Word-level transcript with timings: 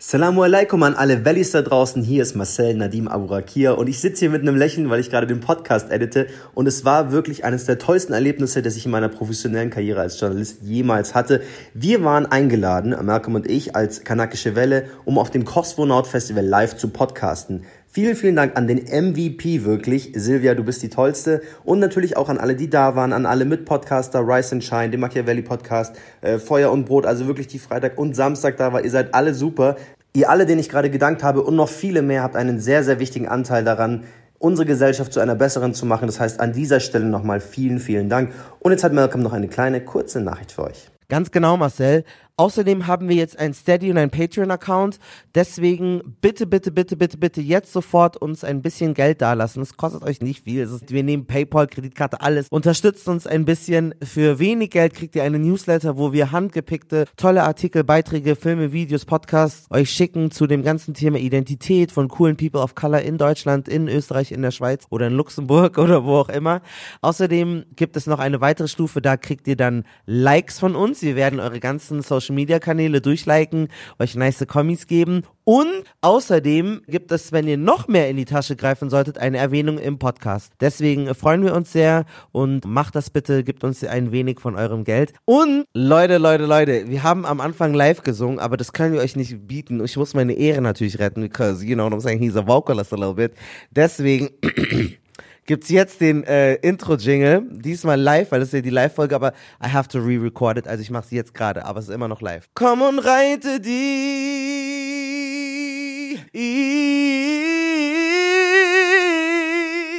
Salamu 0.00 0.44
alaikum 0.44 0.84
an 0.84 0.94
alle 0.94 1.24
Valleys 1.24 1.50
da 1.50 1.60
draußen. 1.60 2.04
Hier 2.04 2.22
ist 2.22 2.36
Marcel 2.36 2.74
Nadim 2.74 3.08
Aburakir 3.08 3.76
und 3.76 3.88
ich 3.88 3.98
sitze 3.98 4.20
hier 4.20 4.30
mit 4.30 4.42
einem 4.42 4.54
Lächeln, 4.54 4.90
weil 4.90 5.00
ich 5.00 5.10
gerade 5.10 5.26
den 5.26 5.40
Podcast 5.40 5.90
edite 5.90 6.28
und 6.54 6.68
es 6.68 6.84
war 6.84 7.10
wirklich 7.10 7.44
eines 7.44 7.64
der 7.64 7.80
tollsten 7.80 8.12
Erlebnisse, 8.12 8.62
das 8.62 8.76
ich 8.76 8.84
in 8.84 8.92
meiner 8.92 9.08
professionellen 9.08 9.70
Karriere 9.70 10.00
als 10.00 10.20
Journalist 10.20 10.58
jemals 10.62 11.16
hatte. 11.16 11.42
Wir 11.74 12.04
waren 12.04 12.26
eingeladen, 12.26 12.94
Malcolm 13.04 13.34
und 13.34 13.50
ich, 13.50 13.74
als 13.74 14.04
kanakische 14.04 14.54
Welle, 14.54 14.84
um 15.04 15.18
auf 15.18 15.30
dem 15.30 15.44
Cosmonaut 15.44 16.06
Festival 16.06 16.46
live 16.46 16.76
zu 16.76 16.90
podcasten. 16.90 17.64
Vielen, 17.98 18.14
vielen 18.14 18.36
Dank 18.36 18.56
an 18.56 18.68
den 18.68 18.84
MVP 18.84 19.64
wirklich. 19.64 20.12
Silvia, 20.14 20.54
du 20.54 20.62
bist 20.62 20.84
die 20.84 20.88
Tollste. 20.88 21.42
Und 21.64 21.80
natürlich 21.80 22.16
auch 22.16 22.28
an 22.28 22.38
alle, 22.38 22.54
die 22.54 22.70
da 22.70 22.94
waren, 22.94 23.12
an 23.12 23.26
alle 23.26 23.44
Mitpodcaster, 23.44 24.20
Rise 24.20 24.52
and 24.52 24.62
Shine, 24.62 24.90
dem 24.90 25.00
Machiavelli 25.00 25.42
Podcast, 25.42 25.96
äh, 26.20 26.38
Feuer 26.38 26.70
und 26.70 26.84
Brot, 26.84 27.06
also 27.06 27.26
wirklich 27.26 27.48
die 27.48 27.58
Freitag 27.58 27.98
und 27.98 28.14
Samstag 28.14 28.56
da 28.56 28.72
war. 28.72 28.84
Ihr 28.84 28.90
seid 28.92 29.14
alle 29.14 29.34
super. 29.34 29.74
Ihr 30.12 30.30
alle, 30.30 30.46
denen 30.46 30.60
ich 30.60 30.68
gerade 30.68 30.90
gedankt 30.90 31.24
habe 31.24 31.42
und 31.42 31.56
noch 31.56 31.68
viele 31.68 32.02
mehr, 32.02 32.22
habt 32.22 32.36
einen 32.36 32.60
sehr, 32.60 32.84
sehr 32.84 33.00
wichtigen 33.00 33.26
Anteil 33.26 33.64
daran, 33.64 34.04
unsere 34.38 34.64
Gesellschaft 34.64 35.12
zu 35.12 35.18
einer 35.18 35.34
besseren 35.34 35.74
zu 35.74 35.84
machen. 35.84 36.06
Das 36.06 36.20
heißt, 36.20 36.38
an 36.38 36.52
dieser 36.52 36.78
Stelle 36.78 37.06
nochmal 37.06 37.40
vielen, 37.40 37.80
vielen 37.80 38.08
Dank. 38.08 38.32
Und 38.60 38.70
jetzt 38.70 38.84
hat 38.84 38.92
Malcolm 38.92 39.24
noch 39.24 39.32
eine 39.32 39.48
kleine, 39.48 39.80
kurze 39.80 40.20
Nachricht 40.20 40.52
für 40.52 40.66
euch. 40.66 40.88
Ganz 41.08 41.32
genau, 41.32 41.56
Marcel. 41.56 42.04
Außerdem 42.38 42.86
haben 42.86 43.08
wir 43.08 43.16
jetzt 43.16 43.36
ein 43.36 43.52
Steady 43.52 43.90
und 43.90 43.98
ein 43.98 44.10
Patreon-Account. 44.10 45.00
Deswegen 45.34 46.16
bitte, 46.20 46.46
bitte, 46.46 46.70
bitte, 46.70 46.96
bitte, 46.96 47.18
bitte 47.18 47.40
jetzt 47.40 47.72
sofort 47.72 48.16
uns 48.16 48.44
ein 48.44 48.62
bisschen 48.62 48.94
Geld 48.94 49.20
dalassen. 49.20 49.60
Es 49.60 49.76
kostet 49.76 50.04
euch 50.04 50.20
nicht 50.20 50.44
viel. 50.44 50.62
Ist, 50.62 50.92
wir 50.92 51.02
nehmen 51.02 51.26
PayPal, 51.26 51.66
Kreditkarte, 51.66 52.20
alles. 52.20 52.46
Unterstützt 52.48 53.08
uns 53.08 53.26
ein 53.26 53.44
bisschen. 53.44 53.92
Für 54.04 54.38
wenig 54.38 54.70
Geld 54.70 54.94
kriegt 54.94 55.16
ihr 55.16 55.24
eine 55.24 55.40
Newsletter, 55.40 55.98
wo 55.98 56.12
wir 56.12 56.30
handgepickte, 56.30 57.06
tolle 57.16 57.42
Artikel, 57.42 57.82
Beiträge, 57.82 58.36
Filme, 58.36 58.72
Videos, 58.72 59.04
Podcasts 59.04 59.66
euch 59.70 59.90
schicken 59.90 60.30
zu 60.30 60.46
dem 60.46 60.62
ganzen 60.62 60.94
Thema 60.94 61.18
Identität 61.18 61.90
von 61.90 62.06
coolen 62.06 62.36
People 62.36 62.60
of 62.60 62.76
Color 62.76 63.00
in 63.00 63.18
Deutschland, 63.18 63.66
in 63.68 63.88
Österreich, 63.88 64.30
in 64.30 64.42
der 64.42 64.52
Schweiz 64.52 64.84
oder 64.90 65.08
in 65.08 65.14
Luxemburg 65.14 65.76
oder 65.78 66.04
wo 66.04 66.18
auch 66.18 66.28
immer. 66.28 66.62
Außerdem 67.00 67.64
gibt 67.74 67.96
es 67.96 68.06
noch 68.06 68.20
eine 68.20 68.40
weitere 68.40 68.68
Stufe. 68.68 69.02
Da 69.02 69.16
kriegt 69.16 69.48
ihr 69.48 69.56
dann 69.56 69.82
Likes 70.06 70.60
von 70.60 70.76
uns. 70.76 71.02
Wir 71.02 71.16
werden 71.16 71.40
eure 71.40 71.58
ganzen 71.58 72.00
Social 72.00 72.27
Social 72.28 72.34
Media 72.34 72.58
Kanäle 72.58 73.00
durchliken, 73.00 73.68
euch 73.98 74.14
nice 74.14 74.46
Kommis 74.46 74.86
geben 74.86 75.22
und 75.44 75.84
außerdem 76.02 76.82
gibt 76.86 77.10
es, 77.10 77.32
wenn 77.32 77.48
ihr 77.48 77.56
noch 77.56 77.88
mehr 77.88 78.10
in 78.10 78.16
die 78.16 78.26
Tasche 78.26 78.54
greifen 78.54 78.90
solltet, 78.90 79.18
eine 79.18 79.38
Erwähnung 79.38 79.78
im 79.78 79.98
Podcast. 79.98 80.52
Deswegen 80.60 81.14
freuen 81.14 81.42
wir 81.42 81.54
uns 81.54 81.72
sehr 81.72 82.04
und 82.32 82.66
macht 82.66 82.94
das 82.94 83.10
bitte, 83.10 83.44
gebt 83.44 83.64
uns 83.64 83.82
ein 83.82 84.12
wenig 84.12 84.40
von 84.40 84.56
eurem 84.56 84.84
Geld. 84.84 85.14
Und 85.24 85.64
Leute, 85.72 86.18
Leute, 86.18 86.44
Leute, 86.44 86.88
wir 86.88 87.02
haben 87.02 87.24
am 87.24 87.40
Anfang 87.40 87.72
live 87.72 88.02
gesungen, 88.02 88.38
aber 88.38 88.56
das 88.56 88.72
können 88.72 88.92
wir 88.92 89.00
euch 89.00 89.16
nicht 89.16 89.46
bieten. 89.46 89.82
Ich 89.84 89.96
muss 89.96 90.14
meine 90.14 90.34
Ehre 90.34 90.60
natürlich 90.60 90.98
retten, 90.98 91.22
because 91.22 91.64
you 91.64 91.74
know 91.74 91.86
what 91.86 91.94
I'm 91.94 92.00
saying, 92.00 92.18
he's 92.18 92.36
a 92.36 92.46
vocalist 92.46 92.92
a 92.92 92.96
little 92.96 93.14
bit. 93.14 93.32
Deswegen 93.70 94.30
gibt's 95.48 95.70
jetzt 95.70 96.00
den 96.02 96.24
äh, 96.24 96.56
Intro-Jingle, 96.56 97.42
diesmal 97.50 97.98
live, 97.98 98.30
weil 98.30 98.40
das 98.40 98.50
ist 98.50 98.54
ja 98.54 98.60
die 98.60 98.68
Live-Folge, 98.70 99.14
aber 99.14 99.32
I 99.64 99.68
have 99.72 99.88
to 99.88 99.98
re-record 99.98 100.58
it, 100.58 100.68
also 100.68 100.82
ich 100.82 100.90
mache 100.90 101.08
sie 101.08 101.16
jetzt 101.16 101.32
gerade, 101.32 101.64
aber 101.64 101.80
es 101.80 101.88
ist 101.88 101.94
immer 101.94 102.06
noch 102.06 102.20
live. 102.20 102.48
Komm 102.54 102.82
und 102.82 102.98
reite 102.98 103.58
die 103.58 103.78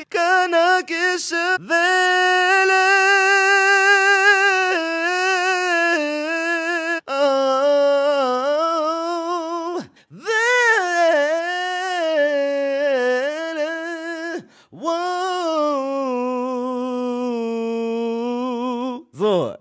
kanakische 0.09 1.57
Welle. 1.59 1.98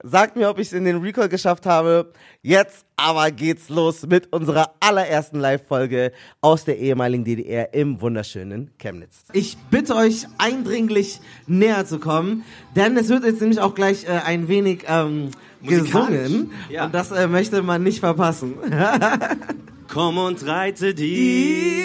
Sagt 0.09 0.37
mir, 0.37 0.49
ob 0.49 0.59
ich 0.59 0.69
es 0.69 0.73
in 0.73 0.85
den 0.85 0.99
Recall 0.99 1.29
geschafft 1.29 1.67
habe. 1.67 2.13
Jetzt 2.43 2.85
aber 2.97 3.31
geht's 3.31 3.69
los 3.69 4.07
mit 4.07 4.33
unserer 4.33 4.75
allerersten 4.81 5.39
Live-Folge 5.39 6.13
aus 6.41 6.65
der 6.65 6.79
ehemaligen 6.79 7.25
DDR 7.25 7.75
im 7.75 8.01
wunderschönen 8.01 8.71
Chemnitz. 8.79 9.25
Ich 9.33 9.57
bitte 9.71 9.95
euch 9.95 10.27
eindringlich 10.39 11.21
näher 11.47 11.85
zu 11.87 11.99
kommen, 11.99 12.45
denn 12.75 12.97
es 12.97 13.09
wird 13.09 13.25
jetzt 13.25 13.41
nämlich 13.41 13.61
auch 13.61 13.75
gleich 13.75 14.05
äh, 14.05 14.21
ein 14.25 14.49
wenig 14.49 14.85
ähm, 14.89 15.31
gesungen 15.63 16.53
Ja. 16.71 16.87
und 16.87 16.95
das 16.95 17.11
äh, 17.11 17.27
möchte 17.27 17.63
man 17.63 17.83
nicht 17.83 18.01
verpassen. 18.01 18.55
Komm 19.89 20.19
und 20.19 20.47
reite 20.47 20.95
die 20.95 21.85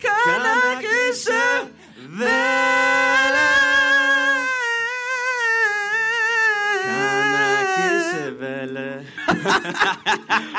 kanakische 0.00 1.30
kanakische 1.30 2.67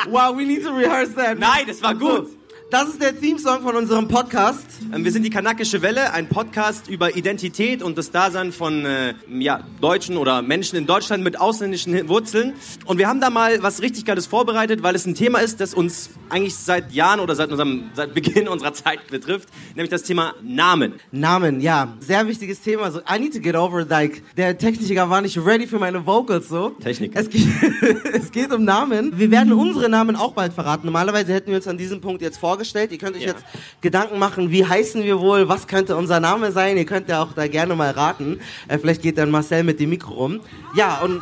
Wow, 0.08 0.32
we 0.34 0.46
need 0.46 0.64
to 0.64 0.72
rehearse 0.72 1.14
that. 1.16 1.38
Nein, 1.38 1.68
das 1.68 1.82
war 1.82 1.94
gut. 1.94 2.39
Das 2.72 2.88
ist 2.88 3.02
der 3.02 3.20
Theme-Song 3.20 3.64
von 3.64 3.76
unserem 3.76 4.08
Podcast. 4.08 4.64
Ähm, 4.94 5.04
Wir 5.04 5.12
sind 5.12 5.24
die 5.24 5.32
Kanakische 5.32 5.82
Welle, 5.82 6.14
ein 6.14 6.30
Podcast 6.30 6.88
über 6.88 7.16
Identität 7.16 7.82
und 7.82 7.98
das 7.98 8.12
Dasein 8.12 8.52
von 8.52 8.86
äh, 8.86 9.16
ja, 9.40 9.64
Deutschen 9.82 10.18
oder 10.18 10.44
Menschen 10.44 10.76
in 10.78 10.86
Deutschland 10.86 11.24
mit 11.24 11.42
ausländischen 11.42 12.08
Wurzeln. 12.08 12.54
Und 12.86 13.00
wir 13.00 13.08
haben 13.08 13.22
da 13.22 13.32
mal 13.32 13.64
was 13.64 13.82
richtig 13.82 14.06
Geiles 14.06 14.28
vorbereitet, 14.28 14.84
weil 14.84 14.94
es 14.94 15.08
ein 15.08 15.16
Thema 15.16 15.40
ist, 15.40 15.60
das 15.62 15.74
uns 15.74 16.12
eigentlich 16.30 16.56
seit 16.58 16.92
Jahren 16.92 17.20
oder 17.22 17.34
seit, 17.34 17.50
unserem, 17.50 17.90
seit 17.96 18.14
Beginn 18.14 18.48
unserer 18.48 18.74
Zeit 18.74 19.08
betrifft, 19.08 19.50
nämlich 19.74 19.90
das 19.90 20.04
Thema 20.04 20.36
Namen. 20.44 20.94
Namen, 21.12 21.62
ja, 21.62 21.96
sehr 22.00 22.28
wichtiges 22.28 22.62
Thema. 22.62 22.92
So, 22.92 23.00
I 23.00 23.18
need 23.18 23.34
to 23.34 23.40
get 23.40 23.56
over, 23.56 23.84
like, 23.84 24.22
der 24.38 24.56
Techniker 24.60 25.10
war 25.10 25.22
nicht 25.22 25.44
ready 25.44 25.66
für 25.66 25.80
meine 25.80 26.06
Vocals, 26.06 26.50
so. 26.50 26.70
Techniker. 26.70 27.20
Es 27.20 27.32
geht, 27.32 27.48
es 28.14 28.32
geht 28.32 28.54
um 28.54 28.64
Namen. 28.64 29.18
Wir 29.18 29.32
werden 29.32 29.54
unsere 29.54 29.90
Namen 29.90 30.16
auch 30.16 30.34
bald 30.34 30.54
verraten. 30.54 30.86
Normalerweise 30.86 31.34
hätten 31.34 31.48
wir 31.50 31.56
uns 31.56 31.68
an 31.68 31.80
diesem 31.80 32.00
Punkt 32.00 32.22
jetzt 32.22 32.38
vorgestellt. 32.38 32.59
Ihr 32.92 32.98
könnt 32.98 33.16
euch 33.16 33.24
Ja. 33.24 33.30
jetzt 33.30 33.44
Gedanken 33.82 34.20
machen, 34.20 34.52
wie 34.52 34.66
heißen 34.66 35.04
wir 35.04 35.20
wohl, 35.20 35.48
was 35.50 35.68
könnte 35.68 35.96
unser 35.96 36.20
Name 36.20 36.52
sein. 36.52 36.78
Ihr 36.78 36.86
könnt 36.86 37.10
ja 37.10 37.22
auch 37.24 37.34
da 37.34 37.48
gerne 37.48 37.76
mal 37.76 37.92
raten. 37.92 38.40
Äh, 38.68 38.78
vielleicht 38.80 39.02
geht 39.02 39.18
dann 39.18 39.32
Marcel 39.32 39.64
mit 39.64 39.80
dem 39.80 39.90
Mikro 39.90 40.14
rum. 40.14 40.42
Ja, 40.76 41.00
und 41.00 41.22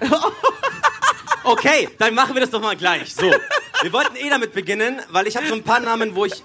Okay, 1.46 1.88
dann 1.98 2.14
machen 2.14 2.34
wir 2.34 2.40
das 2.40 2.50
doch 2.50 2.60
mal 2.62 2.74
gleich. 2.76 3.14
So, 3.14 3.30
wir 3.82 3.92
wollten 3.92 4.16
eh 4.16 4.30
damit 4.30 4.54
beginnen, 4.54 5.00
weil 5.10 5.26
ich 5.26 5.36
habe 5.36 5.46
so 5.46 5.54
ein 5.54 5.62
paar 5.62 5.80
Namen, 5.80 6.14
wo 6.14 6.24
ich 6.24 6.42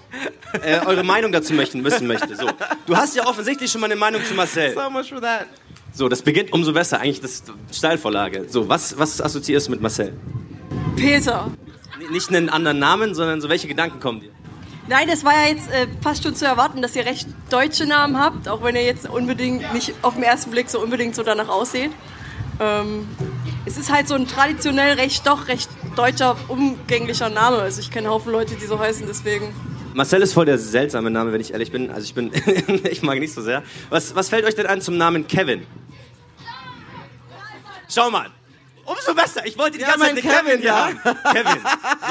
äh, 0.62 0.78
eure 0.84 1.02
Meinung 1.04 1.32
dazu 1.32 1.54
möchten, 1.54 1.82
wissen 1.84 2.06
möchte. 2.06 2.36
So, 2.36 2.46
du 2.86 2.96
hast 2.96 3.16
ja 3.16 3.26
offensichtlich 3.26 3.70
schon 3.70 3.80
mal 3.80 3.86
eine 3.86 3.96
Meinung 3.96 4.22
zu 4.24 4.34
Marcel. 4.34 4.74
so 4.74 4.90
much 4.90 5.08
for 5.08 5.20
that. 5.22 5.46
So, 5.94 6.08
das 6.08 6.20
beginnt 6.22 6.52
umso 6.52 6.72
besser. 6.74 7.00
Eigentlich 7.00 7.20
das 7.22 7.42
Steilvorlage. 7.72 8.44
So, 8.48 8.68
was, 8.68 8.96
was 8.98 9.20
assoziierst 9.22 9.68
du 9.68 9.70
mit 9.72 9.80
Marcel? 9.80 10.12
Peter. 10.96 11.50
Nicht 12.10 12.28
einen 12.28 12.48
anderen 12.48 12.78
Namen, 12.78 13.14
sondern 13.14 13.40
so 13.40 13.48
welche 13.48 13.68
Gedanken 13.68 14.00
kommen 14.00 14.20
dir? 14.20 14.30
Nein, 14.88 15.08
es 15.08 15.24
war 15.24 15.32
ja 15.32 15.52
jetzt 15.52 15.70
äh, 15.70 15.86
fast 16.02 16.24
schon 16.24 16.34
zu 16.34 16.44
erwarten, 16.44 16.82
dass 16.82 16.96
ihr 16.96 17.06
recht 17.06 17.28
deutsche 17.48 17.86
Namen 17.86 18.18
habt, 18.18 18.48
auch 18.48 18.62
wenn 18.64 18.74
ihr 18.74 18.82
jetzt 18.82 19.08
unbedingt 19.08 19.72
nicht 19.72 19.94
auf 20.02 20.14
den 20.14 20.24
ersten 20.24 20.50
Blick 20.50 20.68
so 20.68 20.80
unbedingt 20.80 21.14
so 21.14 21.22
danach 21.22 21.48
aussieht. 21.48 21.92
Ähm, 22.58 23.06
es 23.66 23.78
ist 23.78 23.92
halt 23.92 24.08
so 24.08 24.14
ein 24.14 24.26
traditionell 24.26 24.94
recht, 24.94 25.26
doch 25.26 25.46
recht 25.46 25.70
deutscher, 25.94 26.36
umgänglicher 26.48 27.28
Name. 27.28 27.58
Also 27.58 27.80
ich 27.80 27.90
kenne 27.90 28.08
einen 28.08 28.14
Haufen 28.14 28.32
Leute, 28.32 28.56
die 28.56 28.66
so 28.66 28.78
heißen, 28.78 29.06
deswegen. 29.06 29.54
Marcel 29.94 30.22
ist 30.22 30.32
voll 30.32 30.46
der 30.46 30.58
seltsame 30.58 31.10
Name, 31.10 31.32
wenn 31.32 31.40
ich 31.40 31.52
ehrlich 31.52 31.70
bin. 31.70 31.90
Also 31.90 32.02
ich 32.02 32.14
bin, 32.14 32.32
ich 32.90 33.02
mag 33.02 33.14
ihn 33.16 33.20
nicht 33.20 33.34
so 33.34 33.42
sehr. 33.42 33.62
Was, 33.90 34.14
was 34.14 34.28
fällt 34.28 34.44
euch 34.44 34.56
denn 34.56 34.66
ein 34.66 34.80
zum 34.80 34.96
Namen 34.96 35.26
Kevin? 35.28 35.66
Schau 37.88 38.10
mal. 38.10 38.30
Umso 38.90 39.14
besser. 39.14 39.46
Ich 39.46 39.56
wollte 39.56 39.78
die 39.78 39.82
Ja, 39.82 39.90
ganze 39.96 40.06
Zeit 40.06 40.16
Kevin, 40.16 40.44
Kevin, 40.46 40.62
ja. 40.62 40.86
haben. 40.86 40.98
Kevin. 41.32 41.62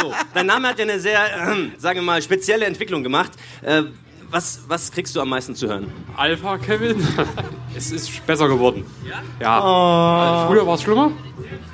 So. 0.02 0.14
Dein 0.34 0.46
Name 0.46 0.68
hat 0.70 0.80
ja 0.80 0.84
eine 0.84 1.00
sehr, 1.00 1.20
äh, 1.26 1.56
sagen 1.78 2.00
wir 2.00 2.04
mal, 2.04 2.22
spezielle 2.22 2.66
Entwicklung 2.66 3.04
gemacht. 3.04 3.32
Äh, 3.62 3.84
was, 4.32 4.62
was 4.68 4.92
kriegst 4.92 5.16
du 5.16 5.22
am 5.22 5.30
meisten 5.30 5.56
zu 5.56 5.68
hören? 5.68 5.92
Alpha 6.16 6.58
Kevin. 6.60 7.06
es 7.76 7.92
ist 7.92 8.26
besser 8.28 8.48
geworden. 8.48 8.86
Ja? 9.08 9.22
Ja. 9.40 9.60
Also 9.62 10.54
früher 10.54 10.68
war 10.68 10.76
es 10.76 10.84
schlimmer, 10.84 11.12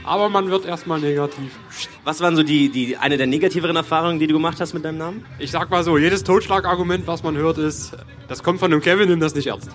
aber 0.05 0.29
man 0.29 0.49
wird 0.49 0.65
erstmal 0.65 0.99
negativ. 1.01 1.51
Was 2.05 2.21
waren 2.21 2.35
so 2.37 2.43
die, 2.43 2.69
die, 2.69 2.95
eine 2.97 3.17
der 3.17 3.27
negativeren 3.27 3.75
Erfahrungen, 3.75 4.19
die 4.19 4.27
du 4.27 4.33
gemacht 4.33 4.59
hast 4.61 4.73
mit 4.73 4.85
deinem 4.85 4.97
Namen? 4.97 5.25
Ich 5.37 5.51
sag 5.51 5.69
mal 5.69 5.83
so, 5.83 5.97
jedes 5.97 6.23
Totschlagargument, 6.23 7.05
was 7.07 7.23
man 7.23 7.35
hört, 7.35 7.57
ist, 7.57 7.91
das 8.29 8.41
kommt 8.41 8.59
von 8.59 8.71
einem 8.71 8.81
Kevin, 8.81 9.09
nimm 9.09 9.19
das 9.19 9.35
nicht 9.35 9.47
ernst. 9.47 9.69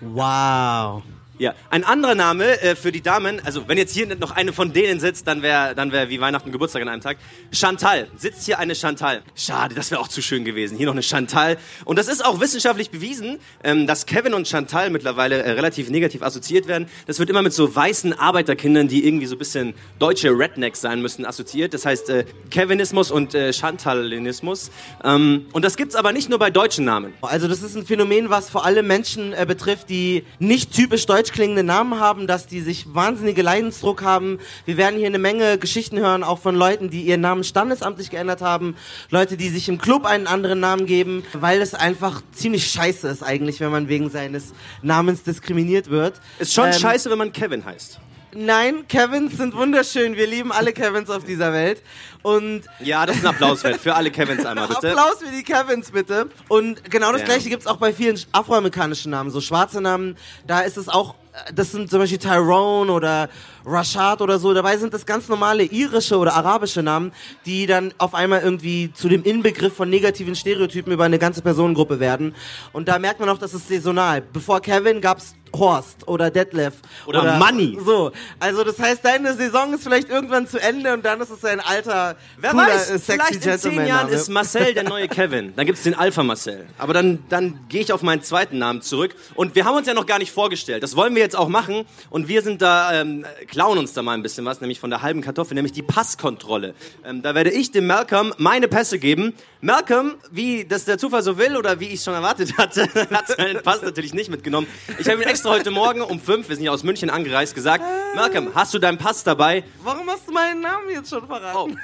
Wow. 0.00 1.02
Ja, 1.36 1.52
ein 1.68 1.82
anderer 1.82 2.14
Name 2.14 2.62
äh, 2.62 2.76
für 2.76 2.92
die 2.92 3.00
Damen, 3.00 3.44
also 3.44 3.66
wenn 3.66 3.76
jetzt 3.76 3.92
hier 3.92 4.06
noch 4.14 4.30
eine 4.30 4.52
von 4.52 4.72
denen 4.72 5.00
sitzt, 5.00 5.26
dann 5.26 5.42
wäre 5.42 5.74
dann 5.74 5.90
wär 5.90 6.08
wie 6.08 6.20
Weihnachten 6.20 6.52
Geburtstag 6.52 6.82
an 6.82 6.88
einem 6.88 7.02
Tag. 7.02 7.16
Chantal, 7.50 8.06
sitzt 8.16 8.44
hier 8.44 8.60
eine 8.60 8.76
Chantal. 8.76 9.20
Schade, 9.34 9.74
das 9.74 9.90
wäre 9.90 10.00
auch 10.00 10.06
zu 10.06 10.22
schön 10.22 10.44
gewesen. 10.44 10.76
Hier 10.76 10.86
noch 10.86 10.92
eine 10.92 11.02
Chantal. 11.02 11.58
Und 11.84 11.98
das 11.98 12.06
ist 12.06 12.24
auch 12.24 12.38
wissenschaftlich 12.38 12.90
bewiesen, 12.90 13.40
ähm, 13.64 13.88
dass 13.88 14.06
Kevin 14.06 14.32
und 14.32 14.46
Chantal 14.46 14.90
mittlerweile 14.90 15.42
äh, 15.42 15.50
relativ 15.50 15.90
negativ 15.90 16.22
assoziiert 16.22 16.68
werden. 16.68 16.86
Das 17.08 17.18
wird 17.18 17.30
immer 17.30 17.42
mit 17.42 17.52
so 17.52 17.74
weißen 17.74 18.12
Arbeiterkindern, 18.12 18.86
die 18.86 19.04
irgendwie 19.04 19.26
so 19.26 19.34
ein 19.34 19.38
bisschen 19.38 19.74
deutsche 19.98 20.30
Rednecks 20.30 20.82
sein 20.82 21.02
müssen, 21.02 21.26
assoziiert. 21.26 21.74
Das 21.74 21.84
heißt 21.84 22.10
äh, 22.10 22.26
Kevinismus 22.50 23.10
und 23.10 23.34
äh, 23.34 23.52
Chantalinismus. 23.52 24.70
Ähm, 25.02 25.46
und 25.52 25.64
das 25.64 25.76
gibt's 25.76 25.96
aber 25.96 26.12
nicht 26.12 26.28
nur 26.30 26.38
bei 26.38 26.50
deutschen 26.50 26.84
Namen. 26.84 27.12
Also 27.22 27.48
das 27.48 27.60
ist 27.60 27.74
ein 27.76 27.84
Phänomen, 27.84 28.30
was 28.30 28.48
vor 28.50 28.64
allem 28.64 28.86
Menschen 28.86 29.32
äh, 29.32 29.44
betrifft, 29.48 29.90
die 29.90 30.22
nicht 30.38 30.72
typisch 30.72 31.06
deutsch 31.06 31.23
klingende 31.32 31.62
Namen 31.62 31.98
haben, 32.00 32.26
dass 32.26 32.46
die 32.46 32.60
sich 32.60 32.94
wahnsinnige 32.94 33.42
Leidensdruck 33.42 34.02
haben. 34.02 34.38
Wir 34.66 34.76
werden 34.76 34.96
hier 34.98 35.06
eine 35.06 35.18
Menge 35.18 35.58
Geschichten 35.58 35.98
hören, 35.98 36.22
auch 36.22 36.38
von 36.38 36.54
Leuten, 36.54 36.90
die 36.90 37.02
ihren 37.02 37.20
Namen 37.20 37.44
standesamtlich 37.44 38.10
geändert 38.10 38.42
haben, 38.42 38.76
Leute, 39.10 39.36
die 39.36 39.48
sich 39.48 39.68
im 39.68 39.78
Club 39.78 40.04
einen 40.04 40.26
anderen 40.26 40.60
Namen 40.60 40.86
geben, 40.86 41.24
weil 41.32 41.60
es 41.62 41.74
einfach 41.74 42.22
ziemlich 42.32 42.66
scheiße 42.70 43.08
ist 43.08 43.22
eigentlich, 43.22 43.60
wenn 43.60 43.70
man 43.70 43.88
wegen 43.88 44.10
seines 44.10 44.52
Namens 44.82 45.22
diskriminiert 45.22 45.90
wird. 45.90 46.20
Ist 46.38 46.54
schon 46.54 46.66
Ähm, 46.66 46.72
scheiße, 46.72 47.10
wenn 47.10 47.18
man 47.18 47.32
Kevin 47.32 47.64
heißt. 47.64 48.00
Nein, 48.34 48.86
Kevins 48.88 49.36
sind 49.36 49.54
wunderschön. 49.54 50.16
Wir 50.16 50.26
lieben 50.26 50.50
alle 50.52 50.72
Kevins 50.72 51.08
auf 51.10 51.24
dieser 51.24 51.52
Welt. 51.52 51.82
Und 52.22 52.62
Ja, 52.80 53.06
das 53.06 53.16
ist 53.16 53.24
ein 53.24 53.30
Applaus 53.34 53.62
wert. 53.64 53.80
Für 53.80 53.94
alle 53.94 54.10
Kevins 54.10 54.44
einmal, 54.44 54.66
bitte. 54.68 54.90
Applaus 54.90 55.18
für 55.20 55.30
die 55.30 55.42
Kevins, 55.42 55.90
bitte. 55.90 56.28
Und 56.48 56.90
genau 56.90 57.12
das 57.12 57.20
Ja. 57.20 57.26
gleiche 57.26 57.48
gibt's 57.48 57.66
auch 57.66 57.76
bei 57.76 57.92
vielen 57.92 58.18
afroamerikanischen 58.32 59.10
Namen, 59.10 59.30
so 59.30 59.40
schwarze 59.40 59.80
Namen. 59.80 60.16
Da 60.46 60.60
ist 60.60 60.76
es 60.76 60.88
auch, 60.88 61.14
das 61.54 61.72
sind 61.72 61.90
zum 61.90 61.98
Beispiel 61.98 62.18
Tyrone 62.18 62.92
oder 62.92 63.28
Rashad 63.66 64.20
oder 64.22 64.38
so. 64.38 64.54
Dabei 64.54 64.76
sind 64.76 64.94
das 64.94 65.06
ganz 65.06 65.28
normale 65.28 65.64
irische 65.64 66.18
oder 66.18 66.34
arabische 66.34 66.82
Namen, 66.82 67.12
die 67.46 67.66
dann 67.66 67.92
auf 67.98 68.14
einmal 68.14 68.42
irgendwie 68.42 68.92
zu 68.92 69.08
dem 69.08 69.22
Inbegriff 69.22 69.74
von 69.74 69.90
negativen 69.90 70.36
Stereotypen 70.36 70.92
über 70.92 71.04
eine 71.04 71.18
ganze 71.18 71.42
Personengruppe 71.42 71.98
werden. 71.98 72.34
Und 72.72 72.88
da 72.88 72.98
merkt 72.98 73.20
man 73.20 73.28
auch, 73.28 73.38
das 73.38 73.54
ist 73.54 73.68
saisonal. 73.68 74.20
Bevor 74.20 74.60
Kevin 74.60 75.00
gab's 75.00 75.34
Horst 75.58 76.06
oder 76.08 76.30
Detlef 76.30 76.74
Oder 77.06 77.38
Money. 77.38 77.78
So, 77.84 78.12
also 78.40 78.64
das 78.64 78.78
heißt, 78.78 79.04
deine 79.04 79.34
Saison 79.34 79.72
ist 79.74 79.82
vielleicht 79.82 80.08
irgendwann 80.08 80.46
zu 80.46 80.60
Ende 80.60 80.92
und 80.92 81.04
dann 81.04 81.20
ist 81.20 81.30
es 81.30 81.44
ein 81.44 81.60
alter, 81.60 82.16
Wer 82.38 82.50
cooler, 82.50 82.66
weiß, 82.66 82.90
äh, 82.90 82.98
sexy 82.98 83.40
vielleicht 83.40 83.64
in 83.64 83.72
zehn 83.72 83.86
Jahren 83.86 84.08
ist 84.08 84.28
Marcel 84.28 84.74
der 84.74 84.84
neue 84.84 85.08
Kevin. 85.08 85.52
Dann 85.56 85.66
gibt's 85.66 85.82
den 85.82 85.94
Alpha 85.94 86.22
Marcel. 86.22 86.66
Aber 86.78 86.92
dann, 86.92 87.24
dann 87.28 87.60
gehe 87.68 87.80
ich 87.80 87.92
auf 87.92 88.02
meinen 88.02 88.22
zweiten 88.22 88.58
Namen 88.58 88.82
zurück. 88.82 89.14
Und 89.34 89.54
wir 89.54 89.64
haben 89.64 89.76
uns 89.76 89.86
ja 89.86 89.94
noch 89.94 90.06
gar 90.06 90.18
nicht 90.18 90.32
vorgestellt. 90.32 90.82
Das 90.82 90.96
wollen 90.96 91.14
wir 91.14 91.22
jetzt 91.24 91.36
auch 91.36 91.48
machen. 91.48 91.84
Und 92.10 92.28
wir 92.28 92.42
sind 92.42 92.62
da, 92.62 93.00
ähm, 93.00 93.24
klauen 93.48 93.78
uns 93.78 93.92
da 93.92 94.02
mal 94.02 94.12
ein 94.12 94.22
bisschen 94.22 94.44
was, 94.44 94.60
nämlich 94.60 94.78
von 94.78 94.90
der 94.90 95.02
halben 95.02 95.22
Kartoffel, 95.22 95.54
nämlich 95.54 95.72
die 95.72 95.82
Passkontrolle. 95.82 96.74
Ähm, 97.04 97.22
da 97.22 97.34
werde 97.34 97.50
ich 97.50 97.72
dem 97.72 97.86
Malcolm 97.86 98.32
meine 98.38 98.68
Pässe 98.68 98.98
geben. 98.98 99.34
Malcolm, 99.60 100.14
wie 100.30 100.64
das 100.64 100.84
der 100.84 100.98
Zufall 100.98 101.22
so 101.22 101.38
will 101.38 101.56
oder 101.56 101.80
wie 101.80 101.86
ich 101.86 102.02
schon 102.02 102.14
erwartet 102.14 102.56
hatte, 102.58 102.86
hat 103.10 103.28
seinen 103.28 103.62
Pass 103.62 103.82
natürlich 103.82 104.12
nicht 104.12 104.30
mitgenommen. 104.30 104.66
Ich 104.98 105.08
habe 105.08 105.22
ihn 105.22 105.28
extra 105.28 105.50
heute 105.50 105.70
Morgen 105.70 106.02
um 106.02 106.20
fünf, 106.20 106.48
wir 106.48 106.56
sind 106.56 106.66
ja 106.66 106.70
aus 106.70 106.84
München 106.84 107.08
angereist, 107.08 107.54
gesagt, 107.54 107.82
Malcolm, 108.14 108.50
hast 108.54 108.74
du 108.74 108.78
deinen 108.78 108.98
Pass 108.98 109.24
dabei? 109.24 109.64
Warum 109.82 110.08
hast 110.10 110.28
du 110.28 110.32
meinen 110.32 110.60
Namen 110.60 110.90
jetzt 110.90 111.08
schon 111.10 111.26
verraten? 111.26 111.78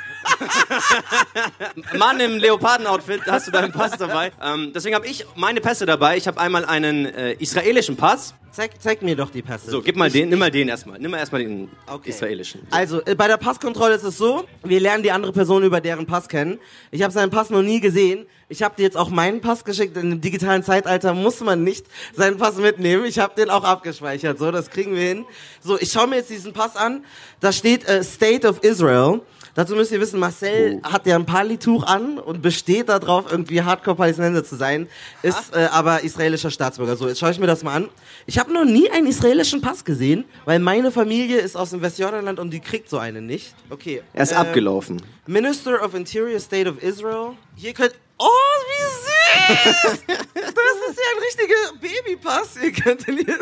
Mann 1.96 2.20
im 2.20 2.38
Leoparden-Outfit, 2.38 3.22
hast 3.26 3.46
du 3.46 3.50
deinen 3.50 3.72
Pass 3.72 3.92
dabei. 3.98 4.32
Ähm, 4.42 4.72
deswegen 4.74 4.94
habe 4.94 5.06
ich 5.06 5.26
meine 5.36 5.60
Pässe 5.60 5.86
dabei. 5.86 6.16
Ich 6.16 6.26
habe 6.26 6.40
einmal 6.40 6.64
einen 6.64 7.06
äh, 7.06 7.32
israelischen 7.34 7.96
Pass. 7.96 8.34
Zeig, 8.52 8.82
zeig 8.82 9.00
mir 9.02 9.14
doch 9.14 9.30
die 9.30 9.42
Pässe. 9.42 9.70
So, 9.70 9.80
gib 9.80 9.94
mal 9.94 10.10
den, 10.10 10.28
nimm 10.28 10.38
mal 10.40 10.50
den 10.50 10.68
erstmal. 10.68 10.98
Nimm 10.98 11.12
mal 11.12 11.18
erstmal 11.18 11.40
den 11.42 11.70
Okay. 11.86 12.10
israelischen. 12.10 12.66
Also, 12.72 13.00
äh, 13.04 13.14
bei 13.14 13.28
der 13.28 13.36
Passkontrolle 13.36 13.94
ist 13.94 14.02
es 14.02 14.18
so, 14.18 14.44
wir 14.64 14.80
lernen 14.80 15.04
die 15.04 15.12
andere 15.12 15.32
Person 15.32 15.62
über 15.62 15.80
deren 15.80 16.04
Pass 16.06 16.28
kennen. 16.28 16.58
Ich 16.90 17.02
habe 17.02 17.12
seinen 17.12 17.30
Pass 17.30 17.50
noch 17.50 17.62
nie 17.62 17.80
gesehen. 17.80 18.26
Ich 18.48 18.64
habe 18.64 18.74
dir 18.76 18.82
jetzt 18.82 18.96
auch 18.96 19.08
meinen 19.08 19.40
Pass 19.40 19.64
geschickt. 19.64 19.96
In 19.96 20.10
dem 20.10 20.20
digitalen 20.20 20.64
Zeitalter 20.64 21.14
muss 21.14 21.38
man 21.40 21.62
nicht 21.62 21.86
seinen 22.16 22.38
Pass 22.38 22.56
mitnehmen. 22.56 23.04
Ich 23.04 23.20
habe 23.20 23.34
den 23.36 23.50
auch 23.50 23.62
abgespeichert. 23.62 24.38
So, 24.40 24.50
das 24.50 24.70
kriegen 24.70 24.96
wir 24.96 25.02
hin. 25.02 25.24
So, 25.60 25.78
ich 25.78 25.92
schaue 25.92 26.08
mir 26.08 26.16
jetzt 26.16 26.30
diesen 26.30 26.52
Pass 26.52 26.74
an. 26.74 27.04
Da 27.38 27.52
steht 27.52 27.88
äh, 27.88 28.02
State 28.02 28.48
of 28.48 28.64
Israel. 28.64 29.20
Dazu 29.54 29.74
müsst 29.74 29.92
ihr 29.92 30.00
wissen, 30.00 30.20
Marcel 30.20 30.80
hat 30.82 31.06
ja 31.06 31.16
ein 31.16 31.26
Palituch 31.26 31.84
an 31.84 32.18
und 32.18 32.42
besteht 32.42 32.88
darauf, 32.88 33.30
irgendwie 33.30 33.62
Hardcore-Palästinenser 33.62 34.44
zu 34.44 34.56
sein, 34.56 34.88
ist 35.22 35.54
äh, 35.54 35.68
aber 35.70 36.02
israelischer 36.02 36.50
Staatsbürger. 36.50 36.96
So, 36.96 37.08
jetzt 37.08 37.18
schaue 37.18 37.30
ich 37.30 37.38
mir 37.38 37.46
das 37.46 37.62
mal 37.62 37.74
an. 37.74 37.88
Ich 38.26 38.38
habe 38.38 38.52
noch 38.52 38.64
nie 38.64 38.90
einen 38.90 39.06
israelischen 39.06 39.60
Pass 39.60 39.84
gesehen, 39.84 40.24
weil 40.44 40.58
meine 40.58 40.90
Familie 40.90 41.38
ist 41.38 41.56
aus 41.56 41.70
dem 41.70 41.82
Westjordanland 41.82 42.38
und 42.38 42.50
die 42.50 42.60
kriegt 42.60 42.88
so 42.88 42.98
einen 42.98 43.26
nicht. 43.26 43.54
Okay. 43.70 44.02
Er 44.12 44.22
ist 44.22 44.32
äh, 44.32 44.36
abgelaufen. 44.36 45.02
Minister 45.26 45.82
of 45.84 45.94
Interior 45.94 46.40
State 46.40 46.68
of 46.68 46.82
Israel. 46.82 47.32
Hier 47.56 47.72
könnt. 47.72 47.94
Oh, 48.18 48.26
wie 48.68 49.94
süß! 49.94 50.02
Das 50.34 50.90
ist 50.90 50.98
ja 50.98 51.04
ein 51.14 51.22
richtiger 51.22 52.04
Babypass. 52.04 52.56
Ihr 52.62 52.72
könnt 52.72 53.08
ihn 53.08 53.18
hier. 53.18 53.38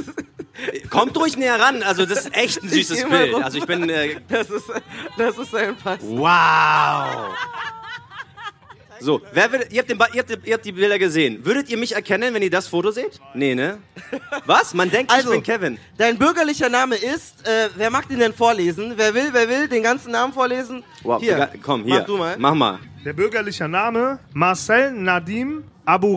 Kommt 0.91 1.17
ruhig 1.17 1.37
näher 1.37 1.59
ran. 1.61 1.83
Also 1.83 2.05
das 2.07 2.27
ist 2.27 2.37
echt 2.37 2.63
ein 2.63 2.69
süßes 2.69 3.05
Bild. 3.09 3.35
rum. 3.35 3.43
Also 3.43 3.59
ich 3.59 3.67
bin... 3.67 3.89
Äh, 3.89 4.17
Das 4.29 4.51
ist, 4.51 4.65
das 5.17 5.39
ist 5.39 5.55
ein 5.55 5.77
Pass. 5.77 5.99
wow. 6.03 7.35
So, 9.01 9.21
wer 9.33 9.53
will, 9.53 9.65
ihr, 9.71 9.79
habt 9.79 9.91
den, 9.91 9.97
ihr, 10.13 10.19
habt, 10.23 10.31
die- 10.31 10.49
ihr 10.49 10.55
habt 10.55 10.65
die 10.65 10.73
Bilder 10.73 10.99
gesehen. 10.99 11.45
Würdet 11.47 11.69
ihr 11.71 11.77
mich 11.79 11.95
erkennen, 11.95 12.35
wenn 12.35 12.43
ihr 12.43 12.51
das 12.51 12.67
Foto 12.67 12.91
seht? 12.91 13.21
Nee, 13.33 13.55
ne? 13.55 13.79
Was? 14.47 14.75
Man 14.75 14.91
denkt, 14.91 15.13
Also, 15.13 15.29
ich 15.31 15.35
bin 15.37 15.43
Kevin. 15.45 15.79
Dein 15.97 16.19
bürgerlicher 16.19 16.69
Name 16.69 16.97
ist, 16.97 17.47
äh, 17.47 17.69
wer 17.77 17.91
mag 17.91 18.09
den 18.09 18.19
denn 18.19 18.33
vorlesen? 18.35 18.95
Wer 18.97 19.15
will, 19.15 19.29
wer 19.31 19.49
will 19.49 19.69
den 19.69 19.85
ganzen 19.85 20.11
Namen 20.11 20.33
vorlesen? 20.33 20.83
Wow, 21.05 21.21
hier, 21.21 21.49
komm, 21.63 21.85
hier. 21.85 22.01
Mach 22.01 22.07
du 22.07 22.17
mal. 22.17 22.35
Mach 22.39 22.55
mal. 22.55 22.79
Der 23.05 23.13
bürgerliche 23.13 23.69
Name 23.69 24.19
Marcel 24.35 24.91
Nadim 24.91 25.63
Abu 25.85 26.17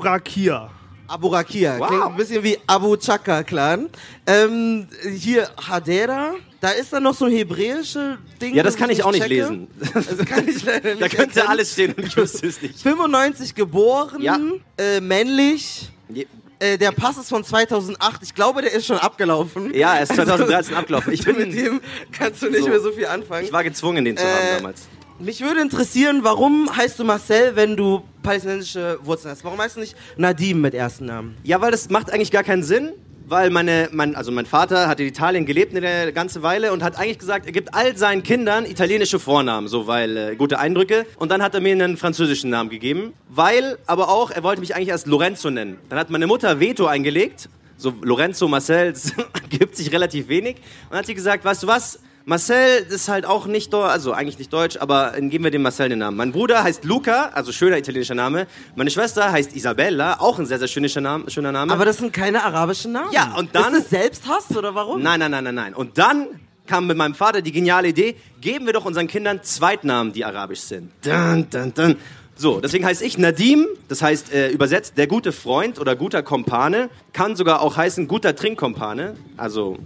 Rakir. 1.11 1.13
Abu 1.13 1.27
Rakia. 1.27 1.79
Wow. 1.79 1.87
Klingt 1.87 2.03
ein 2.03 2.15
bisschen 2.15 2.43
wie 2.43 2.57
Abu 2.67 2.95
Chaka 2.97 3.43
Clan. 3.43 3.89
Ähm, 4.25 4.87
hier 5.17 5.49
Hadera. 5.69 6.33
Da 6.59 6.69
ist 6.69 6.93
dann 6.93 7.03
noch 7.03 7.15
so 7.15 7.25
ein 7.25 7.31
hebräische 7.31 8.17
Ding. 8.39 8.53
Ja, 8.53 8.61
das 8.63 8.75
kann 8.75 8.89
ich 8.91 9.03
auch 9.03 9.11
nicht 9.11 9.23
checke. 9.23 9.33
lesen. 9.33 9.67
Das 9.93 10.17
kann 10.25 10.47
ich 10.47 10.63
leider 10.65 10.89
nicht 10.91 11.01
Da 11.01 11.07
könnte 11.09 11.21
erkennen. 11.39 11.47
alles 11.47 11.71
stehen 11.73 11.93
und 11.93 12.05
ich 12.05 12.15
wüsste 12.15 12.45
es 12.47 12.61
nicht. 12.61 12.79
95 12.79 13.55
geboren, 13.55 14.21
Ja. 14.21 14.39
äh, 14.77 15.01
männlich. 15.01 15.89
Je- 16.09 16.27
Äh, 16.59 16.77
der 16.77 16.91
Pass 16.91 17.17
ist 17.17 17.29
von 17.29 17.43
2008. 17.43 18.21
Ich 18.21 18.35
glaube, 18.35 18.61
der 18.61 18.71
ist 18.71 18.85
schon 18.85 18.99
abgelaufen. 18.99 19.73
Ja, 19.73 19.95
er 19.95 20.03
ist 20.03 20.13
2013 20.15 20.75
abgelaufen. 20.75 21.11
Ich 21.11 21.25
mit 21.25 21.35
bin, 21.37 21.51
dem 21.51 21.81
kannst 22.11 22.43
du 22.43 22.51
nicht 22.51 22.61
So. 22.61 22.67
mehr 22.69 22.79
so 22.79 22.91
viel 22.91 23.07
anfangen. 23.07 23.45
ich 23.45 23.51
war 23.51 23.63
gezwungen, 23.63 24.05
den 24.05 24.15
zu 24.15 24.23
haben 24.23 24.31
Äh, 24.47 24.57
damals. 24.57 24.81
Mich 25.23 25.41
würde 25.41 25.61
interessieren, 25.61 26.21
warum 26.23 26.75
heißt 26.75 26.97
du 26.97 27.03
Marcel, 27.03 27.55
wenn 27.55 27.77
du 27.77 28.01
palästinensische 28.23 28.97
Wurzeln 29.03 29.31
hast? 29.31 29.43
Warum 29.43 29.59
heißt 29.61 29.75
du 29.75 29.81
nicht 29.81 29.95
Nadim 30.17 30.61
mit 30.61 30.73
ersten 30.73 31.05
Namen? 31.05 31.37
Ja, 31.43 31.61
weil 31.61 31.69
das 31.69 31.91
macht 31.91 32.11
eigentlich 32.11 32.31
gar 32.31 32.43
keinen 32.43 32.63
Sinn, 32.63 32.93
weil 33.27 33.51
meine, 33.51 33.89
mein, 33.91 34.15
also 34.15 34.31
mein 34.31 34.47
Vater 34.47 34.87
hat 34.87 34.99
in 34.99 35.05
Italien 35.05 35.45
gelebt 35.45 35.75
eine 35.75 36.11
ganze 36.11 36.41
Weile 36.41 36.73
und 36.73 36.81
hat 36.81 36.97
eigentlich 36.97 37.19
gesagt, 37.19 37.45
er 37.45 37.51
gibt 37.51 37.75
all 37.75 37.95
seinen 37.97 38.23
Kindern 38.23 38.65
italienische 38.65 39.19
Vornamen, 39.19 39.67
so 39.67 39.85
weil 39.85 40.17
äh, 40.17 40.35
gute 40.35 40.57
Eindrücke. 40.57 41.05
Und 41.17 41.29
dann 41.29 41.43
hat 41.43 41.53
er 41.53 41.61
mir 41.61 41.73
einen 41.73 41.97
französischen 41.97 42.49
Namen 42.49 42.71
gegeben, 42.71 43.13
weil 43.29 43.77
aber 43.85 44.09
auch 44.09 44.31
er 44.31 44.41
wollte 44.41 44.61
mich 44.61 44.73
eigentlich 44.73 44.89
erst 44.89 45.05
Lorenzo 45.05 45.51
nennen. 45.51 45.77
Dann 45.89 45.99
hat 45.99 46.09
meine 46.09 46.25
Mutter 46.25 46.59
Veto 46.59 46.87
eingelegt, 46.87 47.47
so 47.77 47.93
Lorenzo, 48.01 48.47
Marcel, 48.47 48.95
gibt 49.51 49.75
sich 49.75 49.91
relativ 49.91 50.29
wenig. 50.29 50.55
Und 50.55 50.91
dann 50.91 50.99
hat 50.99 51.05
sie 51.05 51.13
gesagt, 51.13 51.45
weißt 51.45 51.61
du 51.61 51.67
was? 51.67 51.99
Marcel 52.25 52.85
ist 52.89 53.09
halt 53.09 53.25
auch 53.25 53.47
nicht 53.47 53.73
deutsch, 53.73 53.91
also 53.91 54.13
eigentlich 54.13 54.37
nicht 54.37 54.53
deutsch, 54.53 54.77
aber 54.77 55.13
dann 55.15 55.29
geben 55.29 55.43
wir 55.43 55.51
dem 55.51 55.63
Marcel 55.63 55.89
den 55.89 55.99
Namen. 55.99 56.17
Mein 56.17 56.31
Bruder 56.31 56.63
heißt 56.63 56.83
Luca, 56.85 57.31
also 57.33 57.51
schöner 57.51 57.77
italienischer 57.77 58.15
Name. 58.15 58.47
Meine 58.75 58.91
Schwester 58.91 59.31
heißt 59.31 59.55
Isabella, 59.55 60.19
auch 60.19 60.37
ein 60.39 60.45
sehr, 60.45 60.59
sehr 60.59 60.67
schöner 60.67 61.01
Name. 61.01 61.29
Schöner 61.29 61.51
Name. 61.51 61.73
Aber 61.73 61.85
das 61.85 61.97
sind 61.97 62.13
keine 62.13 62.43
arabischen 62.43 62.91
Namen. 62.91 63.11
Ja, 63.11 63.33
und 63.37 63.55
dann- 63.55 63.73
Ist 63.73 63.83
das 63.85 63.89
Selbsthass 63.89 64.55
oder 64.55 64.75
warum? 64.75 65.01
Nein, 65.01 65.19
nein, 65.19 65.31
nein, 65.31 65.43
nein, 65.45 65.55
nein. 65.55 65.73
Und 65.73 65.97
dann 65.97 66.27
kam 66.67 66.87
mit 66.87 66.95
meinem 66.95 67.15
Vater 67.15 67.41
die 67.41 67.51
geniale 67.51 67.87
Idee, 67.89 68.15
geben 68.39 68.65
wir 68.67 68.73
doch 68.73 68.85
unseren 68.85 69.07
Kindern 69.07 69.41
Zweitnamen, 69.43 70.13
die 70.13 70.23
arabisch 70.23 70.61
sind. 70.61 70.91
Dun, 71.03 71.47
dun, 71.49 71.73
dun. 71.73 71.95
So, 72.35 72.59
deswegen 72.59 72.85
heiße 72.85 73.03
ich 73.03 73.17
Nadim, 73.17 73.67
das 73.87 74.01
heißt 74.01 74.31
äh, 74.33 74.49
übersetzt 74.49 74.97
der 74.97 75.05
gute 75.07 75.31
Freund 75.31 75.79
oder 75.79 75.95
guter 75.95 76.23
Kompane, 76.23 76.89
kann 77.13 77.35
sogar 77.35 77.61
auch 77.61 77.77
heißen 77.77 78.07
guter 78.07 78.35
Trinkkompane. 78.35 79.15
Also, 79.37 79.77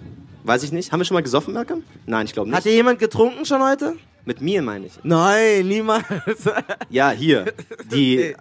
weiß 0.47 0.63
ich 0.63 0.71
nicht. 0.71 0.91
Haben 0.91 0.99
wir 0.99 1.05
schon 1.05 1.15
mal 1.15 1.23
gesoffen, 1.23 1.53
Malcolm? 1.53 1.83
Nein, 2.05 2.25
ich 2.25 2.33
glaube 2.33 2.49
nicht. 2.49 2.57
Hat 2.57 2.63
hier 2.63 2.73
jemand 2.73 2.99
getrunken 2.99 3.45
schon 3.45 3.63
heute? 3.63 3.95
Mit 4.25 4.41
mir 4.41 4.61
meine 4.61 4.87
ich. 4.87 4.93
Nein, 5.03 5.67
niemals. 5.67 6.03
Ja, 6.89 7.11
hier. 7.11 7.53
Die 7.91 8.35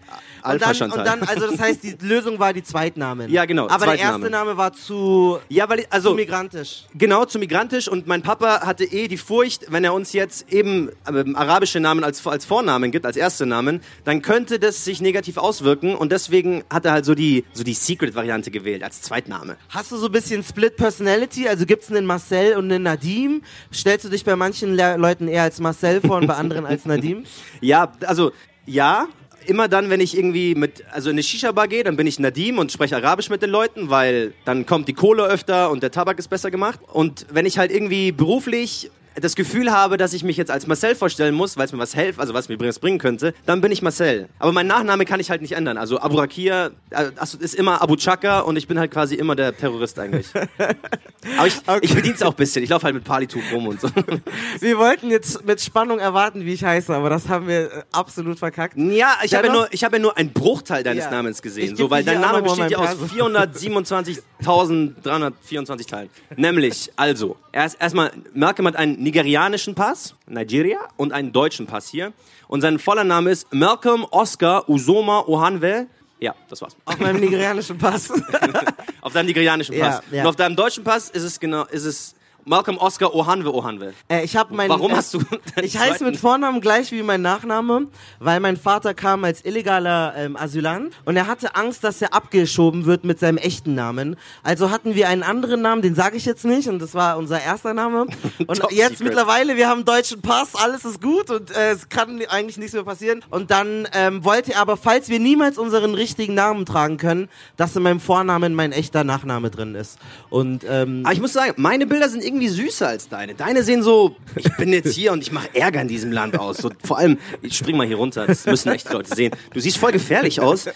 Und 0.45 0.61
dann, 0.61 0.69
Alpha-Chantal. 0.69 0.99
und 0.99 1.07
dann, 1.07 1.23
also 1.23 1.51
das 1.51 1.59
heißt, 1.59 1.83
die 1.83 1.97
Lösung 2.01 2.39
war 2.39 2.53
die 2.53 2.63
Zweitnamen. 2.63 3.31
Ja, 3.31 3.47
genau, 3.47 3.67
Aber 3.69 3.87
der 3.87 3.99
erste 3.99 4.29
Name 4.29 4.57
war 4.59 4.75
zu, 4.75 5.39
ja, 5.49 5.69
weil 5.69 5.81
ich, 5.81 5.87
zu 5.87 5.93
also 5.93 6.15
migrantisch. 6.15 6.85
genau 6.95 7.25
zu 7.25 7.39
migrantisch 7.39 7.89
und 7.89 8.07
mein 8.07 8.21
Papa 8.23 8.61
hatte 8.61 8.85
eh 8.85 9.09
die 9.09 9.17
Furcht, 9.17 9.67
wenn 9.71 9.85
er 9.85 9.95
uns 9.95 10.13
jetzt 10.13 10.53
eben 10.53 10.91
ähm, 11.09 11.35
arabische 11.35 11.81
Namen 11.81 12.05
als 12.05 12.27
als 12.27 12.45
Vornamen 12.45 12.91
gibt, 12.91 13.07
als 13.07 13.17
erste 13.17 13.47
Namen, 13.47 13.81
dann 14.05 14.21
könnte 14.21 14.59
das 14.59 14.85
sich 14.85 15.01
negativ 15.01 15.39
auswirken 15.39 15.95
und 15.95 16.13
deswegen 16.13 16.63
hat 16.71 16.85
er 16.85 16.93
halt 16.93 17.05
so 17.07 17.15
die 17.15 17.45
so 17.53 17.65
die 17.65 17.75
Secret 17.75 18.15
Variante 18.15 18.51
gewählt 18.51 18.83
als 18.83 19.01
Zweitname. 19.01 19.57
Hast 19.71 19.93
du 19.93 19.97
so 19.97 20.07
ein 20.07 20.13
bisschen 20.13 20.43
Split 20.43 20.77
Personality? 20.77 21.49
Also 21.49 21.65
gibt's 21.65 21.91
einen 21.91 22.05
Marcel 22.07 22.57
und 22.57 22.71
einen 22.71 22.83
Nadim? 22.83 23.43
Stellst 23.73 24.05
du 24.05 24.11
dich 24.11 24.25
bei 24.25 24.37
manchen 24.37 24.75
Le 24.75 24.97
Leuten 24.97 25.27
eher 25.29 25.43
als 25.45 25.59
Marcel 25.61 26.01
vor 26.03 26.19
und 26.19 26.27
bei 26.27 26.35
anderen 26.35 26.67
als 26.67 26.85
Nadim? 26.85 27.25
Ja, 27.61 27.93
also 28.07 28.33
ja, 28.67 29.07
immer 29.47 29.69
dann, 29.69 29.91
wenn 29.91 30.01
ich 30.01 30.17
irgendwie 30.17 30.55
mit, 30.55 30.85
also 30.91 31.11
in 31.11 31.15
eine 31.15 31.23
Shisha-Bar 31.23 31.69
gehe, 31.69 31.85
dann 31.85 31.97
bin 31.97 32.07
ich 32.07 32.19
Nadim 32.19 32.59
und 32.59 32.73
spreche 32.73 32.97
Arabisch 32.97 33.31
mit 33.31 33.43
den 33.43 33.51
Leuten, 33.51 33.91
weil 33.91 34.33
dann 34.45 34.67
kommt 34.67 34.89
die 34.89 34.93
Kohle 34.93 35.25
öfter 35.25 35.71
und 35.71 35.83
der 35.83 35.91
Tabak 35.91 36.19
ist 36.19 36.29
besser 36.29 36.51
gemacht. 36.51 36.81
Und 36.93 37.27
wenn 37.31 37.47
ich 37.47 37.59
halt 37.59 37.71
irgendwie 37.71 38.13
beruflich 38.13 38.91
das 39.15 39.37
Gefühl 39.37 39.71
habe, 39.71 39.97
dass 39.97 40.13
ich 40.13 40.25
mich 40.25 40.37
jetzt 40.37 40.51
als 40.51 40.67
Marcel 40.67 40.95
vorstellen 40.95 41.35
muss, 41.35 41.57
weil 41.57 41.67
es 41.67 41.73
mir 41.73 41.79
was 41.79 41.95
hilft, 41.95 42.19
also 42.19 42.35
was 42.35 42.49
mir 42.49 42.57
übrigens 42.57 42.79
bringen 42.79 42.99
könnte, 42.99 43.35
dann 43.47 43.61
bin 43.61 43.71
ich 43.71 43.83
Marcel. 43.83 44.29
Aber 44.39 44.53
mein 44.53 44.67
Nachname 44.67 45.05
kann 45.05 45.21
ich 45.21 45.31
halt 45.31 45.43
nicht 45.43 45.53
ändern. 45.53 45.79
Also 45.79 46.01
Aburakia 46.01 46.71
äh, 46.91 47.11
also 47.17 47.39
ist 47.39 47.55
immer 47.55 47.83
Abu 47.83 47.97
Chaka 47.97 48.41
und 48.41 48.57
ich 48.57 48.67
bin 48.67 48.79
halt 48.79 48.91
quasi 48.91 49.15
immer 49.15 49.37
der 49.37 49.57
Terrorist 49.57 49.99
eigentlich. 49.99 50.27
Aber 51.39 51.47
ich, 51.47 51.57
okay. 51.67 51.81
ich 51.83 51.93
verdiene 51.93 52.15
es 52.15 52.23
auch 52.23 52.33
ein 52.33 52.37
bisschen. 52.37 52.63
Ich 52.63 52.71
laufe 52.71 52.85
halt 52.85 52.95
mit 52.95 53.05
Palituch 53.05 53.43
rum 53.53 53.69
und 53.69 53.81
so. 53.81 53.89
Wir 54.61 54.79
wollten 54.79 55.11
jetzt 55.11 55.45
mit 55.45 55.61
Spannung 55.61 55.99
erwarten, 55.99 56.45
wie 56.45 56.53
ich 56.53 56.65
heiße, 56.65 56.95
aber 56.95 57.11
das 57.11 57.29
haben 57.29 57.49
wir 57.49 57.73
äh, 57.73 57.83
absolut 57.93 58.39
verkackt. 58.39 58.77
Ja, 58.77 59.17
ich 59.23 59.35
habe 59.35 59.47
ja, 59.47 59.53
nur, 59.53 59.67
hab 59.67 59.93
ja 59.93 59.99
nur 59.99 60.17
einen 60.17 60.33
Bruchteil 60.33 60.83
deines 60.83 61.05
ja. 61.05 61.11
Namens 61.11 61.43
gesehen, 61.43 61.77
so, 61.77 61.91
weil 61.91 62.05
dein 62.05 62.21
Name 62.21 62.43
besteht 62.43 62.71
ja 62.71 62.79
aus 62.79 62.97
427 63.13 64.19
1324 64.47 65.87
Teilen. 65.87 66.11
Nämlich, 66.37 66.93
also, 66.97 67.37
erst, 67.53 67.81
erstmal, 67.81 68.13
Malcolm 68.35 68.69
hat 68.69 68.77
einen 68.77 69.03
nigerianischen 69.03 69.75
Pass, 69.75 70.15
Nigeria, 70.27 70.79
und 70.97 71.13
einen 71.13 71.33
deutschen 71.33 71.67
Pass 71.67 71.89
hier. 71.89 72.13
Und 72.47 72.61
sein 72.61 72.79
voller 72.79 73.05
Name 73.05 73.31
ist 73.31 73.53
Malcolm 73.53 74.07
Oscar 74.11 74.69
Usoma 74.69 75.25
Ohanwe. 75.27 75.87
Ja, 76.21 76.35
das 76.49 76.63
war's. 76.63 76.77
Auf 76.85 76.99
meinem 76.99 77.21
nigerianischen 77.21 77.79
Pass. 77.79 78.13
auf 79.01 79.13
deinem 79.13 79.27
nigerianischen 79.27 79.79
Pass. 79.79 80.03
Ja, 80.11 80.17
ja. 80.17 80.23
Und 80.23 80.29
auf 80.29 80.37
deinem 80.37 80.57
deutschen 80.57 80.85
Pass 80.85 81.11
ist 81.11 81.23
es 81.23 81.41
genau, 81.41 81.65
ist 81.65 81.85
es 81.85 82.15
Malcolm 82.47 82.77
Oscar 82.77 83.15
Ohanwe 83.15 83.55
Ohanwe. 83.55 83.95
Äh, 84.09 84.25
ich 84.25 84.37
habe 84.37 84.55
meinen. 84.55 84.69
Warum 84.69 84.93
äh, 84.93 84.97
hast 84.97 85.15
du 85.15 85.21
Ich 85.63 85.79
heiße 85.79 86.05
mit 86.05 86.17
Vornamen 86.17 86.61
gleich 86.61 86.93
wie 86.93 87.03
mein 87.03 87.23
Nachname, 87.23 87.87
weil 88.19 88.41
mein 88.41 88.57
Vater 88.57 88.93
kam 88.93 89.25
als 89.25 89.45
illegaler 89.45 90.15
ähm, 90.17 90.37
Asylant 90.37 90.95
und 91.05 91.17
er 91.17 91.27
hatte 91.27 91.55
Angst, 91.55 91.85
dass 91.85 92.03
er 92.03 92.13
abgeschoben 92.13 92.85
wird 92.85 93.05
mit 93.05 93.19
seinem 93.19 93.39
echten 93.39 93.75
Namen. 93.75 94.17
Also 94.43 94.71
hatten 94.71 94.95
wir 94.95 95.09
einen 95.09 95.23
anderen 95.23 95.63
Namen, 95.63 95.81
den 95.81 95.95
sage 95.95 96.17
ich 96.17 96.27
jetzt 96.27 96.45
nicht 96.45 96.69
und 96.69 96.81
das 96.81 96.95
war 96.95 97.17
unser 97.17 97.41
erster 97.41 97.73
Name. 97.73 98.07
Und 98.47 98.59
jetzt 98.71 98.99
secret. 98.99 99.01
mittlerweile, 99.01 99.57
wir 99.57 99.69
haben 99.69 99.79
einen 99.79 99.85
deutschen 99.85 100.21
Pass, 100.21 100.55
alles 100.55 100.85
ist 100.85 101.01
gut 101.01 101.31
und 101.31 101.51
äh, 101.51 101.71
es 101.73 101.89
kann 101.89 102.21
eigentlich 102.29 102.59
nichts 102.59 102.75
mehr 102.75 102.83
passieren. 102.83 103.25
Und 103.31 103.51
dann 103.51 103.89
ähm, 103.93 104.25
wollte 104.25 104.53
er 104.53 104.61
aber, 104.61 104.77
falls 104.77 105.09
wir 105.09 105.19
niemals 105.19 105.57
unseren 105.57 105.95
richtigen 105.95 106.35
Namen 106.35 106.67
tragen 106.67 106.97
können, 106.97 107.29
dass 107.57 107.75
in 107.77 107.83
meinem 107.83 108.01
Vornamen 108.01 108.55
mein 108.55 108.73
echter 108.73 109.05
Nachname 109.05 109.51
drin 109.51 109.75
ist. 109.75 109.99
Und 110.31 110.65
ähm, 110.69 111.03
Aber 111.05 111.15
ich 111.15 111.21
muss 111.21 111.33
sagen, 111.33 111.55
meine 111.57 111.87
Bilder 111.87 112.09
sind 112.09 112.23
irgendwie 112.23 112.34
süßer 112.41 112.89
als 112.89 113.09
deine. 113.09 113.35
Deine 113.35 113.63
sehen 113.63 113.83
so, 113.83 114.17
ich 114.37 114.55
bin 114.57 114.73
jetzt 114.73 114.95
hier 114.95 115.13
und 115.13 115.23
ich 115.23 115.33
mache 115.33 115.55
Ärger 115.55 115.81
in 115.81 115.89
diesem 115.89 116.13
Land 116.13 116.39
aus. 116.39 116.59
So, 116.59 116.71
vor 116.85 116.99
allem, 116.99 117.19
ich 117.43 117.57
spring 117.57 117.77
mal 117.77 117.87
hier 117.87 117.97
runter, 117.97 118.27
das 118.27 118.47
müssen 118.47 118.73
echt 118.73 118.93
Leute 118.93 119.15
sehen. 119.15 119.35
Du 119.53 119.61
siehst 119.61 119.79
voll 119.79 119.93
gefährlich 119.93 120.41
aus. 120.41 120.67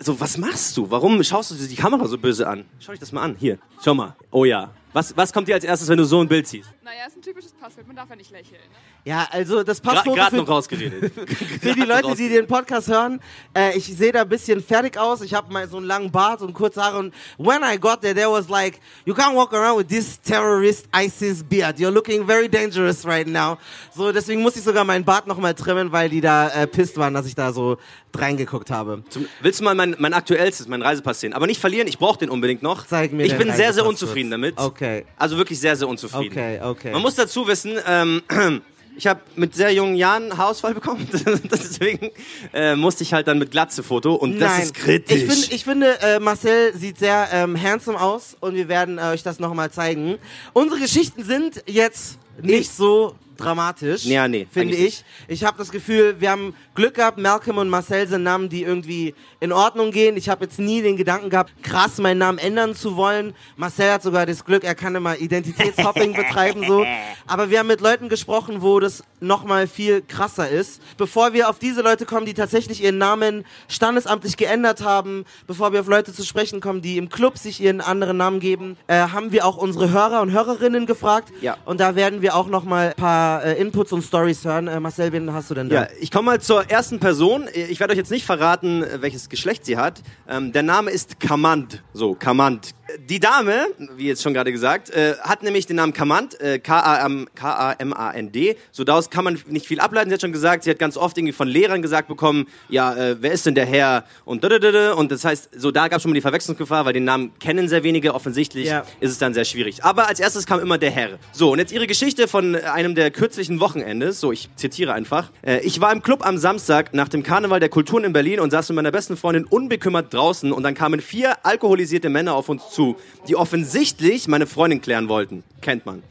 So, 0.00 0.20
was 0.20 0.38
machst 0.38 0.76
du? 0.76 0.90
Warum 0.90 1.22
schaust 1.22 1.50
du 1.50 1.54
die 1.54 1.76
Kamera 1.76 2.06
so 2.06 2.18
böse 2.18 2.46
an? 2.46 2.64
Schau 2.80 2.92
dich 2.92 3.00
das 3.00 3.12
mal 3.12 3.22
an. 3.22 3.36
Hier, 3.38 3.58
schau 3.82 3.94
mal. 3.94 4.16
Oh 4.30 4.44
ja. 4.44 4.70
Was, 4.92 5.16
was 5.16 5.32
kommt 5.32 5.48
dir 5.48 5.54
als 5.54 5.64
erstes, 5.64 5.88
wenn 5.88 5.98
du 5.98 6.04
so 6.04 6.20
ein 6.20 6.28
Bild 6.28 6.46
siehst? 6.46 6.70
Naja, 6.84 7.06
ist 7.08 7.16
ein 7.16 7.22
typisches 7.22 7.52
Passbild, 7.52 7.86
man 7.88 7.96
darf 7.96 8.08
ja 8.08 8.14
nicht 8.14 8.30
lächeln. 8.30 8.60
Ne? 8.60 8.76
Ja, 9.04 9.28
also 9.30 9.62
das 9.62 9.80
Passfoto 9.82 10.14
Gerade 10.14 10.36
noch 10.36 10.48
rausgeredet. 10.48 11.12
Für 11.60 11.74
die 11.74 11.82
Leute, 11.82 12.14
die 12.16 12.30
den 12.30 12.46
Podcast 12.46 12.88
hören, 12.88 13.20
äh, 13.54 13.76
ich 13.76 13.84
sehe 13.84 14.12
da 14.12 14.22
ein 14.22 14.28
bisschen 14.28 14.62
fertig 14.62 14.96
aus. 14.96 15.20
Ich 15.20 15.34
habe 15.34 15.52
mal 15.52 15.68
so 15.68 15.76
einen 15.76 15.86
langen 15.86 16.10
Bart 16.10 16.40
und 16.40 16.54
kurze 16.54 16.82
Haare. 16.82 16.98
Und 16.98 17.14
when 17.36 17.60
I 17.62 17.78
got 17.78 18.00
there, 18.00 18.14
there 18.14 18.30
was 18.30 18.48
like, 18.48 18.80
you 19.04 19.14
can't 19.14 19.34
walk 19.34 19.52
around 19.52 19.78
with 19.78 19.88
this 19.88 20.18
terrorist 20.22 20.88
ISIS 20.96 21.42
beard. 21.42 21.78
You're 21.78 21.90
looking 21.90 22.26
very 22.26 22.48
dangerous 22.48 23.04
right 23.04 23.26
now. 23.26 23.58
So, 23.94 24.10
deswegen 24.10 24.40
musste 24.40 24.60
ich 24.60 24.64
sogar 24.64 24.84
meinen 24.84 25.04
Bart 25.04 25.26
nochmal 25.26 25.52
trimmen, 25.54 25.92
weil 25.92 26.08
die 26.08 26.22
da 26.22 26.48
äh, 26.48 26.66
pisst 26.66 26.96
waren, 26.96 27.12
dass 27.12 27.26
ich 27.26 27.34
da 27.34 27.52
so 27.52 27.76
reingeguckt 28.16 28.70
habe. 28.70 29.02
Zum, 29.10 29.26
willst 29.42 29.60
du 29.60 29.64
mal 29.64 29.74
mein, 29.74 29.96
mein 29.98 30.14
aktuellstes, 30.14 30.66
mein 30.66 30.80
Reisepass 30.80 31.20
sehen? 31.20 31.34
Aber 31.34 31.46
nicht 31.46 31.60
verlieren, 31.60 31.88
ich 31.88 31.98
brauche 31.98 32.18
den 32.18 32.30
unbedingt 32.30 32.62
noch. 32.62 32.86
Zeig 32.86 33.12
mir 33.12 33.26
Ich 33.26 33.36
bin 33.36 33.52
sehr, 33.52 33.74
sehr 33.74 33.84
unzufrieden 33.84 34.30
damit. 34.30 34.56
Okay. 34.56 35.04
Also 35.18 35.36
wirklich 35.36 35.60
sehr, 35.60 35.76
sehr 35.76 35.88
unzufrieden. 35.88 36.32
Okay, 36.32 36.60
okay. 36.62 36.92
Man 36.92 37.02
muss 37.02 37.16
dazu 37.16 37.46
wissen, 37.46 37.76
ähm, 37.86 38.22
ich 38.96 39.06
habe 39.06 39.20
mit 39.36 39.54
sehr 39.54 39.72
jungen 39.72 39.96
Jahren 39.96 40.36
Haarausfall 40.36 40.74
bekommen. 40.74 41.08
Deswegen 41.50 42.10
äh, 42.52 42.76
musste 42.76 43.02
ich 43.02 43.12
halt 43.12 43.26
dann 43.26 43.38
mit 43.38 43.50
Glatze 43.50 43.82
Foto 43.82 44.14
und 44.14 44.38
das 44.38 44.52
Nein. 44.52 44.62
ist 44.62 44.74
kritisch. 44.74 45.16
Ich, 45.16 45.32
find, 45.32 45.52
ich 45.52 45.64
finde, 45.64 46.00
äh, 46.00 46.20
Marcel 46.20 46.76
sieht 46.76 46.98
sehr 46.98 47.28
ähm, 47.32 47.60
handsome 47.60 48.00
aus 48.00 48.36
und 48.40 48.54
wir 48.54 48.68
werden 48.68 48.98
äh, 48.98 49.02
euch 49.12 49.22
das 49.22 49.38
nochmal 49.38 49.70
zeigen. 49.70 50.18
Unsere 50.52 50.80
Geschichten 50.80 51.24
sind 51.24 51.62
jetzt 51.66 52.18
nicht 52.42 52.72
so 52.72 53.14
dramatisch, 53.36 54.04
Ja, 54.04 54.28
nee, 54.28 54.46
finde 54.50 54.74
ich. 54.74 55.04
Ich 55.28 55.44
habe 55.44 55.58
das 55.58 55.70
Gefühl, 55.70 56.16
wir 56.20 56.30
haben 56.30 56.54
Glück 56.74 56.94
gehabt, 56.94 57.18
Malcolm 57.18 57.58
und 57.58 57.68
Marcel 57.68 58.06
sind 58.06 58.22
Namen, 58.22 58.48
die 58.48 58.62
irgendwie 58.62 59.14
in 59.40 59.52
Ordnung 59.52 59.90
gehen. 59.90 60.16
Ich 60.16 60.28
habe 60.28 60.44
jetzt 60.44 60.58
nie 60.58 60.82
den 60.82 60.96
Gedanken 60.96 61.30
gehabt, 61.30 61.52
krass 61.62 61.98
meinen 61.98 62.18
Namen 62.18 62.38
ändern 62.38 62.74
zu 62.74 62.96
wollen. 62.96 63.34
Marcel 63.56 63.92
hat 63.92 64.02
sogar 64.02 64.26
das 64.26 64.44
Glück, 64.44 64.64
er 64.64 64.74
kann 64.74 64.94
immer 64.94 65.18
Identitätshopping 65.18 66.12
betreiben 66.16 66.64
so. 66.66 66.84
Aber 67.26 67.50
wir 67.50 67.58
haben 67.58 67.66
mit 67.66 67.80
Leuten 67.80 68.08
gesprochen, 68.08 68.62
wo 68.62 68.80
das 68.80 69.02
nochmal 69.20 69.66
viel 69.66 70.02
krasser 70.02 70.48
ist. 70.48 70.80
Bevor 70.96 71.32
wir 71.32 71.48
auf 71.48 71.58
diese 71.58 71.82
Leute 71.82 72.04
kommen, 72.06 72.26
die 72.26 72.34
tatsächlich 72.34 72.82
ihren 72.82 72.98
Namen 72.98 73.44
standesamtlich 73.68 74.36
geändert 74.36 74.82
haben, 74.82 75.24
bevor 75.46 75.72
wir 75.72 75.80
auf 75.80 75.86
Leute 75.86 76.12
zu 76.12 76.24
sprechen 76.24 76.60
kommen, 76.60 76.82
die 76.82 76.98
im 76.98 77.08
Club 77.08 77.38
sich 77.38 77.60
ihren 77.60 77.80
anderen 77.80 78.16
Namen 78.16 78.40
geben, 78.40 78.76
äh, 78.86 79.08
haben 79.08 79.32
wir 79.32 79.46
auch 79.46 79.56
unsere 79.56 79.90
Hörer 79.90 80.20
und 80.20 80.32
Hörerinnen 80.32 80.86
gefragt. 80.86 81.32
Ja. 81.40 81.56
Und 81.64 81.80
da 81.80 81.96
werden 81.96 82.22
wir 82.22 82.34
auch 82.34 82.48
nochmal 82.48 82.88
ein 82.88 82.94
paar 82.94 83.23
äh, 83.44 83.54
Inputs 83.60 83.92
und 83.92 84.02
Stories 84.02 84.44
hören. 84.44 84.68
Äh, 84.68 84.80
Marcel, 84.80 85.12
wen 85.12 85.32
hast 85.32 85.50
du 85.50 85.54
denn 85.54 85.68
da? 85.68 85.82
Ja, 85.82 85.88
ich 86.00 86.10
komme 86.10 86.26
mal 86.26 86.40
zur 86.40 86.70
ersten 86.70 86.98
Person. 87.00 87.46
Ich 87.54 87.80
werde 87.80 87.92
euch 87.92 87.98
jetzt 87.98 88.10
nicht 88.10 88.24
verraten, 88.26 88.84
welches 89.00 89.28
Geschlecht 89.28 89.64
sie 89.64 89.76
hat. 89.76 90.02
Ähm, 90.28 90.52
der 90.52 90.62
Name 90.62 90.90
ist 90.90 91.20
Kamand. 91.20 91.82
So, 91.92 92.14
Kamand. 92.14 92.70
Die 93.08 93.18
Dame, 93.18 93.66
wie 93.96 94.06
jetzt 94.08 94.22
schon 94.22 94.34
gerade 94.34 94.52
gesagt, 94.52 94.90
äh, 94.90 95.14
hat 95.22 95.42
nämlich 95.42 95.66
den 95.66 95.76
Namen 95.76 95.94
Kamand, 95.94 96.38
äh, 96.40 96.58
K-A-M- 96.58 97.28
K-A-M-A-N-D. 97.34 98.56
So 98.72 98.84
daraus 98.84 99.08
kann 99.10 99.24
man 99.24 99.38
nicht 99.48 99.66
viel 99.66 99.80
ableiten. 99.80 100.10
Sie 100.10 100.14
hat 100.14 100.20
schon 100.20 100.32
gesagt, 100.32 100.64
sie 100.64 100.70
hat 100.70 100.78
ganz 100.78 100.96
oft 100.98 101.16
irgendwie 101.16 101.32
von 101.32 101.48
Lehrern 101.48 101.80
gesagt 101.82 102.08
bekommen, 102.08 102.46
ja, 102.68 102.94
äh, 102.94 103.16
wer 103.20 103.32
ist 103.32 103.46
denn 103.46 103.54
der 103.54 103.66
Herr? 103.66 104.04
Und 104.24 104.44
und 104.44 105.10
das 105.12 105.24
heißt, 105.24 105.50
so 105.56 105.70
da 105.70 105.88
gab 105.88 105.96
es 105.96 106.02
schon 106.02 106.10
mal 106.10 106.14
die 106.14 106.20
Verwechslungsgefahr, 106.20 106.84
weil 106.84 106.92
den 106.92 107.04
Namen 107.04 107.32
kennen 107.38 107.68
sehr 107.68 107.82
wenige. 107.84 108.14
Offensichtlich 108.14 108.66
Ja. 108.68 108.84
ist 109.00 109.10
es 109.12 109.18
dann 109.18 109.32
sehr 109.32 109.44
schwierig. 109.46 109.82
Aber 109.82 110.06
als 110.08 110.20
erstes 110.20 110.44
kam 110.46 110.60
immer 110.60 110.76
der 110.76 110.90
Herr. 110.90 111.18
So, 111.32 111.52
und 111.52 111.58
jetzt 111.58 111.72
ihre 111.72 111.86
Geschichte 111.86 112.28
von 112.28 112.54
einem 112.54 112.94
der 112.94 113.10
kürzlichen 113.14 113.60
Wochenendes. 113.60 114.20
So, 114.20 114.30
ich 114.32 114.50
zitiere 114.56 114.92
einfach. 114.92 115.30
Äh, 115.42 115.60
ich 115.60 115.80
war 115.80 115.90
im 115.92 116.02
Club 116.02 116.26
am 116.26 116.36
Samstag 116.36 116.92
nach 116.92 117.08
dem 117.08 117.22
Karneval 117.22 117.60
der 117.60 117.70
Kulturen 117.70 118.04
in 118.04 118.12
Berlin 118.12 118.40
und 118.40 118.50
saß 118.50 118.68
mit 118.68 118.76
meiner 118.76 118.92
besten 118.92 119.16
Freundin 119.16 119.44
unbekümmert 119.44 120.12
draußen 120.12 120.52
und 120.52 120.62
dann 120.62 120.74
kamen 120.74 121.00
vier 121.00 121.46
alkoholisierte 121.46 122.10
Männer 122.10 122.34
auf 122.34 122.50
uns 122.50 122.68
zu, 122.70 122.96
die 123.28 123.36
offensichtlich 123.36 124.28
meine 124.28 124.46
Freundin 124.46 124.82
klären 124.82 125.08
wollten. 125.08 125.42
Kennt 125.62 125.86
man. 125.86 126.02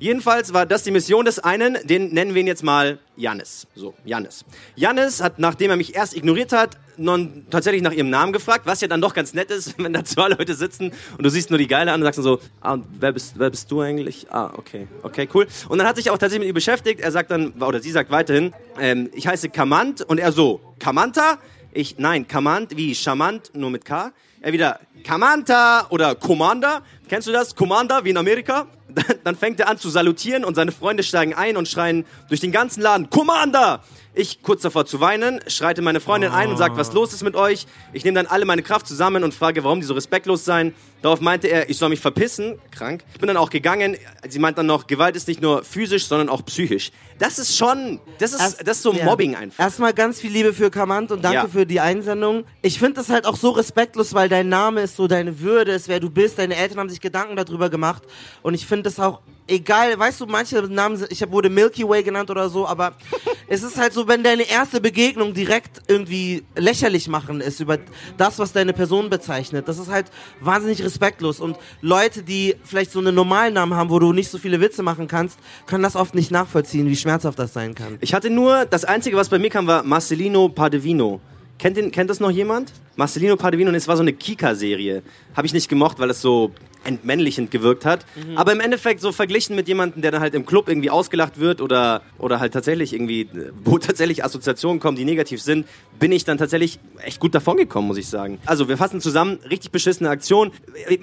Jedenfalls 0.00 0.52
war 0.52 0.64
das 0.64 0.84
die 0.84 0.92
Mission 0.92 1.24
des 1.24 1.40
einen, 1.40 1.76
den 1.84 2.12
nennen 2.12 2.34
wir 2.34 2.40
ihn 2.40 2.46
jetzt 2.46 2.62
mal 2.62 2.98
Jannis. 3.16 3.66
So, 3.74 3.94
Jannis. 4.04 4.44
Jannis 4.76 5.20
hat, 5.20 5.40
nachdem 5.40 5.70
er 5.70 5.76
mich 5.76 5.96
erst 5.96 6.16
ignoriert 6.16 6.52
hat, 6.52 6.78
nun 6.96 7.46
tatsächlich 7.50 7.82
nach 7.82 7.92
ihrem 7.92 8.08
Namen 8.08 8.32
gefragt, 8.32 8.62
was 8.64 8.80
ja 8.80 8.86
dann 8.86 9.00
doch 9.00 9.12
ganz 9.12 9.34
nett 9.34 9.50
ist, 9.50 9.74
wenn 9.82 9.92
da 9.92 10.04
zwei 10.04 10.28
Leute 10.28 10.54
sitzen 10.54 10.92
und 11.16 11.24
du 11.24 11.30
siehst 11.30 11.50
nur 11.50 11.58
die 11.58 11.66
Geile 11.66 11.92
an 11.92 12.00
und 12.00 12.04
sagst 12.04 12.18
dann 12.18 12.24
so, 12.24 12.40
ah, 12.60 12.78
wer 13.00 13.12
bist, 13.12 13.34
wer 13.38 13.50
bist 13.50 13.70
du 13.72 13.80
eigentlich? 13.80 14.26
Ah, 14.30 14.52
okay, 14.56 14.86
okay, 15.02 15.28
cool. 15.34 15.48
Und 15.68 15.78
dann 15.78 15.86
hat 15.86 15.96
sich 15.96 16.10
auch 16.10 16.18
tatsächlich 16.18 16.40
mit 16.40 16.48
ihr 16.48 16.54
beschäftigt. 16.54 17.00
Er 17.00 17.10
sagt 17.10 17.32
dann, 17.32 17.50
oder 17.60 17.80
sie 17.80 17.90
sagt 17.90 18.10
weiterhin, 18.12 18.52
ähm, 18.78 19.10
ich 19.14 19.26
heiße 19.26 19.48
Kamant 19.48 20.02
und 20.02 20.18
er 20.18 20.30
so, 20.30 20.60
Kamanta? 20.78 21.38
Ich, 21.72 21.98
nein, 21.98 22.26
Kamant, 22.28 22.76
wie 22.76 22.94
charmant, 22.94 23.50
nur 23.54 23.70
mit 23.70 23.84
K. 23.84 24.12
Er 24.40 24.52
wieder, 24.52 24.80
Kamanta 25.02 25.86
oder 25.90 26.14
Commander. 26.14 26.82
Kennst 27.08 27.26
du 27.26 27.32
das? 27.32 27.54
Commander, 27.56 28.04
wie 28.04 28.10
in 28.10 28.16
Amerika? 28.16 28.66
Dann, 29.24 29.36
fängt 29.36 29.60
er 29.60 29.68
an 29.68 29.78
zu 29.78 29.90
salutieren 29.90 30.44
und 30.44 30.54
seine 30.54 30.72
Freunde 30.72 31.02
steigen 31.02 31.34
ein 31.34 31.56
und 31.56 31.68
schreien 31.68 32.04
durch 32.28 32.40
den 32.40 32.52
ganzen 32.52 32.80
Laden, 32.80 33.10
Commander! 33.10 33.82
Ich 34.14 34.42
kurz 34.42 34.62
davor 34.62 34.84
zu 34.84 35.00
weinen, 35.00 35.40
schreite 35.46 35.80
meine 35.80 36.00
Freundin 36.00 36.32
ein 36.32 36.50
und 36.50 36.56
sagt, 36.56 36.76
was 36.76 36.92
los 36.92 37.12
ist 37.12 37.22
mit 37.22 37.36
euch. 37.36 37.66
Ich 37.92 38.04
nehme 38.04 38.16
dann 38.16 38.26
alle 38.26 38.46
meine 38.46 38.62
Kraft 38.62 38.88
zusammen 38.88 39.22
und 39.22 39.32
frage, 39.32 39.62
warum 39.62 39.80
die 39.80 39.86
so 39.86 39.94
respektlos 39.94 40.44
seien. 40.44 40.74
Darauf 41.00 41.20
meinte 41.20 41.46
er, 41.48 41.70
ich 41.70 41.76
soll 41.78 41.90
mich 41.90 42.00
verpissen. 42.00 42.58
Krank. 42.72 43.04
Ich 43.14 43.20
bin 43.20 43.28
dann 43.28 43.36
auch 43.36 43.50
gegangen. 43.50 43.96
Sie 44.28 44.38
meint 44.38 44.58
dann 44.58 44.66
noch, 44.66 44.86
Gewalt 44.86 45.14
ist 45.16 45.28
nicht 45.28 45.40
nur 45.40 45.62
physisch, 45.64 46.06
sondern 46.06 46.28
auch 46.28 46.44
psychisch. 46.44 46.90
Das 47.18 47.38
ist 47.38 47.56
schon, 47.56 48.00
das 48.18 48.32
ist, 48.32 48.40
Erst- 48.40 48.66
das 48.66 48.76
ist 48.78 48.82
so 48.82 48.92
ja. 48.92 49.04
Mobbing 49.04 49.34
einfach. 49.36 49.62
Erstmal 49.62 49.92
ganz 49.92 50.20
viel 50.20 50.30
Liebe 50.32 50.52
für 50.52 50.70
Kamant 50.70 51.10
und 51.12 51.22
danke 51.24 51.36
Ja. 51.36 51.48
für 51.48 51.66
die 51.66 51.80
Einsendung. 51.80 52.44
Ich 52.62 52.78
finde 52.78 52.94
das 52.94 53.08
halt 53.08 53.26
auch 53.26 53.36
so 53.36 53.50
respektlos, 53.50 54.14
weil 54.14 54.28
dein 54.28 54.48
Name 54.48 54.82
ist 54.82 54.96
so 54.96 55.06
deine 55.08 55.38
Würde, 55.40 55.72
ist 55.72 55.88
wer 55.88 56.00
du 56.00 56.10
bist. 56.10 56.38
Deine 56.38 56.56
Eltern 56.56 56.78
haben 56.80 56.90
sich 56.90 57.00
Gedanken 57.00 57.36
darüber 57.36 57.70
gemacht 57.70 58.02
und 58.42 58.54
ich 58.54 58.66
finde 58.66 58.84
das 58.84 58.98
auch 59.00 59.20
egal. 59.48 59.98
Weißt 59.98 60.20
du, 60.20 60.26
manche 60.26 60.62
Namen 60.62 61.04
ich 61.10 61.28
wurde 61.30 61.48
Milky 61.48 61.88
Way 61.88 62.02
genannt 62.04 62.30
oder 62.30 62.48
so, 62.50 62.66
aber 62.68 62.92
es 63.48 63.62
ist 63.64 63.78
halt 63.78 63.92
so, 63.94 64.06
wenn 64.06 64.22
deine 64.22 64.48
erste 64.48 64.80
Begegnung 64.80 65.34
direkt 65.34 65.82
irgendwie 65.88 66.44
lächerlich 66.56 67.08
machen 67.08 67.40
ist 67.40 67.58
über 67.60 67.78
das, 68.16 68.38
was 68.38 68.52
deine 68.52 68.72
Person 68.72 69.10
bezeichnet. 69.10 69.66
Das 69.66 69.78
ist 69.78 69.88
halt 69.90 70.06
wahnsinnig 70.40 70.80
respektlos 70.88 71.38
und 71.38 71.56
Leute, 71.80 72.22
die 72.22 72.56
vielleicht 72.64 72.90
so 72.90 72.98
einen 72.98 73.14
normalen 73.14 73.54
Namen 73.54 73.74
haben, 73.74 73.90
wo 73.90 73.98
du 73.98 74.12
nicht 74.12 74.30
so 74.30 74.38
viele 74.38 74.60
Witze 74.60 74.82
machen 74.82 75.06
kannst, 75.06 75.38
können 75.66 75.82
das 75.82 75.94
oft 75.94 76.14
nicht 76.14 76.30
nachvollziehen, 76.30 76.88
wie 76.88 76.96
schmerzhaft 76.96 77.38
das 77.38 77.52
sein 77.52 77.74
kann. 77.74 77.98
Ich 78.00 78.14
hatte 78.14 78.30
nur, 78.30 78.64
das 78.64 78.84
Einzige, 78.84 79.16
was 79.16 79.28
bei 79.28 79.38
mir 79.38 79.50
kam, 79.50 79.66
war 79.66 79.82
Marcelino 79.82 80.48
Padevino. 80.48 81.20
Kennt, 81.58 81.76
den, 81.76 81.90
kennt 81.90 82.08
das 82.08 82.20
noch 82.20 82.30
jemand? 82.30 82.72
Marcelino 82.96 83.36
Padevino, 83.36 83.68
und 83.68 83.74
es 83.74 83.88
war 83.88 83.96
so 83.96 84.02
eine 84.02 84.12
Kika-Serie. 84.12 85.02
Habe 85.36 85.46
ich 85.46 85.52
nicht 85.52 85.68
gemocht, 85.68 85.98
weil 85.98 86.10
es 86.10 86.20
so 86.20 86.52
entmännlichend 86.84 87.50
gewirkt 87.50 87.84
hat. 87.84 88.06
Aber 88.36 88.52
im 88.52 88.60
Endeffekt 88.60 89.00
so 89.00 89.12
verglichen 89.12 89.56
mit 89.56 89.68
jemandem, 89.68 90.02
der 90.02 90.10
dann 90.10 90.20
halt 90.20 90.34
im 90.34 90.46
Club 90.46 90.68
irgendwie 90.68 90.90
ausgelacht 90.90 91.38
wird 91.38 91.60
oder, 91.60 92.02
oder 92.18 92.40
halt 92.40 92.52
tatsächlich 92.52 92.92
irgendwie, 92.92 93.28
wo 93.64 93.78
tatsächlich 93.78 94.24
Assoziationen 94.24 94.80
kommen, 94.80 94.96
die 94.96 95.04
negativ 95.04 95.42
sind, 95.42 95.66
bin 95.98 96.12
ich 96.12 96.24
dann 96.24 96.38
tatsächlich 96.38 96.78
echt 97.04 97.20
gut 97.20 97.34
davon 97.34 97.56
gekommen, 97.56 97.88
muss 97.88 97.98
ich 97.98 98.08
sagen. 98.08 98.38
Also 98.46 98.68
wir 98.68 98.76
fassen 98.76 99.00
zusammen, 99.00 99.38
richtig 99.48 99.70
beschissene 99.70 100.10
Aktion. 100.10 100.52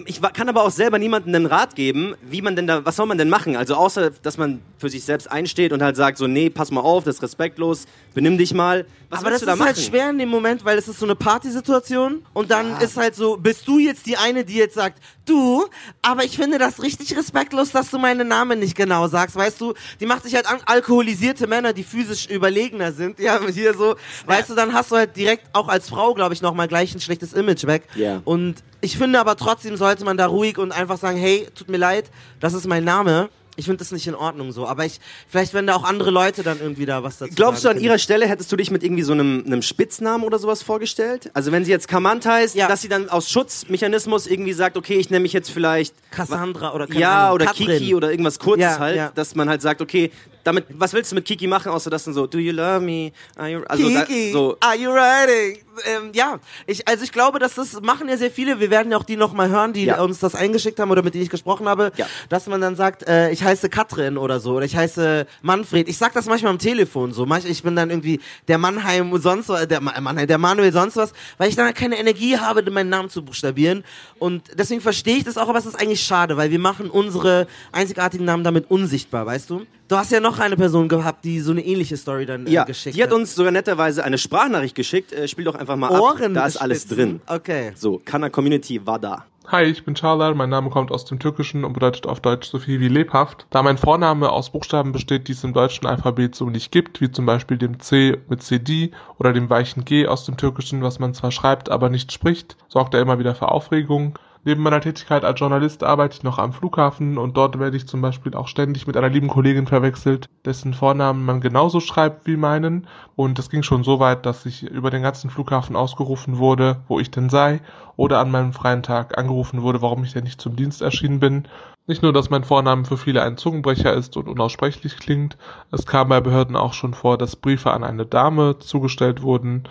Ich 0.05 0.21
kann 0.21 0.49
aber 0.49 0.63
auch 0.63 0.71
selber 0.71 0.99
niemandem 0.99 1.35
einen 1.35 1.45
Rat 1.45 1.75
geben, 1.75 2.15
wie 2.29 2.41
man 2.41 2.55
denn 2.55 2.67
da, 2.67 2.85
was 2.85 2.95
soll 2.95 3.05
man 3.05 3.17
denn 3.17 3.29
machen? 3.29 3.55
Also 3.55 3.75
außer, 3.75 4.11
dass 4.21 4.37
man 4.37 4.61
für 4.77 4.89
sich 4.89 5.03
selbst 5.03 5.29
einsteht 5.31 5.73
und 5.73 5.81
halt 5.81 5.95
sagt 5.95 6.17
so, 6.17 6.27
nee, 6.27 6.49
pass 6.49 6.71
mal 6.71 6.81
auf, 6.81 7.03
das 7.03 7.15
ist 7.15 7.23
respektlos, 7.23 7.85
benimm 8.13 8.37
dich 8.37 8.53
mal. 8.53 8.85
Was 9.09 9.19
aber 9.19 9.31
das 9.31 9.41
da 9.41 9.53
ist 9.53 9.59
machen? 9.59 9.67
halt 9.67 9.79
schwer 9.79 10.09
in 10.09 10.17
dem 10.17 10.29
Moment, 10.29 10.65
weil 10.65 10.77
es 10.77 10.87
ist 10.87 10.99
so 10.99 11.05
eine 11.05 11.15
Partysituation 11.15 12.25
und 12.33 12.51
dann 12.51 12.79
ist 12.81 12.97
halt 12.97 13.15
so, 13.15 13.37
bist 13.37 13.67
du 13.67 13.79
jetzt 13.79 14.05
die 14.05 14.17
eine, 14.17 14.43
die 14.43 14.55
jetzt 14.55 14.75
sagt, 14.75 15.01
du, 15.25 15.65
aber 16.01 16.23
ich 16.23 16.35
finde 16.35 16.57
das 16.57 16.81
richtig 16.81 17.15
respektlos, 17.17 17.71
dass 17.71 17.89
du 17.91 17.97
meinen 17.97 18.27
Namen 18.27 18.59
nicht 18.59 18.75
genau 18.75 19.07
sagst, 19.07 19.35
weißt 19.35 19.59
du, 19.59 19.73
die 19.99 20.05
macht 20.05 20.23
sich 20.23 20.35
halt 20.35 20.47
an 20.47 20.59
alkoholisierte 20.65 21.47
Männer, 21.47 21.73
die 21.73 21.83
physisch 21.83 22.27
überlegener 22.27 22.91
sind, 22.91 23.19
ja, 23.19 23.39
hier 23.47 23.73
so, 23.73 23.95
weißt 24.25 24.49
du, 24.51 24.55
dann 24.55 24.73
hast 24.73 24.91
du 24.91 24.95
halt 24.95 25.15
direkt 25.15 25.47
auch 25.53 25.67
als 25.67 25.89
Frau, 25.89 26.13
glaube 26.13 26.33
ich, 26.33 26.41
nochmal 26.41 26.67
gleich 26.67 26.93
ein 26.93 27.01
schlechtes 27.01 27.33
Image 27.33 27.65
weg. 27.65 27.83
Ja. 27.95 28.21
und 28.25 28.63
ich 28.81 28.99
finde 28.99 29.19
aber 29.19 29.35
trotzdem 29.35 29.77
sollte 29.77 30.05
man 30.05 30.15
da 30.15 30.27
ruhig 30.27 30.59
und 30.59 30.71
einfach 30.71 30.97
sagen, 30.99 31.17
hey, 31.17 31.47
tut 31.55 31.69
mir 31.69 31.77
leid, 31.77 32.11
das 32.39 32.53
ist 32.53 32.67
mein 32.67 32.83
Name. 32.83 33.29
Ich 33.57 33.65
finde 33.65 33.77
das 33.79 33.91
nicht 33.91 34.05
in 34.07 34.15
Ordnung 34.15 34.51
so, 34.51 34.67
aber 34.67 34.85
ich, 34.85 34.99
vielleicht 35.29 35.53
wenn 35.53 35.65
da 35.65 35.75
auch 35.75 35.83
andere 35.83 36.11
Leute 36.11 36.43
dann 36.43 36.59
irgendwie 36.59 36.85
da 36.85 37.03
was 37.03 37.19
dazu 37.19 37.33
Glaubst 37.35 37.63
du, 37.63 37.67
sagen, 37.69 37.79
an 37.79 37.83
ihrer 37.85 37.97
Stelle 37.97 38.27
hättest 38.27 38.51
du 38.51 38.57
dich 38.57 38.69
mit 38.69 38.83
irgendwie 38.83 39.03
so 39.03 39.13
einem, 39.13 39.43
einem 39.45 39.61
Spitznamen 39.61 40.25
oder 40.25 40.39
sowas 40.39 40.61
vorgestellt? 40.61 41.31
Also 41.33 41.51
wenn 41.53 41.63
sie 41.63 41.71
jetzt 41.71 41.87
Kamant 41.87 42.25
heißt, 42.25 42.55
Ja. 42.55 42.67
dass 42.67 42.81
sie 42.81 42.89
dann 42.89 43.09
aus 43.09 43.29
Schutzmechanismus 43.29 44.27
irgendwie 44.27 44.53
sagt, 44.53 44.75
okay, 44.77 44.95
ich 44.95 45.09
nenne 45.09 45.21
mich 45.21 45.33
jetzt 45.33 45.49
vielleicht 45.51 45.93
Cassandra 46.11 46.73
oder 46.73 46.91
ja 46.91 47.23
Ahnung, 47.27 47.35
oder 47.35 47.45
Katrin. 47.45 47.67
Kiki 47.67 47.95
oder 47.95 48.11
irgendwas 48.11 48.39
Kurzes 48.39 48.61
Ja, 48.63 48.79
halt, 48.79 48.95
ja. 48.97 49.11
dass 49.15 49.35
man 49.35 49.47
halt 49.49 49.61
sagt, 49.61 49.81
okay, 49.81 50.11
damit, 50.45 50.65
was 50.69 50.93
willst 50.93 51.11
du 51.11 51.15
mit 51.15 51.25
Kiki 51.25 51.47
machen, 51.47 51.69
außer 51.71 51.89
dass 51.89 52.05
dann 52.05 52.13
so, 52.13 52.25
do 52.27 52.37
you 52.37 52.53
love 52.53 52.79
me? 52.79 53.11
Are 53.35 53.49
you, 53.49 53.61
also 53.67 53.89
da, 53.89 54.03
Kiki, 54.05 54.31
so, 54.31 54.55
are 54.61 54.75
you 54.77 54.89
riding? 54.91 55.59
Ähm, 55.85 56.11
ja, 56.13 56.39
ich, 56.67 56.87
also 56.87 57.03
ich 57.03 57.11
glaube, 57.11 57.37
dass 57.39 57.55
das 57.55 57.81
machen 57.81 58.07
ja 58.07 58.15
sehr 58.15 58.31
viele. 58.31 58.59
Wir 58.61 58.69
werden 58.69 58.91
ja 58.91 58.97
auch 58.97 59.03
die 59.03 59.17
noch 59.17 59.33
mal 59.33 59.49
hören, 59.49 59.73
die 59.73 59.83
Ja. 59.85 59.99
uns 60.01 60.19
das 60.19 60.33
eingeschickt 60.35 60.79
haben 60.79 60.89
oder 60.91 61.03
mit 61.03 61.13
denen 61.15 61.23
ich 61.25 61.29
gesprochen 61.29 61.67
habe, 61.67 61.91
Ja. 61.97 62.05
dass 62.29 62.47
man 62.47 62.61
dann 62.61 62.77
sagt, 62.77 63.05
äh, 63.07 63.31
ich 63.31 63.43
heiße 63.43 63.67
Katrin 63.69 64.17
oder 64.17 64.39
so 64.39 64.53
oder 64.53 64.65
ich 64.65 64.77
heiße 64.77 65.25
Manfred. 65.41 65.89
Ich 65.89 65.97
sag 65.97 66.13
das 66.13 66.27
manchmal 66.27 66.51
am 66.53 66.59
Telefon 66.59 67.11
so. 67.11 67.27
Ich 67.45 67.63
bin 67.63 67.75
dann 67.75 67.89
irgendwie 67.89 68.21
der 68.47 68.57
Mannheim 68.57 69.11
und 69.11 69.21
sonst 69.21 69.49
was, 69.49 69.67
der 69.67 69.81
Ma- 69.81 69.99
Mannheim, 69.99 70.27
der 70.27 70.37
Manuel 70.37 70.71
sonst 70.71 70.95
was, 70.95 71.11
weil 71.37 71.49
ich 71.49 71.55
dann 71.55 71.65
halt 71.65 71.75
keine 71.75 71.97
Energie 71.99 72.37
habe, 72.37 72.69
meinen 72.71 72.89
Namen 72.89 73.09
zu 73.09 73.25
buchstabieren. 73.25 73.83
Und 74.19 74.43
deswegen 74.57 74.79
verstehe 74.79 75.17
ich 75.17 75.23
das 75.25 75.37
auch, 75.37 75.49
aber 75.49 75.57
es 75.57 75.65
ist 75.65 75.75
eigentlich 75.75 76.01
schade, 76.01 76.37
weil 76.37 76.51
wir 76.51 76.59
machen 76.59 76.89
unsere 76.89 77.47
einzigartigen 77.73 78.25
Namen 78.25 78.43
damit 78.45 78.69
unsichtbar, 78.71 79.25
weißt 79.25 79.49
du? 79.49 79.65
Du 79.87 79.95
hast 79.97 80.11
ja 80.11 80.19
noch 80.19 80.34
eine 80.39 80.55
Person 80.57 80.87
gehabt, 80.87 81.25
die 81.25 81.39
so 81.39 81.51
eine 81.51 81.65
ähnliche 81.65 81.97
Story 81.97 82.25
dann 82.25 82.47
äh, 82.47 82.51
ja, 82.51 82.63
geschickt 82.63 82.95
die 82.95 83.03
hat 83.03 83.13
uns 83.13 83.35
sogar 83.35 83.51
netterweise 83.51 84.03
eine 84.03 84.17
Sprachnachricht 84.17 84.75
geschickt. 84.75 85.13
Äh, 85.13 85.27
spiel 85.27 85.45
doch 85.45 85.55
einfach 85.55 85.75
mal 85.75 85.93
ab. 85.93 86.17
Da 86.33 86.45
ist 86.45 86.57
alles 86.57 86.87
drin. 86.87 87.21
Okay. 87.27 87.71
So, 87.75 88.01
Kana 88.03 88.29
Community 88.29 88.85
war 88.85 88.99
da. 88.99 89.25
Hi, 89.47 89.63
ich 89.63 89.85
bin 89.85 89.95
Charlar, 89.95 90.33
mein 90.33 90.49
Name 90.49 90.71
kommt 90.71 90.91
aus 90.91 91.05
dem 91.05 91.19
Türkischen 91.19 91.65
und 91.65 91.73
bedeutet 91.73 92.07
auf 92.07 92.19
Deutsch 92.19 92.49
so 92.49 92.57
viel 92.57 92.79
wie 92.79 92.87
lebhaft. 92.87 93.45
Da 93.51 93.61
mein 93.61 93.77
Vorname 93.77 94.31
aus 94.31 94.49
Buchstaben 94.49 94.91
besteht, 94.91 95.27
die 95.27 95.33
es 95.33 95.43
im 95.43 95.53
deutschen 95.53 95.85
Alphabet 95.85 96.33
so 96.33 96.49
nicht 96.49 96.71
gibt, 96.71 96.99
wie 96.99 97.11
zum 97.11 97.27
Beispiel 97.27 97.59
dem 97.59 97.79
C 97.79 98.17
mit 98.27 98.41
CD 98.41 98.89
oder 99.19 99.33
dem 99.33 99.47
weichen 99.51 99.85
G 99.85 100.07
aus 100.07 100.25
dem 100.25 100.35
Türkischen, 100.35 100.81
was 100.81 100.97
man 100.97 101.13
zwar 101.13 101.31
schreibt, 101.31 101.69
aber 101.69 101.89
nicht 101.89 102.11
spricht, 102.11 102.57
sorgt 102.69 102.95
er 102.95 103.01
immer 103.01 103.19
wieder 103.19 103.35
für 103.35 103.49
Aufregung. 103.49 104.17
Neben 104.47 104.61
meiner 104.61 104.79
Tätigkeit 104.79 105.25
als 105.25 105.39
Journalist 105.39 105.83
arbeite 105.83 106.17
ich 106.17 106.23
noch 106.23 106.37
am 106.37 106.53
Flughafen 106.53 107.17
und 107.17 107.35
dort 107.35 107.57
werde 107.57 107.77
ich 107.77 107.87
zum 107.87 107.99
Beispiel 108.01 108.35
auch 108.35 108.47
ständig 108.47 108.85
mit 108.85 108.95
einer 108.95 109.09
lieben 109.09 109.27
Kollegin 109.27 109.65
verwechselt, 109.65 110.29
dessen 110.45 110.75
Vornamen 110.75 111.25
man 111.25 111.41
genauso 111.41 111.79
schreibt 111.79 112.27
wie 112.27 112.37
meinen. 112.37 112.85
Und 113.15 113.39
es 113.39 113.49
ging 113.49 113.63
schon 113.63 113.83
so 113.83 113.99
weit, 113.99 114.27
dass 114.27 114.45
ich 114.45 114.61
über 114.61 114.91
den 114.91 115.01
ganzen 115.01 115.31
Flughafen 115.31 115.75
ausgerufen 115.75 116.37
wurde, 116.37 116.77
wo 116.87 116.99
ich 116.99 117.09
denn 117.09 117.31
sei, 117.31 117.59
oder 117.95 118.19
an 118.19 118.29
meinem 118.29 118.53
freien 118.53 118.83
Tag 118.83 119.17
angerufen 119.17 119.63
wurde, 119.63 119.81
warum 119.81 120.03
ich 120.03 120.13
denn 120.13 120.25
nicht 120.25 120.39
zum 120.39 120.55
Dienst 120.55 120.83
erschienen 120.83 121.19
bin. 121.19 121.47
Nicht 121.87 122.03
nur, 122.03 122.13
dass 122.13 122.29
mein 122.29 122.43
Vorname 122.43 122.85
für 122.85 122.97
viele 122.97 123.23
ein 123.23 123.37
Zungenbrecher 123.37 123.93
ist 123.93 124.15
und 124.15 124.27
unaussprechlich 124.27 124.97
klingt, 124.97 125.39
es 125.71 125.87
kam 125.87 126.09
bei 126.09 126.21
Behörden 126.21 126.55
auch 126.55 126.73
schon 126.73 126.93
vor, 126.93 127.17
dass 127.17 127.35
Briefe 127.35 127.71
an 127.71 127.83
eine 127.83 128.05
Dame 128.05 128.59
zugestellt 128.59 129.23
wurden, 129.23 129.63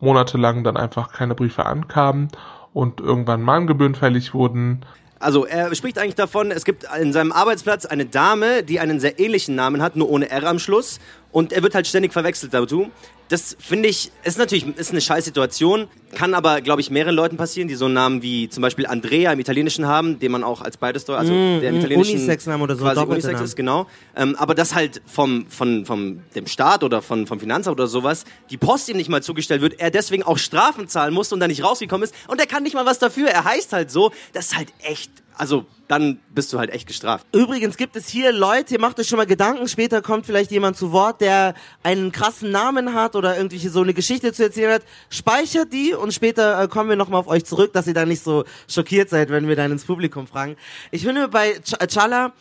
monatelang 0.00 0.64
dann 0.64 0.78
einfach 0.78 1.12
keine 1.12 1.34
Briefe 1.34 1.66
ankamen 1.66 2.28
und 2.74 3.00
irgendwann 3.00 3.42
Mahngebühren 3.42 3.94
fällig 3.94 4.34
wurden. 4.34 4.84
Also 5.18 5.46
er 5.46 5.72
spricht 5.74 5.98
eigentlich 5.98 6.16
davon, 6.16 6.50
es 6.50 6.64
gibt 6.64 6.84
in 7.00 7.12
seinem 7.12 7.30
Arbeitsplatz 7.30 7.86
eine 7.86 8.06
Dame, 8.06 8.64
die 8.64 8.80
einen 8.80 8.98
sehr 8.98 9.20
ähnlichen 9.20 9.54
Namen 9.54 9.80
hat, 9.80 9.94
nur 9.94 10.10
ohne 10.10 10.28
R 10.30 10.44
am 10.48 10.58
Schluss. 10.58 10.98
Und 11.32 11.52
er 11.52 11.62
wird 11.62 11.74
halt 11.74 11.86
ständig 11.86 12.12
verwechselt 12.12 12.52
dazu. 12.52 12.90
Das 13.28 13.56
finde 13.58 13.88
ich, 13.88 14.12
ist 14.22 14.36
natürlich 14.36 14.66
ist 14.76 14.90
eine 14.90 15.00
scheiß 15.00 15.24
Situation, 15.24 15.88
kann 16.14 16.34
aber, 16.34 16.60
glaube 16.60 16.82
ich, 16.82 16.90
mehreren 16.90 17.14
Leuten 17.14 17.38
passieren, 17.38 17.66
die 17.66 17.74
so 17.74 17.86
einen 17.86 17.94
Namen 17.94 18.22
wie 18.22 18.50
zum 18.50 18.60
Beispiel 18.60 18.86
Andrea 18.86 19.32
im 19.32 19.40
Italienischen 19.40 19.86
haben, 19.86 20.18
den 20.18 20.30
man 20.30 20.44
auch 20.44 20.60
als 20.60 20.76
beides, 20.76 21.08
also 21.08 21.32
der 21.32 21.70
im 21.70 21.76
mm, 21.76 21.78
Italienischen 21.78 22.16
Unisex-Name 22.16 22.62
oder 22.62 22.76
so, 22.76 22.84
quasi 22.84 23.00
Unisex 23.00 23.40
ist, 23.40 23.56
genau. 23.56 23.86
Ähm, 24.14 24.36
aber 24.36 24.54
das 24.54 24.74
halt 24.74 25.00
vom, 25.06 25.46
von, 25.48 25.86
vom 25.86 26.20
dem 26.34 26.46
Staat 26.46 26.84
oder 26.84 27.00
von, 27.00 27.26
vom 27.26 27.40
Finanzamt 27.40 27.78
oder 27.78 27.86
sowas, 27.86 28.24
die 28.50 28.58
Post 28.58 28.90
ihm 28.90 28.98
nicht 28.98 29.08
mal 29.08 29.22
zugestellt 29.22 29.62
wird, 29.62 29.80
er 29.80 29.90
deswegen 29.90 30.24
auch 30.24 30.36
Strafen 30.36 30.86
zahlen 30.88 31.14
muss 31.14 31.32
und 31.32 31.40
da 31.40 31.48
nicht 31.48 31.64
rausgekommen 31.64 32.04
ist. 32.04 32.14
Und 32.28 32.38
er 32.38 32.46
kann 32.46 32.62
nicht 32.62 32.74
mal 32.74 32.84
was 32.84 32.98
dafür, 32.98 33.28
er 33.28 33.44
heißt 33.44 33.72
halt 33.72 33.90
so, 33.90 34.12
das 34.34 34.48
ist 34.48 34.56
halt 34.58 34.68
echt, 34.82 35.10
also 35.36 35.66
dann 35.88 36.20
bist 36.34 36.52
du 36.52 36.58
halt 36.58 36.70
echt 36.70 36.86
gestraft. 36.86 37.26
Übrigens 37.32 37.76
gibt 37.76 37.96
es 37.96 38.08
hier 38.08 38.32
Leute, 38.32 38.74
ihr 38.74 38.80
macht 38.80 38.98
euch 38.98 39.08
schon 39.08 39.18
mal 39.18 39.26
Gedanken, 39.26 39.68
später 39.68 40.00
kommt 40.00 40.24
vielleicht 40.24 40.50
jemand 40.50 40.76
zu 40.76 40.92
Wort, 40.92 41.20
der 41.20 41.54
einen 41.82 42.12
krassen 42.12 42.50
Namen 42.50 42.94
hat 42.94 43.14
oder 43.14 43.36
irgendwelche 43.36 43.68
so 43.68 43.82
eine 43.82 43.92
Geschichte 43.92 44.32
zu 44.32 44.44
erzählen 44.44 44.72
hat. 44.72 44.82
Speichert 45.10 45.72
die 45.72 45.92
und 45.92 46.14
später 46.14 46.62
äh, 46.62 46.68
kommen 46.68 46.88
wir 46.88 46.96
nochmal 46.96 47.20
auf 47.20 47.28
euch 47.28 47.44
zurück, 47.44 47.72
dass 47.72 47.86
ihr 47.86 47.94
da 47.94 48.06
nicht 48.06 48.22
so 48.22 48.44
schockiert 48.68 49.10
seid, 49.10 49.30
wenn 49.30 49.48
wir 49.48 49.56
dann 49.56 49.72
ins 49.72 49.84
Publikum 49.84 50.26
fragen. 50.26 50.56
Ich 50.90 51.04
finde 51.04 51.28
bei 51.28 51.60
Ch 51.60 51.74
Chala, 51.88 52.32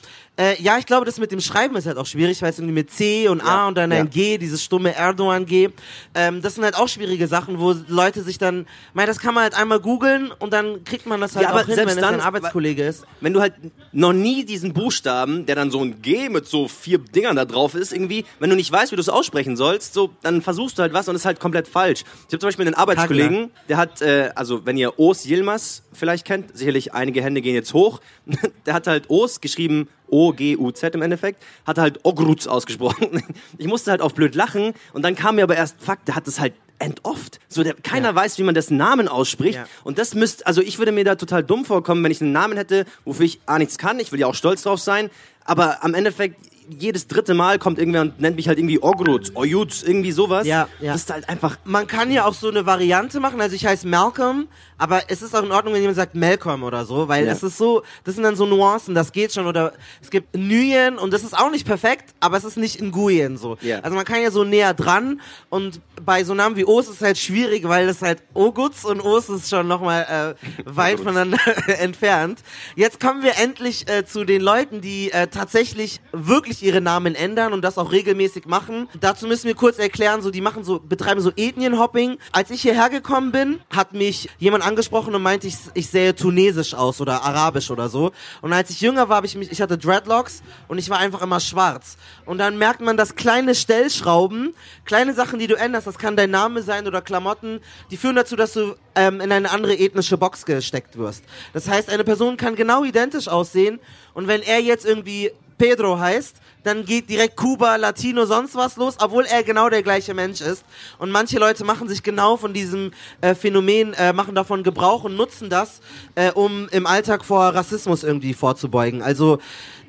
äh, 0.42 0.62
ja, 0.62 0.78
ich 0.80 0.86
glaube, 0.86 1.06
das 1.06 1.20
mit 1.20 1.32
dem 1.32 1.40
Schreiben 1.42 1.76
ist 1.76 1.86
halt 1.86 1.98
auch 1.98 2.06
schwierig, 2.06 2.42
weil 2.42 2.50
es 2.50 2.58
irgendwie 2.58 2.74
mit 2.74 2.90
C 2.92 3.28
und 3.28 3.42
A 3.42 3.46
Ja, 3.46 3.68
und 3.68 3.76
dann 3.78 3.92
ja. 3.92 3.98
ein 4.00 4.10
G, 4.10 4.38
dieses 4.38 4.64
stumme 4.64 4.96
Erdogan-G. 4.96 5.70
Ähm, 6.16 6.42
das 6.42 6.56
sind 6.56 6.64
halt 6.64 6.76
auch 6.76 6.88
schwierige 6.88 7.28
Sachen, 7.28 7.60
wo 7.60 7.76
Leute 7.88 8.24
sich 8.24 8.38
dann, 8.38 8.66
mein, 8.94 9.08
das 9.08 9.20
kann 9.20 9.34
man 9.36 9.44
halt 9.44 9.54
einmal 9.56 9.80
googeln 9.80 10.32
und 10.40 10.52
dann 10.54 10.84
kriegt 10.84 11.06
man 11.06 11.22
das 11.22 11.36
halt 11.36 11.46
Ja, 11.48 11.54
auch 11.54 11.66
hin, 11.66 11.78
wenn 11.78 11.88
es 11.88 11.96
dann- 11.98 12.16
ein 12.16 12.22
Arbeitskollege 12.22 12.84
ist. 12.84 13.04
Wenn 13.20 13.34
du 13.34 13.42
halt 13.42 13.54
noch 13.92 14.14
nie 14.14 14.44
diesen 14.46 14.74
Buchstaben, 14.74 15.46
der 15.46 15.56
dann 15.56 15.70
so 15.70 15.82
ein 15.84 16.02
G 16.02 16.30
mit 16.30 16.48
so 16.48 16.68
vier 16.68 16.98
Dingern 16.98 17.36
da 17.36 17.46
drauf 17.46 17.76
ist, 17.76 17.94
irgendwie, 17.94 18.26
wenn 18.40 18.50
du 18.50 18.56
nicht 18.56 18.72
weißt, 18.72 18.92
wie 18.92 18.96
du 18.96 19.02
es 19.02 19.10
aussprechen 19.10 19.56
sollst, 19.56 19.94
so, 19.94 20.10
dann 20.24 20.42
versuchst 20.42 20.78
du 20.78 20.82
halt 20.82 20.94
was 20.94 21.08
und 21.08 21.16
es 21.16 21.22
ist 21.22 21.26
halt 21.26 21.40
komplett 21.40 21.68
falsch. 21.68 22.02
Ich 22.02 22.34
habe 22.34 22.40
zum 22.40 22.48
Beispiel 22.48 22.66
einen 22.66 22.76
Arbeitskollegen, 22.76 23.52
der 23.70 23.78
hat, 23.78 24.02
äh, 24.02 24.32
also 24.36 24.66
wenn 24.66 24.78
ihr 24.78 24.98
Os 25.00 25.26
Yilmaz 25.26 25.84
vielleicht 25.94 26.26
kennt, 26.26 26.58
sicherlich 26.58 26.94
einige 26.94 27.22
Hände 27.22 27.42
gehen 27.42 27.54
jetzt 27.56 27.74
hoch, 27.74 28.00
der 28.66 28.74
hat 28.74 28.88
halt 28.88 29.10
Os 29.10 29.42
geschrieben, 29.42 29.88
O-G-U-Z 30.12 30.96
im 30.96 31.02
Endeffekt, 31.02 31.44
hat 31.66 31.78
halt 31.78 32.00
Ogruz 32.04 32.48
ausgesprochen. 32.48 33.24
Ich 33.58 33.68
musste 33.68 33.92
halt 33.92 34.02
auf 34.02 34.14
blöd 34.14 34.36
lachen 34.36 34.74
und 34.94 35.04
dann 35.04 35.16
kam 35.16 35.36
mir 35.36 35.44
aber 35.44 35.56
erst, 35.56 35.76
fuck, 35.80 36.04
der 36.06 36.16
hat 36.16 36.28
es 36.28 36.40
halt 36.40 36.54
entoft. 36.80 37.40
So, 37.48 37.64
der, 37.64 37.76
keiner 37.76 38.14
weiß, 38.14 38.38
wie 38.40 38.44
man 38.44 38.56
dessen 38.56 38.78
Namen 38.78 39.08
ausspricht. 39.08 39.56
Ja. 39.56 39.66
Und 39.84 40.00
das 40.00 40.16
müsste, 40.16 40.46
also 40.48 40.62
ich 40.62 40.80
würde 40.80 40.92
mir 40.92 41.04
da 41.04 41.16
total 41.16 41.44
dumm 41.44 41.64
vorkommen, 41.64 42.04
wenn 42.04 42.12
ich 42.12 42.22
einen 42.22 42.32
Namen 42.32 42.58
hätte, 42.58 42.86
wofür 43.06 43.26
ich 43.26 43.40
A 43.46 43.60
nichts 43.60 43.78
kann. 43.78 44.00
Ich 44.00 44.12
will 44.12 44.20
ja 44.20 44.28
auch 44.28 44.36
stolz 44.36 44.64
drauf 44.64 44.80
sein. 44.80 45.10
Aber 45.46 45.84
am 45.84 45.94
Endeffekt, 45.94 46.38
jedes 46.80 47.08
dritte 47.08 47.34
Mal 47.34 47.60
kommt 47.60 47.80
irgendwer 47.80 48.02
und 48.02 48.20
nennt 48.20 48.36
mich 48.36 48.48
halt 48.48 48.58
irgendwie 48.60 48.82
Ogrut, 48.82 49.36
Oyut, 49.36 49.84
irgendwie 49.84 50.12
sowas. 50.12 50.46
Ja, 50.48 50.68
ja. 50.80 50.94
Das 50.94 51.02
ist 51.02 51.12
halt 51.12 51.30
einfach. 51.30 51.58
Man 51.66 51.88
kann 51.88 52.12
ja 52.12 52.26
auch 52.26 52.34
so 52.34 52.50
eine 52.50 52.66
Variante 52.66 53.20
machen, 53.20 53.40
also 53.42 53.56
ich 53.56 53.66
heiße 53.66 53.88
Malcolm, 53.88 54.48
aber 54.78 55.04
es 55.10 55.22
ist 55.22 55.36
auch 55.36 55.44
in 55.44 55.52
Ordnung, 55.52 55.74
wenn 55.74 55.82
jemand 55.82 55.98
sagt 55.98 56.16
Malcolm 56.16 56.64
oder 56.64 56.86
so, 56.86 57.08
weil 57.08 57.26
Ja. 57.26 57.32
es 57.34 57.44
ist 57.44 57.58
so, 57.58 57.84
das 58.04 58.16
sind 58.16 58.24
dann 58.24 58.36
so 58.36 58.46
Nuancen, 58.46 58.96
das 58.96 59.12
geht 59.12 59.32
schon, 59.34 59.46
oder 59.46 59.74
es 60.02 60.10
gibt 60.10 60.36
Nguyen 60.36 60.98
und 60.98 61.12
das 61.14 61.24
ist 61.24 61.38
auch 61.38 61.52
nicht 61.52 61.66
perfekt, 61.68 62.14
aber 62.20 62.38
es 62.38 62.44
ist 62.44 62.58
nicht 62.58 62.82
Nguyen 62.82 63.38
so. 63.38 63.58
Ja. 63.62 63.80
Also 63.82 63.96
man 63.96 64.06
kann 64.06 64.22
ja 64.22 64.32
so 64.32 64.44
näher 64.44 64.74
dran 64.74 65.22
und 65.50 65.82
bei 66.04 66.24
so 66.24 66.34
Namen 66.34 66.56
wie 66.56 66.66
Os 66.66 66.88
ist 66.88 66.96
es 66.96 67.02
halt 67.02 67.18
schwierig, 67.18 67.68
weil 67.68 67.88
es 67.90 68.02
halt 68.02 68.24
Oguts 68.34 68.86
und 68.86 69.02
Os 69.02 69.30
ist 69.30 69.50
schon 69.50 69.68
nochmal 69.68 70.36
äh, 70.42 70.66
weit 70.66 70.98
voneinander 71.00 71.38
entfernt. 71.80 72.40
Jetzt 72.76 73.00
kommen 73.00 73.22
wir 73.24 73.38
endlich 73.38 73.88
äh, 73.88 74.06
zu 74.06 74.24
den 74.24 74.42
Leuten, 74.42 74.82
die 74.82 75.12
äh, 75.12 75.28
tatsächlich 75.28 76.02
wirklich 76.12 76.61
ihre 76.62 76.82
Namen 76.82 77.16
ändern 77.16 77.54
und 77.54 77.62
das 77.62 77.78
auch 77.78 77.92
regelmäßig 77.92 78.46
machen. 78.46 78.90
Dazu 79.00 79.28
müssen 79.28 79.48
wir 79.48 79.56
kurz 79.56 79.78
erklären, 79.78 80.22
so 80.22 80.32
die 80.32 80.42
machen 80.42 80.64
so 80.64 80.80
betreiben 80.80 81.22
so 81.22 81.32
Ethnienhopping. 81.36 82.18
Als 82.32 82.50
ich 82.50 82.62
hierher 82.62 82.90
gekommen 82.90 83.32
bin, 83.32 83.60
hat 83.70 83.94
mich 83.94 84.30
jemand 84.40 84.66
angesprochen 84.66 85.14
und 85.14 85.22
meinte, 85.22 85.48
ich, 85.48 85.56
ich 85.74 85.90
sähe 85.90 86.16
tunesisch 86.16 86.74
aus 86.74 87.00
oder 87.00 87.24
arabisch 87.24 87.70
oder 87.70 87.90
so. 87.90 88.12
Und 88.42 88.54
als 88.54 88.70
ich 88.70 88.82
jünger 88.82 89.10
war, 89.10 89.18
habe 89.18 89.28
ich 89.28 89.36
mich 89.36 89.52
ich 89.52 89.62
hatte 89.62 89.78
Dreadlocks 89.78 90.42
und 90.68 90.78
ich 90.78 90.90
war 90.90 91.00
einfach 91.00 91.22
immer 91.22 91.40
schwarz. 91.40 91.98
Und 92.26 92.38
dann 92.38 92.58
merkt 92.58 92.82
man, 92.82 92.98
dass 92.98 93.16
kleine 93.16 93.54
Stellschrauben, 93.54 94.54
kleine 94.86 95.14
Sachen, 95.14 95.40
die 95.40 95.48
du 95.48 95.56
änderst, 95.56 95.88
das 95.88 95.98
kann 95.98 96.16
dein 96.16 96.32
Name 96.32 96.64
sein 96.64 96.88
oder 96.88 97.02
Klamotten, 97.02 97.60
die 97.92 97.98
führen 97.98 98.16
dazu, 98.16 98.36
dass 98.36 98.54
du 98.54 98.76
ähm, 98.96 99.22
in 99.22 99.32
eine 99.32 99.52
andere 99.52 99.76
ethnische 99.76 100.18
Box 100.18 100.46
gesteckt 100.46 100.98
wirst. 100.98 101.24
Das 101.54 101.68
heißt, 101.68 101.90
eine 101.90 102.04
Person 102.04 102.38
kann 102.38 102.56
genau 102.56 102.84
identisch 102.84 103.28
aussehen 103.28 103.80
und 104.14 104.28
wenn 104.28 104.42
er 104.42 104.60
jetzt 104.60 104.86
irgendwie 104.86 105.32
Pedro 105.62 106.00
heißt, 106.00 106.38
dann 106.64 106.86
geht 106.86 107.08
direkt 107.08 107.38
Kuba, 107.38 107.76
Latino, 107.76 108.26
sonst 108.26 108.56
was 108.56 108.78
los, 108.78 108.96
obwohl 109.00 109.26
er 109.26 109.44
genau 109.44 109.70
der 109.70 109.84
gleiche 109.84 110.16
Mensch 110.16 110.42
ist. 110.42 110.66
Und 110.98 111.12
manche 111.12 111.38
Leute 111.38 111.64
machen 111.64 111.88
sich 111.88 112.02
genau 112.02 112.36
von 112.36 112.52
diesem 112.52 112.90
äh, 113.22 113.36
Phänomen, 113.36 113.94
äh, 113.94 114.12
machen 114.12 114.34
davon 114.34 114.64
Gebrauch 114.64 115.04
und 115.04 115.16
nutzen 115.16 115.52
das, 115.52 115.82
äh, 116.16 116.32
um 116.32 116.68
im 116.72 116.88
Alltag 116.88 117.24
vor 117.24 117.44
Rassismus 117.54 118.04
irgendwie 118.04 118.34
vorzubeugen. 118.34 119.04
Also 119.04 119.38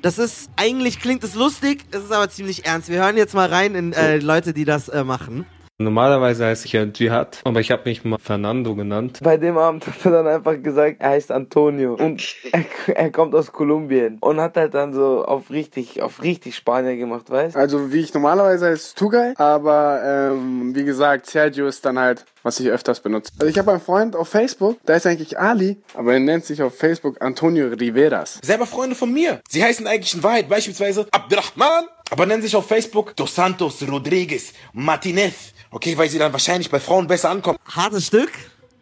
das 0.03 0.19
ist, 0.19 0.51
eigentlich 0.57 0.99
klingt 0.99 1.23
es 1.23 1.33
lustig, 1.33 1.85
es 1.89 2.03
ist 2.03 2.11
aber 2.11 2.29
ziemlich 2.29 2.67
ernst. 2.67 2.89
Wir 2.89 2.99
hören 2.99 3.17
jetzt 3.17 3.33
mal 3.33 3.49
rein 3.49 3.73
in 3.73 3.93
äh, 3.93 4.19
Leute, 4.19 4.53
die 4.53 4.65
das 4.65 4.89
äh, 4.89 5.03
machen. 5.03 5.47
Normalerweise 5.79 6.45
heiße 6.45 6.67
ich 6.67 6.73
ja 6.73 6.85
Djihad, 6.85 7.41
aber 7.45 7.59
ich 7.59 7.71
habe 7.71 7.83
mich 7.85 8.03
mal 8.05 8.19
Fernando 8.19 8.75
genannt. 8.75 9.19
Bei 9.23 9.37
dem 9.37 9.57
Abend 9.57 9.87
hat 9.87 10.05
er 10.05 10.11
dann 10.11 10.27
einfach 10.27 10.61
gesagt, 10.61 10.97
er 10.99 11.09
heißt 11.09 11.31
Antonio 11.31 11.95
und 11.95 12.23
er, 12.51 12.95
er 12.95 13.11
kommt 13.11 13.33
aus 13.33 13.51
Kolumbien 13.51 14.17
und 14.21 14.39
hat 14.39 14.55
halt 14.55 14.75
dann 14.75 14.93
so 14.93 15.25
auf 15.25 15.49
richtig, 15.49 16.03
auf 16.03 16.21
richtig 16.21 16.55
Spanier 16.55 16.95
gemacht, 16.95 17.29
weißt? 17.29 17.57
Also 17.57 17.91
wie 17.91 18.01
ich 18.01 18.13
normalerweise 18.13 18.67
heiße 18.67 18.95
Tugay, 18.95 19.33
aber 19.37 20.01
ähm, 20.05 20.75
wie 20.75 20.83
gesagt, 20.83 21.25
Sergio 21.25 21.65
ist 21.65 21.83
dann 21.85 21.97
halt, 21.97 22.25
was 22.43 22.59
ich 22.59 22.69
öfters 22.69 22.99
benutze. 22.99 23.31
Also 23.39 23.47
ich 23.47 23.57
habe 23.57 23.71
einen 23.71 23.81
Freund 23.81 24.15
auf 24.15 24.29
Facebook, 24.29 24.83
der 24.85 24.97
ist 24.97 25.07
eigentlich 25.07 25.39
Ali, 25.39 25.81
aber 25.93 26.13
er 26.13 26.19
nennt 26.19 26.45
sich 26.45 26.61
auf 26.61 26.77
Facebook 26.77 27.21
Antonio 27.21 27.67
Riveras. 27.69 28.39
Selber 28.43 28.67
Freunde 28.67 28.95
von 28.95 29.11
mir. 29.11 29.41
Sie 29.49 29.63
heißen 29.63 29.87
eigentlich 29.87 30.13
in 30.13 30.21
Wahrheit 30.23 30.47
beispielsweise 30.49 31.07
Abdurrahman, 31.11 31.85
aber 32.11 32.25
nennen 32.25 32.43
sich 32.43 32.55
auf 32.55 32.67
Facebook 32.67 33.15
Dos 33.15 33.33
Santos 33.33 33.81
Rodriguez 33.89 34.53
Martinez. 34.73 35.53
Okay, 35.71 35.97
weil 35.97 36.09
sie 36.09 36.19
dann 36.19 36.31
wahrscheinlich 36.31 36.69
bei 36.69 36.79
Frauen 36.79 37.07
besser 37.07 37.31
ankommen. 37.31 37.57
Hartes 37.65 38.07
Stück. 38.07 38.29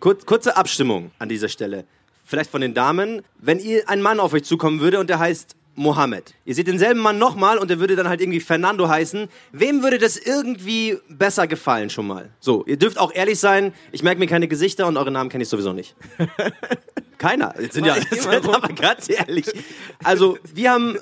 Kur 0.01 0.17
kurze 0.25 0.57
Abstimmung 0.57 1.11
an 1.19 1.29
dieser 1.29 1.47
Stelle. 1.47 1.85
Vielleicht 2.25 2.49
von 2.49 2.61
den 2.61 2.73
Damen. 2.73 3.21
Wenn 3.37 3.59
ihr 3.59 3.87
ein 3.87 4.01
Mann 4.01 4.19
auf 4.19 4.33
euch 4.33 4.43
zukommen 4.43 4.81
würde 4.81 4.99
und 4.99 5.09
der 5.09 5.19
heißt 5.19 5.55
Mohammed. 5.75 6.33
Ihr 6.45 6.55
seht 6.55 6.67
denselben 6.67 6.99
Mann 6.99 7.17
nochmal 7.17 7.57
und 7.57 7.69
der 7.69 7.79
würde 7.79 7.95
dann 7.95 8.09
halt 8.09 8.21
irgendwie 8.21 8.39
Fernando 8.39 8.89
heißen. 8.89 9.27
Wem 9.51 9.83
würde 9.83 9.97
das 9.97 10.17
irgendwie 10.17 10.97
besser 11.09 11.47
gefallen 11.47 11.89
schon 11.89 12.07
mal? 12.07 12.29
So, 12.39 12.65
ihr 12.65 12.77
dürft 12.77 12.99
auch 12.99 13.13
ehrlich 13.13 13.39
sein. 13.39 13.73
Ich 13.91 14.03
merke 14.03 14.19
mir 14.19 14.27
keine 14.27 14.47
Gesichter 14.47 14.87
und 14.87 14.97
eure 14.97 15.11
Namen 15.11 15.29
kenne 15.29 15.43
ich 15.43 15.49
sowieso 15.49 15.73
nicht. 15.73 15.95
Keiner. 17.17 17.53
Jetzt 17.61 17.75
sind 17.75 17.85
ja, 17.85 17.95
aber 18.25 18.67
ganz 18.69 19.07
ehrlich. 19.07 19.45
Also, 20.03 20.39
wir 20.55 20.71
haben, 20.71 20.97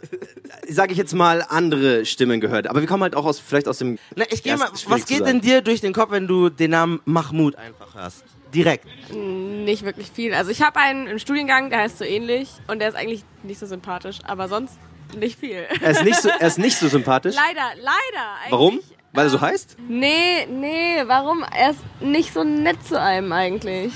sage 0.67 0.91
ich 0.91 0.97
jetzt 0.97 1.13
mal, 1.13 1.45
andere 1.47 2.05
Stimmen 2.05 2.41
gehört. 2.41 2.67
Aber 2.67 2.81
wir 2.81 2.87
kommen 2.89 3.03
halt 3.03 3.15
auch 3.15 3.23
aus, 3.23 3.39
vielleicht 3.39 3.69
aus 3.69 3.77
dem. 3.77 3.97
Na, 4.17 4.25
ich 4.29 4.43
gehe 4.43 4.57
mal, 4.57 4.69
was 4.87 5.05
geht 5.05 5.25
denn 5.25 5.39
dir 5.39 5.61
durch 5.61 5.79
den 5.79 5.93
Kopf, 5.93 6.11
wenn 6.11 6.27
du 6.27 6.49
den 6.49 6.71
Namen 6.71 6.99
Mahmoud 7.05 7.55
einfach 7.55 7.95
hörst? 7.95 8.25
Direkt. 8.53 8.85
Nicht 9.13 9.83
wirklich 9.83 10.09
viel. 10.11 10.33
Also 10.33 10.51
ich 10.51 10.61
habe 10.61 10.79
einen 10.79 11.07
im 11.07 11.19
Studiengang, 11.19 11.69
der 11.69 11.79
heißt 11.79 11.97
so 11.99 12.05
ähnlich 12.05 12.49
und 12.67 12.79
der 12.79 12.89
ist 12.89 12.95
eigentlich 12.95 13.23
nicht 13.43 13.59
so 13.59 13.65
sympathisch, 13.65 14.19
aber 14.23 14.47
sonst 14.47 14.77
nicht 15.17 15.39
viel. 15.39 15.65
Er 15.81 15.91
ist 15.91 16.03
nicht 16.03 16.21
so, 16.21 16.29
er 16.29 16.47
ist 16.47 16.59
nicht 16.59 16.77
so 16.77 16.87
sympathisch. 16.87 17.35
leider, 17.47 17.69
leider. 17.75 18.27
Eigentlich. 18.39 18.51
Warum? 18.51 18.79
Weil 19.19 19.25
er 19.25 19.31
so 19.31 19.41
heißt? 19.41 19.75
Nee, 19.89 20.45
nee, 20.49 21.03
warum? 21.05 21.43
Er 21.43 21.71
ist 21.71 21.79
nicht 21.99 22.33
so 22.33 22.45
nett 22.45 22.77
zu 22.87 22.97
einem 22.97 23.33
eigentlich. 23.33 23.91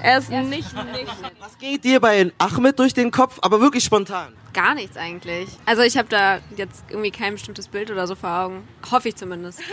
Er 0.00 0.18
ist 0.18 0.30
nicht, 0.30 0.44
nicht 0.50 0.72
nett. 0.72 1.08
Was 1.40 1.58
geht 1.58 1.82
dir 1.82 1.98
bei 1.98 2.30
Ahmed 2.38 2.78
durch 2.78 2.94
den 2.94 3.10
Kopf, 3.10 3.40
aber 3.42 3.60
wirklich 3.60 3.82
spontan? 3.82 4.34
Gar 4.54 4.74
nichts 4.74 4.98
eigentlich. 4.98 5.48
Also 5.64 5.80
ich 5.80 5.96
habe 5.96 6.08
da 6.10 6.38
jetzt 6.56 6.84
irgendwie 6.90 7.10
kein 7.10 7.32
bestimmtes 7.32 7.68
Bild 7.68 7.90
oder 7.90 8.06
so 8.06 8.14
vor 8.14 8.28
Augen. 8.30 8.68
Hoffe 8.90 9.08
ich 9.08 9.16
zumindest. 9.16 9.58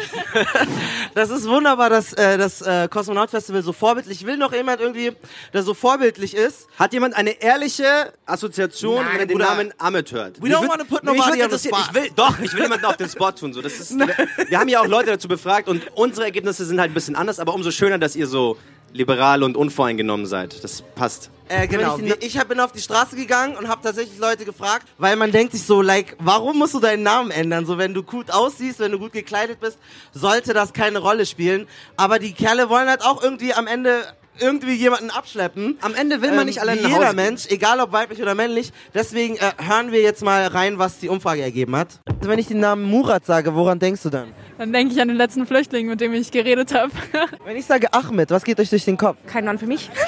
Das 1.15 1.32
ist 1.32 1.47
wunderbar, 1.47 1.89
dass 1.89 2.13
äh, 2.13 2.38
das 2.38 2.62
äh, 2.62 2.88
Kosmonaut 2.88 3.32
Festival 3.32 3.63
so 3.63 3.73
vorbildlich. 3.73 4.25
Will 4.25 4.38
noch 4.38 4.54
jemand 4.54 4.80
irgendwie, 4.80 5.12
der 5.54 5.63
so 5.63 5.73
vorbildlich 5.73 6.36
ist? 6.36 6.67
Hat 6.78 6.93
jemand 6.93 7.15
eine 7.15 7.32
ehrliche 7.41 8.13
Assoziation, 8.28 8.95
Nein, 9.04 9.06
wenn 9.13 9.19
er 9.21 9.25
den 9.25 9.38
Bruder. 9.38 9.49
Namen 9.49 9.73
Ahmed 9.80 10.12
hört? 10.12 10.41
We 10.41 10.47
don't 10.49 10.62
würd- 10.63 10.69
wanna 10.69 10.84
put 10.84 11.04
nobody 11.04 11.43
on 11.43 11.49
the 11.49 11.58
spot. 11.58 11.80
Ich 11.89 11.93
will, 11.95 12.10
doch, 12.15 12.39
ich 12.39 12.54
will 12.54 12.62
jemanden 12.62 12.86
auf 12.86 12.95
den 12.95 13.10
Spot 13.10 13.32
tun. 13.32 13.54
So, 13.54 13.62
das 13.62 13.73
ist, 13.80 13.91
wir, 13.97 14.08
wir 14.47 14.60
haben 14.60 14.69
ja 14.69 14.79
auch 14.82 14.88
Leute 14.88 15.12
dazu 15.12 15.28
befragt 15.28 15.68
und 15.68 15.84
unsere 15.96 16.26
Ergebnisse 16.26 16.65
sind 16.65 16.80
halt 16.80 16.92
ein 16.92 16.94
bisschen 16.94 17.15
anders, 17.15 17.39
aber 17.39 17.54
umso 17.54 17.72
schöner, 17.72 17.98
dass 17.98 18.15
ihr 18.15 18.28
so 18.28 18.58
liberal 18.94 19.44
und 19.44 19.56
unvoreingenommen 19.58 20.26
seid. 20.26 20.63
Das 20.63 20.82
passt. 20.96 21.30
Äh, 21.48 21.68
genau. 21.68 21.98
Ich, 21.98 22.24
ich 22.24 22.38
hab, 22.38 22.48
bin 22.48 22.60
auf 22.60 22.72
die 22.72 22.82
Straße 22.82 23.15
gegangen 23.15 23.56
und 23.58 23.68
habe 23.68 23.82
tatsächlich 23.82 24.20
Leute 24.20 24.46
gefragt, 24.46 24.88
weil 24.98 25.15
man 25.15 25.32
denkt 25.32 25.54
sich 25.54 25.63
so, 25.63 25.82
like, 25.82 26.15
warum 26.20 26.60
musst 26.60 26.76
du 26.76 26.80
deinen 26.80 27.04
Namen 27.04 27.32
ändern? 27.32 27.65
So, 27.65 27.78
wenn 27.78 27.94
du 27.94 28.04
gut 28.04 28.32
aussiehst, 28.32 28.80
wenn 28.80 28.92
du 28.92 29.00
gut 29.00 29.13
gekleidet 29.13 29.60
bist, 29.60 29.80
sollte 30.12 30.54
das 30.54 30.74
keine 30.74 31.00
Rolle 31.00 31.26
spielen. 31.26 31.68
Aber 31.98 32.20
die 32.20 32.34
Kerle 32.34 32.70
wollen 32.70 32.88
halt 32.88 33.04
auch 33.04 33.24
irgendwie 33.24 33.54
am 33.54 33.65
Ende 33.65 34.04
irgendwie 34.39 34.73
jemanden 34.73 35.10
abschleppen. 35.10 35.78
Am 35.82 35.93
Ende 35.95 36.21
will 36.21 36.30
man 36.32 36.39
Ähm, 36.41 36.45
nicht 36.45 36.62
allein 36.62 36.82
nach 36.82 36.89
jeder 36.89 37.08
Hause. 37.08 37.15
Mensch, 37.15 37.47
egal 37.49 37.80
ob 37.80 37.91
weiblich 37.91 38.21
oder 38.21 38.36
männlich. 38.36 38.71
Deswegen 38.93 39.36
äh, 39.38 39.52
hören 39.58 39.91
wir 39.91 40.02
jetzt 40.02 40.23
mal 40.23 40.47
rein, 40.47 40.80
was 40.80 40.99
die 40.99 41.10
Umfrage 41.10 41.41
ergeben 41.41 41.75
hat. 41.75 41.99
Also 42.17 42.30
wenn 42.30 42.39
ich 42.39 42.47
den 42.47 42.60
Namen 42.60 42.84
Murat 42.84 43.25
sage, 43.25 43.56
woran 43.56 43.80
denkst 43.80 44.04
du 44.04 44.10
dann? 44.10 44.30
Dann 44.58 44.73
denke 44.73 44.93
ich 44.93 45.02
an 45.02 45.08
den 45.08 45.15
letzten 45.17 45.45
Flüchtling, 45.45 45.88
mit 45.88 46.02
dem 46.02 46.13
ich 46.13 46.32
geredet 46.32 46.73
habe. 46.73 46.91
Wenn 47.45 47.56
ich 47.56 47.65
sage 47.65 47.93
Ahmed, 47.93 48.30
was 48.30 48.43
geht 48.43 48.60
euch 48.60 48.69
durch 48.69 48.84
den 48.84 48.97
Kopf? 48.97 49.15
Kein 49.25 49.45
Mann 49.45 49.58
für 49.58 49.67
mich. 49.67 49.89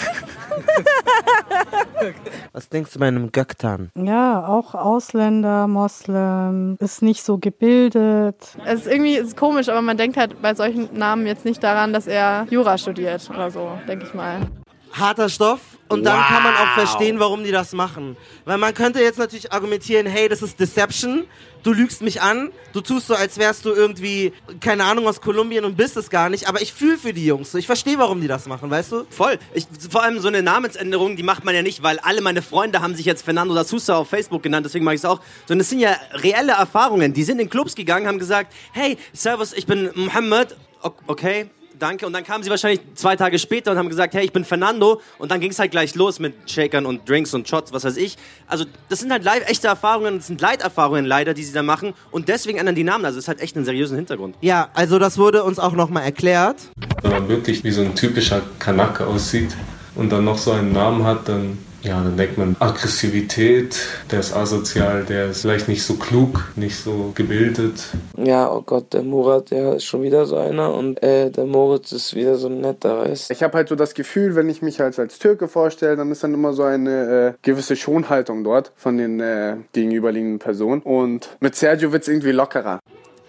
Was 2.52 2.68
denkst 2.68 2.92
du 2.92 3.00
bei 3.00 3.08
einem 3.08 3.32
Göktan? 3.32 3.90
Ja, 3.96 4.46
auch 4.46 4.76
Ausländer, 4.76 5.68
Moslem, 5.68 6.76
ist 6.80 7.02
nicht 7.02 7.24
so 7.24 7.38
gebildet. 7.38 8.36
Es 8.66 8.82
ist 8.82 8.88
irgendwie 8.88 9.16
es 9.18 9.30
ist 9.30 9.38
komisch, 9.38 9.70
aber 9.70 9.82
man 9.82 9.96
denkt 9.98 10.18
halt 10.18 10.42
bei 10.42 10.54
solchen 10.54 10.90
Namen 10.98 11.26
jetzt 11.28 11.46
nicht 11.46 11.64
daran, 11.64 11.94
dass 11.94 12.08
er 12.08 12.46
Jura 12.50 12.78
studiert 12.78 13.30
oder 13.30 13.50
so, 13.52 13.72
denke 13.88 14.06
ich 14.06 14.14
mal. 14.14 14.21
Harter 14.94 15.30
Stoff 15.30 15.62
und 15.88 16.04
dann 16.04 16.18
Wow. 16.18 16.28
kann 16.28 16.44
man 16.44 16.56
auch 16.56 16.74
verstehen, 16.74 17.20
warum 17.20 17.44
die 17.44 17.52
das 17.52 17.74
machen. 17.74 18.18
Weil 18.46 18.58
man 18.58 18.74
könnte 18.74 19.02
jetzt 19.02 19.20
natürlich 19.20 19.52
argumentieren, 19.52 20.06
hey, 20.06 20.28
das 20.28 20.42
ist 20.42 20.60
Deception, 20.60 21.26
du 21.64 21.74
lügst 21.74 22.02
mich 22.02 22.22
an, 22.22 22.52
du 22.74 22.82
tust 22.82 23.08
so, 23.08 23.16
als 23.16 23.38
wärst 23.38 23.64
du 23.66 23.72
irgendwie, 23.72 24.34
keine 24.60 24.84
Ahnung, 24.84 25.08
aus 25.08 25.22
Kolumbien 25.22 25.64
und 25.64 25.78
bist 25.78 25.96
es 25.96 26.10
gar 26.10 26.30
nicht, 26.30 26.48
aber 26.50 26.62
ich 26.62 26.74
fühle 26.74 26.98
für 26.98 27.14
die 27.14 27.26
Jungs 27.26 27.52
so, 27.52 27.58
ich 27.58 27.66
verstehe, 27.68 27.98
warum 28.00 28.20
die 28.20 28.28
das 28.28 28.48
machen, 28.48 28.70
weißt 28.70 28.92
du? 28.92 29.06
Voll. 29.10 29.38
Ich, 29.54 29.66
vor 29.90 30.04
allem 30.04 30.20
so 30.20 30.28
eine 30.28 30.44
Namensänderung, 30.44 31.16
die 31.16 31.24
macht 31.24 31.46
man 31.46 31.56
ja 31.56 31.62
nicht, 31.62 31.84
weil 31.84 32.00
alle 32.00 32.22
meine 32.22 32.42
Freunde 32.42 32.82
haben 32.82 32.96
sich 32.96 33.06
jetzt 33.06 33.24
Fernando 33.24 33.54
da 33.56 33.64
Sousa 33.64 33.96
auf 33.96 34.10
Facebook 34.10 34.44
genannt, 34.44 34.66
deswegen 34.66 34.84
mache 34.84 34.96
ich 34.96 35.02
es 35.02 35.06
auch. 35.06 35.22
Sondern 35.48 35.62
es 35.62 35.70
sind 35.70 35.80
ja 35.80 35.96
reelle 36.14 36.54
Erfahrungen. 36.54 37.14
Die 37.14 37.24
sind 37.24 37.40
in 37.40 37.50
Clubs 37.50 37.76
gegangen, 37.76 38.08
haben 38.08 38.20
gesagt, 38.20 38.54
hey, 38.74 38.98
Servus, 39.14 39.54
ich 39.54 39.66
bin 39.66 39.90
Mohammed. 39.96 40.56
Okay, 41.08 41.50
danke. 41.80 42.06
Und 42.06 42.14
dann 42.14 42.24
kamen 42.24 42.44
sie 42.44 42.50
wahrscheinlich 42.50 42.82
zwei 42.96 43.16
Tage 43.16 43.40
später 43.40 43.72
und 43.72 43.78
haben 43.78 43.90
gesagt, 43.90 44.14
hey, 44.14 44.26
ich 44.26 44.32
bin 44.32 44.46
Fernando. 44.46 45.02
Und 45.18 45.32
dann 45.32 45.40
ging 45.40 45.52
es 45.52 45.60
halt 45.60 45.72
gleich 45.72 45.96
los 45.96 46.20
mit 46.20 46.34
Shakern 46.50 46.86
und 46.86 47.08
Drinks 47.08 47.34
und 47.34 47.48
Shots, 47.48 47.74
was 47.74 47.84
weiß 47.84 47.98
ich. 47.98 48.18
Also 48.48 48.66
das 48.90 49.00
sind 49.00 49.12
halt 49.12 49.24
live 49.24 49.48
echte 49.50 49.68
Erfahrungen, 49.68 50.18
das 50.18 50.28
sind 50.28 50.42
Leiterfahrungen 50.42 51.06
leider, 51.06 51.34
die 51.34 51.44
sie 51.44 51.54
da 51.54 51.64
machen. 51.64 51.94
Und 52.12 52.28
deswegen 52.28 52.58
ändern 52.58 52.76
die 52.76 52.84
Namen. 52.84 53.06
Also 53.06 53.20
es 53.20 53.28
hat 53.28 53.40
echt 53.40 53.56
einen 53.56 53.66
seriösen 53.66 53.96
Hintergrund. 53.96 54.36
Ja, 54.42 54.70
also 54.74 55.00
das 55.00 55.18
wurde 55.18 55.44
uns 55.44 55.60
auch 55.60 55.74
nochmal 55.74 56.04
erklärt. 56.04 56.58
Wenn 57.02 57.12
man 57.12 57.28
wirklich 57.30 57.64
wie 57.64 57.72
so 57.72 57.82
ein 57.82 57.96
typischer 57.96 58.42
Kanake 58.60 59.06
aussieht 59.06 59.56
und 59.96 60.12
dann 60.12 60.26
noch 60.26 60.38
so 60.38 60.52
einen 60.52 60.72
Namen 60.72 61.04
hat, 61.04 61.28
dann 61.28 61.58
Ja, 61.84 62.04
dann 62.04 62.16
denkt 62.16 62.38
man 62.38 62.56
Aggressivität, 62.60 63.76
der 64.12 64.20
ist 64.20 64.36
asozial, 64.36 65.04
der 65.04 65.32
ist 65.32 65.42
vielleicht 65.42 65.68
nicht 65.68 65.84
so 65.84 65.96
klug, 65.96 66.52
nicht 66.56 66.76
so 66.76 67.12
gebildet. 67.16 67.88
Ja, 68.18 68.52
oh 68.52 68.62
Gott, 68.62 68.94
der 68.94 69.02
Murat, 69.02 69.50
der 69.50 69.76
ist 69.76 69.86
schon 69.86 70.04
wieder 70.04 70.26
so 70.26 70.38
einer 70.38 70.74
und 70.76 71.02
äh, 71.02 71.32
der 71.32 71.46
Moritz 71.46 71.92
ist 71.92 72.14
wieder 72.16 72.36
so 72.36 72.48
ein 72.48 72.62
netter, 72.62 73.00
weißt 73.00 73.32
Ich 73.32 73.42
habe 73.42 73.58
halt 73.58 73.70
so 73.70 73.76
das 73.76 73.96
Gefühl, 73.96 74.36
wenn 74.36 74.48
ich 74.48 74.62
mich 74.62 74.80
als, 74.80 75.00
als 75.00 75.18
Türke 75.18 75.48
vorstelle, 75.48 75.96
dann 75.96 76.12
ist 76.12 76.24
dann 76.24 76.34
immer 76.36 76.54
so 76.54 76.64
eine 76.64 77.30
äh, 77.30 77.34
gewisse 77.42 77.76
Schonhaltung 77.76 78.44
dort 78.44 78.72
von 78.76 78.98
den 78.98 79.20
äh, 79.20 79.56
gegenüberliegenden 79.74 80.40
Personen. 80.40 80.82
Und 80.82 81.36
mit 81.40 81.56
Sergio 81.56 81.92
wird's 81.92 82.08
irgendwie 82.08 82.32
lockerer. 82.32 82.80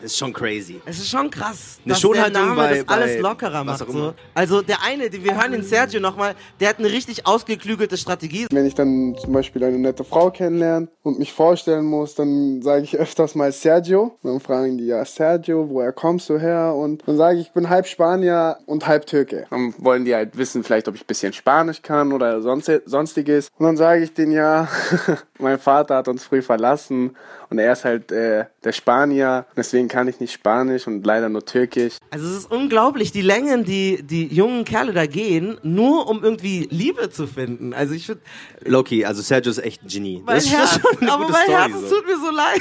Das 0.03 0.11
ist 0.11 0.19
schon 0.19 0.33
crazy. 0.33 0.81
Es 0.85 0.99
ist 0.99 1.11
schon 1.11 1.31
krass, 1.31 1.79
Eine 1.85 1.93
dass 1.95 2.01
Schonhaltung 2.01 2.33
der 2.33 2.43
Name 2.43 2.57
bei- 2.57 2.79
das 2.81 2.89
alles 2.89 3.15
bei 3.15 3.21
lockerer 3.21 3.63
macht. 3.63 3.87
So. 3.89 4.15
Also 4.35 4.61
der 4.61 4.83
eine, 4.83 5.09
den- 5.09 5.23
wir 5.23 5.41
hören 5.41 5.53
den 5.53 5.63
Sergio 5.63 6.01
nochmal, 6.01 6.35
der 6.59 6.71
hat 6.71 6.81
eine 6.81 6.91
richtig 6.91 7.25
ausgeklügelte 7.25 7.97
Strategie. 7.97 8.47
Wenn 8.51 8.67
ich 8.67 8.75
dann 8.75 9.15
zum 9.21 9.33
Beispiel 9.33 9.63
eine 9.63 9.79
nette 9.79 10.03
Frau 10.03 10.31
kennenlerne 10.33 10.89
und 11.05 11.21
mich 11.21 11.33
vorstellen 11.33 11.85
muss, 11.85 12.17
dann 12.17 12.63
sage 12.63 12.83
ich 12.83 12.97
öfters 12.99 13.37
mal 13.37 13.53
Sergio. 13.53 14.19
Dann 14.25 14.41
fragen 14.41 14.77
die, 14.77 14.87
ja, 14.87 15.05
Sergio, 15.05 15.69
woher 15.71 15.93
kommst 15.93 16.29
du 16.31 16.37
her? 16.37 16.75
Und 16.77 17.05
dann 17.07 17.17
sage 17.17 17.39
ich, 17.39 17.47
ich 17.47 17.53
bin 17.53 17.69
halb 17.71 17.87
Spanier 17.87 18.59
und 18.67 18.89
halb 18.89 19.07
Türke. 19.07 19.47
Dann 19.51 19.73
wollen 19.79 20.05
die 20.05 20.17
halt 20.17 20.37
wissen, 20.37 20.65
vielleicht, 20.65 20.89
ob 20.89 20.97
ich 20.97 21.03
ein 21.03 21.07
bisschen 21.07 21.33
Spanisch 21.33 21.81
kann 21.81 22.13
oder 22.13 22.43
sonst, 22.43 22.69
sonstiges. 22.87 23.51
Und 23.57 23.67
dann 23.67 23.77
sage 23.77 24.03
ich 24.03 24.13
denen, 24.13 24.33
ja, 24.33 24.67
mein 25.39 25.61
Vater 25.61 25.95
hat 25.99 26.09
uns 26.09 26.25
früh 26.25 26.43
verlassen 26.43 27.17
und 27.53 27.59
er 27.59 27.75
ist 27.75 27.85
halt 27.85 28.11
äh, 28.11 28.47
der 28.65 28.73
Spanier. 28.73 29.45
Deswegen 29.55 29.87
kann 29.87 30.09
ich 30.09 30.21
nicht 30.21 30.33
Spanisch 30.33 30.87
und 30.87 31.05
leider 31.05 31.29
nur 31.29 31.45
Türkisch. 31.45 31.99
Also 32.11 32.27
es 32.27 32.37
ist 32.39 32.51
unglaublich, 32.51 33.13
die 33.13 33.21
Längen, 33.21 33.65
die 33.67 34.03
die 34.03 34.27
jungen 34.27 34.65
Kerle 34.65 34.95
da 34.95 35.05
gehen, 35.05 35.59
nur 35.63 36.09
um 36.09 36.25
irgendwie 36.25 36.67
Liebe 36.71 37.11
zu 37.11 37.27
finden. 37.27 37.75
Also 37.75 37.93
ich 37.93 38.07
finde, 38.07 38.23
Loki, 38.65 39.05
also 39.05 39.21
Sergio 39.21 39.51
ist 39.51 39.59
echt 39.59 39.83
ein 39.83 39.89
Genie. 39.89 40.23
mein 40.25 40.37
das 40.37 40.47
ist 40.47 40.53
Herz, 40.53 40.81
schon 40.81 40.99
eine 41.03 41.13
aber 41.13 41.27
gute 41.27 41.33
mein 41.35 41.43
Story, 41.45 41.59
Herz, 41.59 41.73
es 41.83 41.91
so. 41.91 41.97
tut 41.97 42.07
mir 42.07 42.17
so 42.17 42.31
leid. 42.35 42.61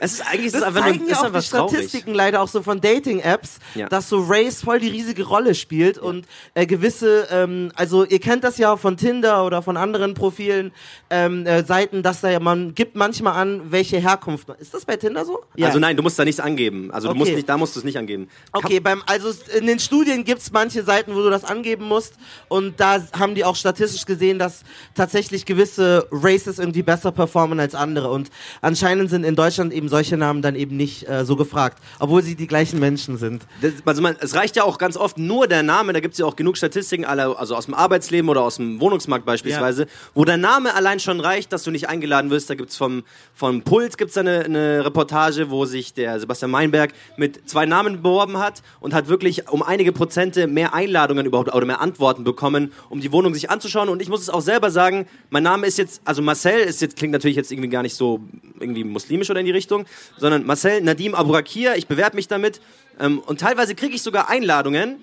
Es 0.00 0.12
ist 0.12 0.26
eigentlich 0.28 0.46
ist 0.46 0.54
das 0.54 0.60
es 0.62 0.66
einfach 0.68 0.84
nur 0.86 0.92
zeigen 0.92 1.04
ist 1.06 1.10
ja 1.10 1.16
auch 1.18 1.24
einfach 1.24 1.42
die 1.42 1.48
traurig. 1.48 1.70
Statistiken 1.72 2.14
leider 2.14 2.40
auch 2.40 2.48
so 2.48 2.62
von 2.62 2.80
Dating-Apps, 2.80 3.58
Ja. 3.74 3.88
dass 3.88 4.08
so 4.08 4.24
Race 4.28 4.62
voll 4.62 4.78
die 4.78 4.88
riesige 4.88 5.24
Rolle 5.26 5.56
spielt 5.56 5.98
und 5.98 6.26
äh, 6.54 6.66
gewisse, 6.66 7.26
ähm, 7.32 7.72
also 7.74 8.04
ihr 8.04 8.20
kennt 8.20 8.44
das 8.44 8.58
ja 8.58 8.76
von 8.76 8.96
Tinder 8.96 9.44
oder 9.44 9.60
von 9.60 9.76
anderen 9.76 10.14
Profilen, 10.14 10.70
ähm, 11.10 11.46
äh, 11.46 11.64
Seiten, 11.64 12.04
dass 12.04 12.20
da 12.20 12.30
ja, 12.30 12.38
man 12.38 12.74
gibt 12.76 12.94
manchmal 12.94 13.34
an, 13.34 13.72
welche 13.72 13.96
Herkunft. 13.96 14.19
Man- 14.26 14.56
Ist 14.58 14.72
das 14.74 14.84
bei 14.84 14.96
Tinder 14.96 15.24
so? 15.24 15.40
Also 15.60 15.78
nein, 15.78 15.96
du 15.96 16.02
musst 16.02 16.18
da 16.18 16.24
nichts 16.24 16.40
angeben. 16.40 16.90
Also 16.90 17.08
du 17.08 17.10
Okay. 17.12 17.18
musst 17.18 17.32
nicht, 17.32 17.48
da 17.48 17.56
musst 17.56 17.74
du 17.76 17.80
es 17.80 17.84
nicht 17.84 17.98
angeben. 17.98 18.28
Okay, 18.52 18.80
beim, 18.80 19.02
also 19.06 19.30
in 19.58 19.66
den 19.66 19.78
Studien 19.78 20.24
gibt's 20.24 20.50
manche 20.52 20.82
Seiten, 20.82 21.14
wo 21.14 21.20
du 21.22 21.30
das 21.30 21.44
angeben 21.44 21.84
musst 21.86 22.14
und 22.48 22.78
da 22.80 23.02
haben 23.18 23.34
die 23.34 23.44
auch 23.44 23.56
statistisch 23.56 24.04
gesehen, 24.06 24.38
dass 24.38 24.62
tatsächlich 24.94 25.46
gewisse 25.46 26.06
Races 26.10 26.58
irgendwie 26.58 26.82
besser 26.82 27.12
performen 27.12 27.60
als 27.60 27.74
andere 27.74 28.10
und 28.10 28.30
anscheinend 28.60 29.10
sind 29.10 29.24
in 29.24 29.34
Deutschland 29.36 29.72
eben 29.72 29.88
solche 29.88 30.16
Namen 30.16 30.42
dann 30.42 30.54
eben 30.54 30.76
nicht 30.76 31.08
äh, 31.08 31.24
so 31.24 31.36
gefragt, 31.36 31.78
obwohl 31.98 32.22
sie 32.22 32.34
die 32.34 32.46
gleichen 32.46 32.78
Menschen 32.80 33.16
sind. 33.18 33.42
Das, 33.62 33.72
also 33.84 34.02
man, 34.02 34.16
es 34.20 34.34
reicht 34.34 34.56
ja 34.56 34.64
auch 34.64 34.78
ganz 34.78 34.96
oft 34.96 35.18
nur 35.18 35.46
der 35.46 35.62
Name, 35.62 35.92
da 35.92 36.00
gibt 36.00 36.14
es 36.14 36.18
ja 36.18 36.26
auch 36.26 36.36
genug 36.36 36.56
Statistiken, 36.56 37.04
alle, 37.04 37.38
also 37.38 37.54
aus 37.56 37.66
dem 37.66 37.74
Arbeitsleben 37.74 38.28
oder 38.28 38.42
aus 38.42 38.56
dem 38.56 38.80
Wohnungsmarkt 38.80 39.24
beispielsweise, 39.24 39.86
wo 40.14 40.24
der 40.24 40.36
Name 40.36 40.74
allein 40.74 41.00
schon 41.00 41.20
reicht, 41.20 41.52
dass 41.52 41.62
du 41.64 41.70
nicht 41.70 41.88
eingeladen 41.88 42.30
wirst. 42.30 42.50
Da 42.50 42.54
gibt's 42.54 42.76
vom, 42.76 43.04
vom 43.34 43.62
Puls 43.62 43.96
gibt's 43.96 44.09
da 44.16 44.20
eine, 44.20 44.40
eine 44.44 44.84
Reportage, 44.84 45.50
wo 45.50 45.64
sich 45.64 45.94
der 45.94 46.20
Sebastian 46.20 46.50
Meinberg 46.50 46.92
mit 47.16 47.48
zwei 47.48 47.66
Namen 47.66 48.02
beworben 48.02 48.38
hat 48.38 48.62
und 48.80 48.94
hat 48.94 49.08
wirklich 49.08 49.48
um 49.48 49.62
einige 49.62 49.92
Prozente 49.92 50.46
mehr 50.46 50.74
Einladungen 50.74 51.26
überhaupt 51.26 51.54
oder 51.54 51.66
mehr 51.66 51.80
Antworten 51.80 52.24
bekommen, 52.24 52.72
um 52.88 53.00
die 53.00 53.12
Wohnung 53.12 53.34
sich 53.34 53.50
anzuschauen. 53.50 53.88
Und 53.88 54.02
ich 54.02 54.08
muss 54.08 54.20
es 54.20 54.30
auch 54.30 54.40
selber 54.40 54.70
sagen, 54.70 55.06
mein 55.30 55.42
Name 55.42 55.66
ist 55.66 55.78
jetzt, 55.78 56.02
also 56.04 56.22
Marcel 56.22 56.60
ist 56.60 56.80
jetzt, 56.80 56.96
klingt 56.96 57.12
natürlich 57.12 57.36
jetzt 57.36 57.52
irgendwie 57.52 57.68
gar 57.68 57.82
nicht 57.82 57.94
so 57.94 58.20
irgendwie 58.58 58.84
muslimisch 58.84 59.30
oder 59.30 59.40
in 59.40 59.46
die 59.46 59.52
Richtung, 59.52 59.86
sondern 60.18 60.46
Marcel 60.46 60.80
Nadim 60.80 61.14
Abourakir, 61.14 61.76
ich 61.76 61.86
bewerbe 61.86 62.16
mich 62.16 62.28
damit. 62.28 62.60
Ähm, 62.98 63.18
und 63.20 63.40
teilweise 63.40 63.74
kriege 63.74 63.94
ich 63.94 64.02
sogar 64.02 64.28
Einladungen. 64.28 64.96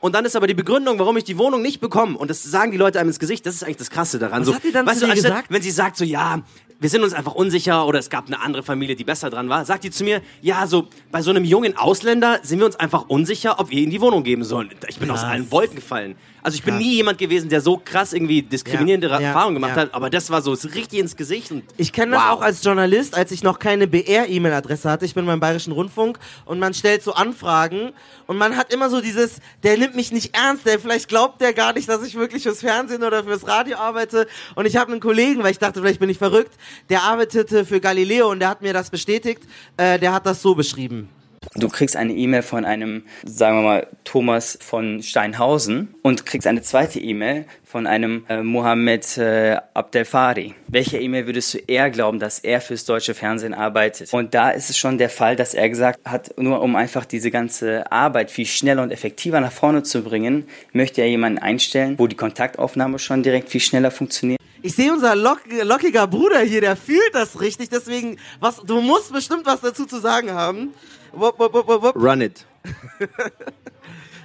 Und 0.00 0.14
dann 0.14 0.24
ist 0.24 0.36
aber 0.36 0.46
die 0.46 0.54
Begründung, 0.54 0.98
warum 0.98 1.16
ich 1.16 1.24
die 1.24 1.38
Wohnung 1.38 1.60
nicht 1.60 1.80
bekomme. 1.80 2.16
Und 2.16 2.30
das 2.30 2.44
sagen 2.44 2.70
die 2.70 2.78
Leute 2.78 3.00
einem 3.00 3.08
ins 3.08 3.18
Gesicht. 3.18 3.44
Das 3.46 3.54
ist 3.54 3.64
eigentlich 3.64 3.78
das 3.78 3.90
Krasse 3.90 4.18
daran. 4.18 4.42
Was 4.42 4.46
so, 4.46 4.54
hat 4.54 4.62
die 4.62 4.70
dann 4.70 4.86
weißt 4.86 5.00
zu 5.00 5.06
du, 5.06 5.12
anstatt, 5.12 5.30
gesagt? 5.30 5.50
wenn 5.50 5.62
sie 5.62 5.70
sagt 5.72 5.96
so, 5.96 6.04
ja, 6.04 6.42
wir 6.80 6.88
sind 6.88 7.02
uns 7.02 7.12
einfach 7.12 7.34
unsicher 7.34 7.86
oder 7.86 7.98
es 7.98 8.08
gab 8.08 8.26
eine 8.26 8.40
andere 8.40 8.62
Familie, 8.62 8.94
die 8.94 9.04
besser 9.04 9.30
dran 9.30 9.48
war, 9.48 9.64
sagt 9.64 9.84
die 9.84 9.90
zu 9.90 10.04
mir, 10.04 10.22
ja, 10.40 10.66
so 10.66 10.88
bei 11.10 11.22
so 11.22 11.30
einem 11.30 11.44
jungen 11.44 11.76
Ausländer 11.76 12.38
sind 12.42 12.60
wir 12.60 12.66
uns 12.66 12.76
einfach 12.76 13.08
unsicher, 13.08 13.58
ob 13.58 13.70
wir 13.70 13.80
ihnen 13.80 13.90
die 13.90 14.00
Wohnung 14.00 14.22
geben 14.22 14.44
sollen. 14.44 14.70
Ich 14.88 14.98
bin 14.98 15.10
aus 15.10 15.20
Krass. 15.20 15.30
allen 15.30 15.50
Wolken 15.50 15.76
gefallen. 15.76 16.16
Also 16.42 16.56
ich 16.56 16.62
bin 16.62 16.74
Krass. 16.74 16.82
nie 16.82 16.94
jemand 16.94 17.18
gewesen, 17.18 17.48
der 17.48 17.60
so 17.60 17.80
krass 17.82 18.12
irgendwie 18.12 18.42
diskriminierende 18.42 19.08
Ja, 19.08 19.20
ja, 19.20 19.26
Erfahrungen 19.28 19.54
gemacht 19.54 19.76
ja. 19.76 19.82
hat, 19.82 19.94
aber 19.94 20.10
das 20.10 20.30
war 20.30 20.42
so 20.42 20.52
richtig 20.52 20.98
ins 20.98 21.16
Gesicht. 21.16 21.52
Ich 21.76 21.92
kenne 21.92 22.12
das 22.12 22.22
wow. 22.22 22.30
auch 22.30 22.40
als 22.42 22.62
Journalist, 22.62 23.14
als 23.14 23.32
ich 23.32 23.42
noch 23.42 23.58
keine 23.58 23.86
BR-E-Mail-Adresse 23.86 24.90
hatte. 24.90 25.04
Ich 25.04 25.14
bin 25.14 25.26
beim 25.26 25.40
Bayerischen 25.40 25.72
Rundfunk 25.72 26.18
und 26.44 26.58
man 26.58 26.74
stellt 26.74 27.02
so 27.02 27.14
Anfragen 27.14 27.92
und 28.26 28.36
man 28.38 28.56
hat 28.56 28.72
immer 28.72 28.90
so 28.90 29.00
dieses, 29.00 29.40
der 29.62 29.78
nimmt 29.78 29.96
mich 29.96 30.12
nicht 30.12 30.36
ernst, 30.36 30.66
der 30.66 30.78
vielleicht 30.78 31.08
glaubt 31.08 31.40
der 31.40 31.52
gar 31.52 31.72
nicht, 31.72 31.88
dass 31.88 32.06
ich 32.06 32.14
wirklich 32.14 32.42
fürs 32.42 32.60
Fernsehen 32.60 33.02
oder 33.02 33.24
fürs 33.24 33.46
Radio 33.46 33.76
arbeite. 33.78 34.26
Und 34.54 34.66
ich 34.66 34.76
habe 34.76 34.92
einen 34.92 35.00
Kollegen, 35.00 35.42
weil 35.42 35.52
ich 35.52 35.58
dachte, 35.58 35.80
vielleicht 35.80 36.00
bin 36.00 36.10
ich 36.10 36.18
verrückt, 36.18 36.52
der 36.88 37.02
arbeitete 37.02 37.64
für 37.64 37.80
Galileo 37.80 38.30
und 38.30 38.40
der 38.40 38.48
hat 38.48 38.62
mir 38.62 38.72
das 38.72 38.90
bestätigt. 38.90 39.42
Äh, 39.76 39.98
der 39.98 40.12
hat 40.12 40.26
das 40.26 40.42
so 40.42 40.54
beschrieben. 40.54 41.08
Du 41.54 41.68
kriegst 41.68 41.96
eine 41.96 42.12
E-Mail 42.12 42.42
von 42.42 42.64
einem, 42.64 43.04
sagen 43.24 43.58
wir 43.58 43.62
mal, 43.62 43.86
Thomas 44.04 44.58
von 44.60 45.02
Steinhausen 45.02 45.94
und 46.02 46.26
kriegst 46.26 46.46
eine 46.46 46.62
zweite 46.62 47.00
E-Mail 47.00 47.46
von 47.64 47.86
einem 47.86 48.24
äh, 48.28 48.42
Mohammed 48.42 49.18
äh, 49.18 49.56
Abdelfari. 49.74 50.54
Welcher 50.68 51.00
E-Mail 51.00 51.26
würdest 51.26 51.54
du 51.54 51.58
eher 51.66 51.90
glauben, 51.90 52.18
dass 52.18 52.38
er 52.38 52.60
fürs 52.60 52.84
deutsche 52.84 53.14
Fernsehen 53.14 53.54
arbeitet? 53.54 54.12
Und 54.12 54.34
da 54.34 54.50
ist 54.50 54.70
es 54.70 54.78
schon 54.78 54.98
der 54.98 55.10
Fall, 55.10 55.36
dass 55.36 55.54
er 55.54 55.68
gesagt 55.68 56.00
hat, 56.04 56.38
nur 56.38 56.62
um 56.62 56.76
einfach 56.76 57.04
diese 57.04 57.30
ganze 57.30 57.90
Arbeit 57.90 58.30
viel 58.30 58.46
schneller 58.46 58.82
und 58.82 58.90
effektiver 58.90 59.40
nach 59.40 59.52
vorne 59.52 59.82
zu 59.82 60.02
bringen, 60.02 60.46
möchte 60.72 61.00
er 61.00 61.08
jemanden 61.08 61.38
einstellen, 61.38 61.98
wo 61.98 62.06
die 62.06 62.16
Kontaktaufnahme 62.16 62.98
schon 62.98 63.22
direkt 63.22 63.48
viel 63.48 63.60
schneller 63.60 63.90
funktioniert. 63.90 64.38
Ich 64.60 64.74
sehe 64.74 64.92
unser 64.92 65.14
lock 65.14 65.42
lockiger 65.62 66.06
Bruder 66.08 66.40
hier, 66.40 66.60
der 66.60 66.76
fühlt 66.76 67.14
das 67.14 67.40
richtig, 67.40 67.68
deswegen, 67.68 68.18
was, 68.40 68.56
du 68.56 68.80
musst 68.80 69.12
bestimmt 69.12 69.46
was 69.46 69.60
dazu 69.60 69.86
zu 69.86 70.00
sagen 70.00 70.32
haben. 70.32 70.74
Wupp, 71.12 71.38
wupp, 71.38 71.54
wupp, 71.54 71.82
wupp. 71.82 71.96
Run 71.96 72.20
it. 72.20 72.44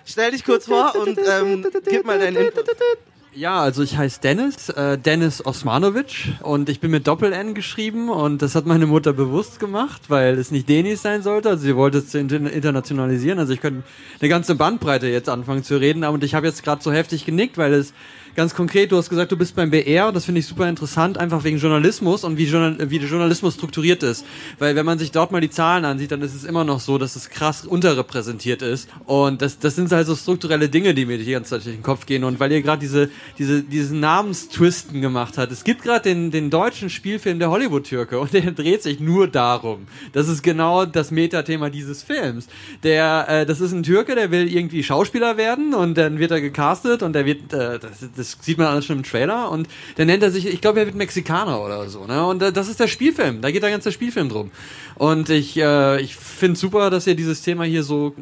Stell 0.06 0.32
dich 0.32 0.44
kurz 0.44 0.66
vor 0.66 0.94
und 0.96 1.18
ähm, 1.18 1.66
gib 1.86 2.06
mal 2.06 2.20
deinen 2.20 2.36
Input. 2.36 2.70
Ja, 3.36 3.62
also 3.62 3.82
ich 3.82 3.98
heiße 3.98 4.22
Dennis, 4.22 4.70
äh, 4.70 4.96
Dennis 4.96 5.44
Osmanovic 5.44 6.34
und 6.44 6.70
ich 6.70 6.80
bin 6.80 6.92
mit 6.92 7.08
Doppel-N 7.08 7.56
geschrieben 7.56 8.10
und 8.10 8.44
das 8.44 8.54
hat 8.54 8.68
meine 8.68 8.86
Mutter 8.86 9.12
bewusst 9.12 9.60
gemacht, 9.60 10.04
weil 10.10 10.38
es 10.38 10.52
nicht 10.52 10.70
Denis 10.70 11.02
sein 11.02 11.24
sollte. 11.24 11.50
Also 11.50 11.64
sie 11.64 11.76
wollte 11.76 11.98
es 11.98 12.14
inter 12.14 12.36
internationalisieren. 12.36 13.40
Also 13.40 13.54
ich 13.54 13.62
könnte 13.62 13.84
eine 14.20 14.30
ganze 14.30 14.54
Bandbreite 14.54 15.08
jetzt 15.08 15.30
anfangen 15.30 15.64
zu 15.64 15.78
reden, 15.78 16.04
aber 16.04 16.22
ich 16.22 16.36
habe 16.36 16.46
jetzt 16.46 16.64
gerade 16.64 16.84
so 16.84 16.92
heftig 16.92 17.26
genickt, 17.26 17.58
weil 17.58 17.74
es 17.74 17.94
ganz 18.36 18.56
konkret, 18.56 18.92
du 18.92 18.98
hast 18.98 19.10
gesagt, 19.10 19.32
du 19.32 19.38
bist 19.38 19.56
beim 19.56 19.70
BR, 19.70 20.12
das 20.12 20.26
finde 20.26 20.40
ich 20.40 20.48
super 20.48 20.68
interessant, 20.68 21.18
einfach 21.18 21.44
wegen 21.44 21.58
Journalismus 21.58 22.24
und 22.24 22.38
wie, 22.38 22.46
Journal 22.46 22.90
wie 22.90 23.00
der 23.00 23.10
Journalismus 23.10 23.56
strukturiert 23.56 24.04
ist. 24.04 24.26
Weil 24.60 24.76
wenn 24.76 24.86
man 24.86 25.00
sich 25.00 25.12
dort 25.12 25.32
mal 25.32 25.42
die 25.42 25.50
Zahlen 25.50 25.86
ansieht, 25.86 26.12
dann 26.12 26.22
ist 26.22 26.34
es 26.34 26.44
immer 26.44 26.64
noch 26.64 26.80
so, 26.80 26.98
dass 26.98 27.16
es 27.16 27.30
krass 27.30 27.66
unterrepräsentiert 27.66 28.62
ist. 28.62 28.90
Und 29.06 29.42
das, 29.42 29.60
das 29.60 29.76
sind 29.76 29.92
halt 29.92 30.08
so 30.08 30.16
strukturelle 30.16 30.70
Dinge, 30.70 30.94
die 30.94 31.06
mir 31.06 31.18
die 31.18 31.32
ganze 31.32 31.52
Zeit 31.52 31.66
durch 31.66 31.76
den 31.76 31.84
Kopf 31.84 32.06
gehen. 32.06 32.24
Und 32.24 32.40
weil 32.40 32.52
ihr 32.52 32.62
gerade 32.62 32.80
diese, 32.80 33.10
diese, 33.38 33.62
diesen 33.62 34.00
Namenstwisten 34.00 35.02
gemacht 35.02 35.38
habt, 35.38 35.52
es 35.52 35.64
gibt 35.64 35.84
gerade 35.84 36.04
den, 36.04 36.32
den 36.32 36.50
deutschen 36.50 36.90
Spielfilm 36.90 37.40
Der 37.40 37.50
Hollywood-Türke 37.50 38.20
und 38.20 38.34
der 38.34 38.52
dreht 38.52 38.84
sich 38.84 39.00
nur 39.00 39.28
darum. 39.28 39.88
Das 40.14 40.28
ist 40.28 40.42
genau 40.42 40.86
das 40.86 41.12
Metathema 41.12 41.70
dieses 41.70 42.04
Films. 42.04 42.48
Der, 42.84 43.26
äh, 43.30 43.46
das 43.46 43.62
ist 43.62 43.74
ein 43.74 43.84
Türke, 43.84 44.16
der 44.16 44.32
will 44.32 44.52
irgendwie 44.52 44.84
Schauspieler 44.84 45.38
werden 45.38 45.74
und 45.74 45.98
dann 45.98 46.20
wird 46.20 46.32
er 46.32 46.42
gecastet 46.42 47.04
und 47.04 47.14
der 47.14 47.26
wird, 47.26 47.54
äh, 47.54 47.80
das, 47.80 48.06
das 48.16 48.23
sieht 48.24 48.58
man 48.58 48.68
alles 48.68 48.86
schon 48.86 48.98
im 48.98 49.04
Trailer 49.04 49.52
und 49.52 49.68
dann 49.96 50.08
nennt 50.08 50.24
er 50.24 50.32
sich, 50.32 50.48
ich 50.48 50.62
glaube, 50.62 50.80
er 50.80 50.86
wird 50.86 50.96
Mexikaner 50.96 51.62
oder 51.62 51.88
so, 51.90 52.06
ne? 52.06 52.26
Und 52.26 52.42
äh, 52.42 52.52
das 52.52 52.68
ist 52.68 52.80
der 52.80 52.88
Spielfilm, 52.88 53.42
da 53.42 53.52
geht 53.52 53.64
der 53.64 53.72
ganze 53.72 53.92
Spielfilm 53.92 54.30
drum. 54.30 54.52
Und 54.96 55.30
ich, 55.30 55.58
äh, 55.58 56.02
ich 56.02 56.16
finde 56.16 56.60
super, 56.60 56.90
dass 56.90 57.08
ihr 57.08 57.16
dieses 57.16 57.42
Thema 57.42 57.64
hier 57.64 57.84
so 57.84 58.14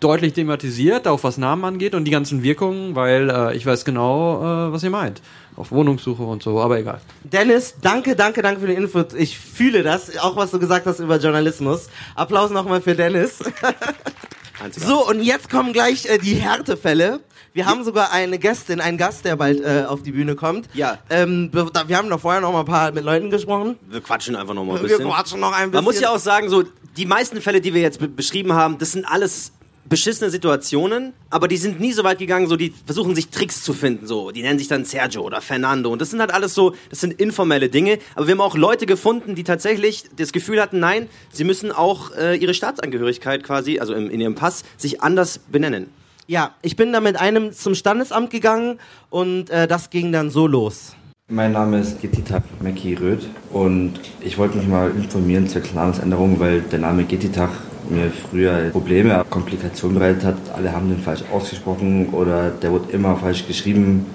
deutlich 0.00 0.32
thematisiert, 0.32 1.08
auch 1.08 1.22
was 1.24 1.38
Namen 1.38 1.64
angeht 1.64 1.94
und 1.94 2.04
die 2.04 2.10
ganzen 2.10 2.42
Wirkungen, 2.42 2.94
weil 2.94 3.30
äh, 3.30 3.56
ich 3.56 3.66
weiß 3.66 3.84
genau, 3.84 4.68
äh, 4.68 4.72
was 4.72 4.82
ihr 4.82 4.90
meint. 4.90 5.20
Auf 5.54 5.70
Wohnungssuche 5.70 6.22
und 6.22 6.42
so, 6.42 6.60
aber 6.60 6.78
egal. 6.78 7.00
Dennis, 7.24 7.74
danke, 7.82 8.16
danke, 8.16 8.40
danke 8.40 8.60
für 8.62 8.68
den 8.68 8.78
Input. 8.78 9.12
Ich 9.12 9.38
fühle 9.38 9.82
das, 9.82 10.16
auch 10.18 10.36
was 10.36 10.50
du 10.50 10.58
gesagt 10.58 10.86
hast 10.86 11.00
über 11.00 11.18
Journalismus. 11.18 11.88
Applaus 12.14 12.50
nochmal 12.50 12.80
für 12.80 12.94
Dennis. 12.94 13.38
so, 14.72 15.06
und 15.08 15.22
jetzt 15.22 15.50
kommen 15.50 15.72
gleich 15.72 16.06
äh, 16.06 16.18
die 16.18 16.34
Härtefälle. 16.34 17.20
Wir 17.54 17.66
haben 17.66 17.84
sogar 17.84 18.12
eine 18.12 18.38
Gästin, 18.38 18.80
einen 18.80 18.96
Gast, 18.96 19.24
der 19.26 19.36
bald 19.36 19.60
äh, 19.60 19.84
auf 19.86 20.02
die 20.02 20.12
Bühne 20.12 20.34
kommt. 20.36 20.68
Ja. 20.72 20.98
Ähm, 21.10 21.50
wir 21.52 21.98
haben 21.98 22.08
doch 22.08 22.20
vorher 22.20 22.40
noch 22.40 22.52
mal 22.52 22.60
ein 22.60 22.64
paar 22.66 22.92
mit 22.92 23.04
Leuten 23.04 23.28
gesprochen. 23.30 23.78
Wir 23.90 24.00
quatschen 24.00 24.36
einfach 24.36 24.54
noch 24.54 24.64
mal 24.64 24.76
ein 24.76 24.82
Wir 24.82 24.88
bisschen. 24.88 25.06
quatschen 25.10 25.40
noch 25.40 25.52
ein 25.52 25.70
Man 25.70 25.84
muss 25.84 25.94
bisschen. 25.94 26.04
ja 26.04 26.14
auch 26.14 26.18
sagen, 26.18 26.48
so 26.48 26.64
die 26.96 27.04
meisten 27.04 27.40
Fälle, 27.42 27.60
die 27.60 27.74
wir 27.74 27.82
jetzt 27.82 27.98
be 27.98 28.08
beschrieben 28.08 28.54
haben, 28.54 28.78
das 28.78 28.92
sind 28.92 29.04
alles 29.04 29.52
beschissene 29.84 30.30
Situationen, 30.30 31.12
aber 31.30 31.48
die 31.48 31.56
sind 31.56 31.80
nie 31.80 31.92
so 31.92 32.04
weit 32.04 32.18
gegangen, 32.18 32.46
so 32.46 32.56
die 32.56 32.72
versuchen 32.86 33.14
sich 33.14 33.28
Tricks 33.28 33.62
zu 33.62 33.72
finden, 33.72 34.06
so 34.06 34.30
die 34.30 34.42
nennen 34.42 34.58
sich 34.58 34.68
dann 34.68 34.84
Sergio 34.84 35.22
oder 35.22 35.40
Fernando 35.40 35.90
und 35.90 36.00
das 36.00 36.10
sind 36.10 36.20
halt 36.20 36.32
alles 36.32 36.54
so, 36.54 36.74
das 36.90 37.00
sind 37.00 37.20
informelle 37.20 37.68
Dinge, 37.68 37.98
aber 38.14 38.26
wir 38.26 38.32
haben 38.32 38.40
auch 38.40 38.56
Leute 38.56 38.86
gefunden, 38.86 39.34
die 39.34 39.44
tatsächlich 39.44 40.04
das 40.16 40.32
Gefühl 40.32 40.60
hatten, 40.60 40.78
nein, 40.78 41.08
sie 41.32 41.44
müssen 41.44 41.72
auch 41.72 42.14
äh, 42.16 42.36
ihre 42.36 42.54
Staatsangehörigkeit 42.54 43.42
quasi, 43.42 43.80
also 43.80 43.94
im, 43.94 44.08
in 44.08 44.20
ihrem 44.20 44.34
Pass, 44.34 44.62
sich 44.76 45.02
anders 45.02 45.38
benennen. 45.38 45.88
Ja, 46.28 46.54
ich 46.62 46.76
bin 46.76 46.92
da 46.92 47.00
mit 47.00 47.16
einem 47.20 47.52
zum 47.52 47.74
Standesamt 47.74 48.30
gegangen 48.30 48.78
und 49.10 49.50
äh, 49.50 49.66
das 49.66 49.90
ging 49.90 50.12
dann 50.12 50.30
so 50.30 50.46
los. 50.46 50.94
Mein 51.28 51.52
Name 51.52 51.80
ist 51.80 52.00
Getitag 52.00 52.44
Meki 52.60 52.94
Röth 52.94 53.26
und 53.50 53.94
ich 54.20 54.38
wollte 54.38 54.58
mich 54.58 54.66
mal 54.66 54.90
informieren 54.90 55.48
zur 55.48 55.62
Namensänderung, 55.74 56.38
weil 56.40 56.60
der 56.60 56.78
Name 56.78 57.04
Getitag 57.04 57.50
mir 57.90 58.10
früher 58.10 58.70
Probleme, 58.70 59.24
Komplikationen 59.30 59.98
bereitet 59.98 60.24
hat. 60.24 60.36
Alle 60.54 60.72
haben 60.72 60.88
den 60.88 60.98
falsch 60.98 61.22
ausgesprochen 61.32 62.08
oder 62.10 62.50
der 62.50 62.70
wurde 62.70 62.92
immer 62.92 63.16
falsch 63.16 63.46
geschrieben. 63.46 64.06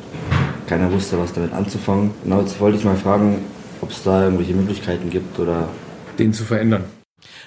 Keiner 0.68 0.92
wusste, 0.92 1.18
was 1.20 1.34
damit 1.34 1.54
anzufangen. 1.54 2.12
Genau, 2.24 2.42
jetzt 2.42 2.60
wollte 2.60 2.78
ich 2.78 2.84
mal 2.84 2.98
fragen, 2.98 3.46
ob 3.82 3.92
es 3.92 4.04
da 4.04 4.24
irgendwelche 4.26 4.54
Möglichkeiten 4.54 5.10
gibt 5.10 5.40
oder 5.40 5.70
den 6.20 6.34
zu 6.34 6.44
verändern. 6.44 6.84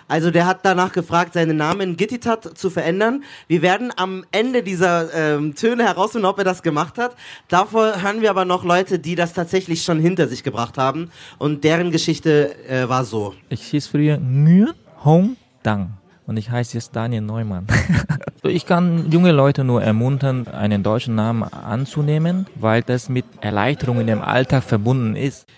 Also 0.08 0.32
der 0.32 0.46
hat 0.46 0.60
danach 0.64 0.92
gefragt, 0.92 1.34
seinen 1.34 1.56
Namen 1.56 1.80
in 1.80 1.96
Gittitat 1.96 2.58
zu 2.58 2.70
verändern. 2.70 3.22
Wir 3.46 3.62
werden 3.62 3.92
am 3.96 4.24
Ende 4.32 4.64
dieser 4.64 5.14
ähm, 5.14 5.54
Töne 5.54 5.84
herausfinden, 5.84 6.26
ob 6.26 6.38
er 6.38 6.44
das 6.44 6.62
gemacht 6.62 6.98
hat. 6.98 7.14
Davor 7.46 8.02
hören 8.02 8.20
wir 8.20 8.30
aber 8.30 8.44
noch 8.44 8.64
Leute, 8.64 8.98
die 8.98 9.14
das 9.14 9.34
tatsächlich 9.34 9.84
schon 9.84 10.00
hinter 10.00 10.26
sich 10.26 10.42
gebracht 10.42 10.78
haben. 10.78 11.10
Und 11.38 11.62
deren 11.62 11.92
Geschichte 11.92 12.56
äh, 12.68 12.88
war 12.88 13.04
so. 13.04 13.34
Ich 13.50 13.62
hieß 13.62 13.86
früher 13.86 14.18
Nguyen 14.18 14.74
Hong 15.04 15.36
Dang 15.62 15.99
und 16.30 16.36
ich 16.36 16.48
heiße 16.48 16.76
jetzt 16.76 16.94
Daniel 16.94 17.22
Neumann. 17.22 17.66
ich 18.44 18.64
kann 18.64 19.10
junge 19.10 19.32
Leute 19.32 19.64
nur 19.64 19.82
ermuntern, 19.82 20.46
einen 20.46 20.84
deutschen 20.84 21.16
Namen 21.16 21.42
anzunehmen, 21.42 22.46
weil 22.54 22.82
das 22.82 23.08
mit 23.08 23.24
Erleichterung 23.40 24.00
in 24.00 24.06
dem 24.06 24.22
Alltag 24.22 24.62
verbunden 24.62 25.16
ist. 25.16 25.48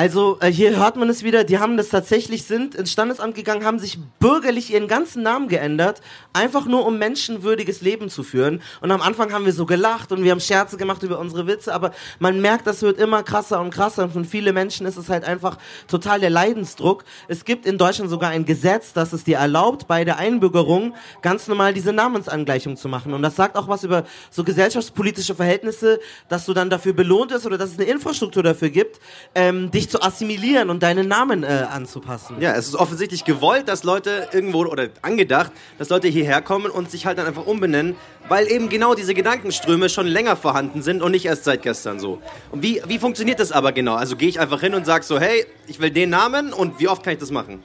Also 0.00 0.38
äh, 0.40 0.50
hier 0.50 0.78
hört 0.78 0.96
man 0.96 1.10
es 1.10 1.24
wieder, 1.24 1.44
die 1.44 1.58
haben 1.58 1.76
das 1.76 1.90
tatsächlich, 1.90 2.44
sind 2.44 2.74
ins 2.74 2.90
Standesamt 2.90 3.34
gegangen, 3.34 3.66
haben 3.66 3.78
sich 3.78 3.98
bürgerlich 4.18 4.72
ihren 4.72 4.88
ganzen 4.88 5.22
Namen 5.22 5.46
geändert, 5.46 6.00
einfach 6.32 6.64
nur 6.64 6.86
um 6.86 6.98
menschenwürdiges 6.98 7.82
Leben 7.82 8.08
zu 8.08 8.22
führen. 8.22 8.62
Und 8.80 8.92
am 8.92 9.02
Anfang 9.02 9.30
haben 9.30 9.44
wir 9.44 9.52
so 9.52 9.66
gelacht 9.66 10.10
und 10.10 10.24
wir 10.24 10.30
haben 10.30 10.40
Scherze 10.40 10.78
gemacht 10.78 11.02
über 11.02 11.18
unsere 11.18 11.46
Witze, 11.46 11.74
aber 11.74 11.92
man 12.18 12.40
merkt, 12.40 12.66
das 12.66 12.80
wird 12.80 12.98
immer 12.98 13.22
krasser 13.22 13.60
und 13.60 13.74
krasser 13.74 14.04
und 14.04 14.14
für 14.14 14.24
viele 14.24 14.54
Menschen 14.54 14.86
ist 14.86 14.96
es 14.96 15.10
halt 15.10 15.24
einfach 15.24 15.58
total 15.86 16.18
der 16.18 16.30
Leidensdruck. 16.30 17.04
Es 17.28 17.44
gibt 17.44 17.66
in 17.66 17.76
Deutschland 17.76 18.08
sogar 18.08 18.30
ein 18.30 18.46
Gesetz, 18.46 18.94
das 18.94 19.12
es 19.12 19.24
dir 19.24 19.36
erlaubt, 19.36 19.86
bei 19.86 20.06
der 20.06 20.16
Einbürgerung 20.16 20.94
ganz 21.20 21.46
normal 21.46 21.74
diese 21.74 21.92
Namensangleichung 21.92 22.78
zu 22.78 22.88
machen. 22.88 23.12
Und 23.12 23.20
das 23.20 23.36
sagt 23.36 23.54
auch 23.54 23.68
was 23.68 23.84
über 23.84 24.04
so 24.30 24.44
gesellschaftspolitische 24.44 25.34
Verhältnisse, 25.34 26.00
dass 26.30 26.46
du 26.46 26.54
dann 26.54 26.70
dafür 26.70 26.94
belohnt 26.94 27.32
wirst 27.32 27.44
oder 27.44 27.58
dass 27.58 27.72
es 27.72 27.78
eine 27.78 27.86
Infrastruktur 27.86 28.42
dafür 28.42 28.70
gibt, 28.70 28.98
ähm, 29.34 29.70
dich 29.70 29.89
zu 29.90 30.02
assimilieren 30.02 30.70
und 30.70 30.82
deinen 30.82 31.08
Namen 31.08 31.42
äh, 31.42 31.66
anzupassen. 31.70 32.36
Ja, 32.40 32.52
es 32.54 32.68
ist 32.68 32.76
offensichtlich 32.76 33.24
gewollt, 33.24 33.68
dass 33.68 33.84
Leute 33.84 34.28
irgendwo 34.32 34.64
oder 34.64 34.88
angedacht, 35.02 35.52
dass 35.78 35.88
Leute 35.88 36.08
hierher 36.08 36.40
kommen 36.42 36.70
und 36.70 36.90
sich 36.90 37.06
halt 37.06 37.18
dann 37.18 37.26
einfach 37.26 37.46
umbenennen, 37.46 37.96
weil 38.28 38.50
eben 38.50 38.68
genau 38.68 38.94
diese 38.94 39.14
Gedankenströme 39.14 39.88
schon 39.88 40.06
länger 40.06 40.36
vorhanden 40.36 40.82
sind 40.82 41.02
und 41.02 41.12
nicht 41.12 41.26
erst 41.26 41.44
seit 41.44 41.62
gestern 41.62 41.98
so. 41.98 42.22
Und 42.50 42.62
wie, 42.62 42.80
wie 42.86 42.98
funktioniert 42.98 43.40
das 43.40 43.52
aber 43.52 43.72
genau? 43.72 43.94
Also 43.94 44.16
gehe 44.16 44.28
ich 44.28 44.40
einfach 44.40 44.60
hin 44.60 44.74
und 44.74 44.86
sage 44.86 45.04
so, 45.04 45.18
hey, 45.18 45.44
ich 45.66 45.80
will 45.80 45.90
den 45.90 46.10
Namen 46.10 46.52
und 46.52 46.80
wie 46.80 46.88
oft 46.88 47.02
kann 47.02 47.12
ich 47.12 47.18
das 47.18 47.30
machen? 47.30 47.62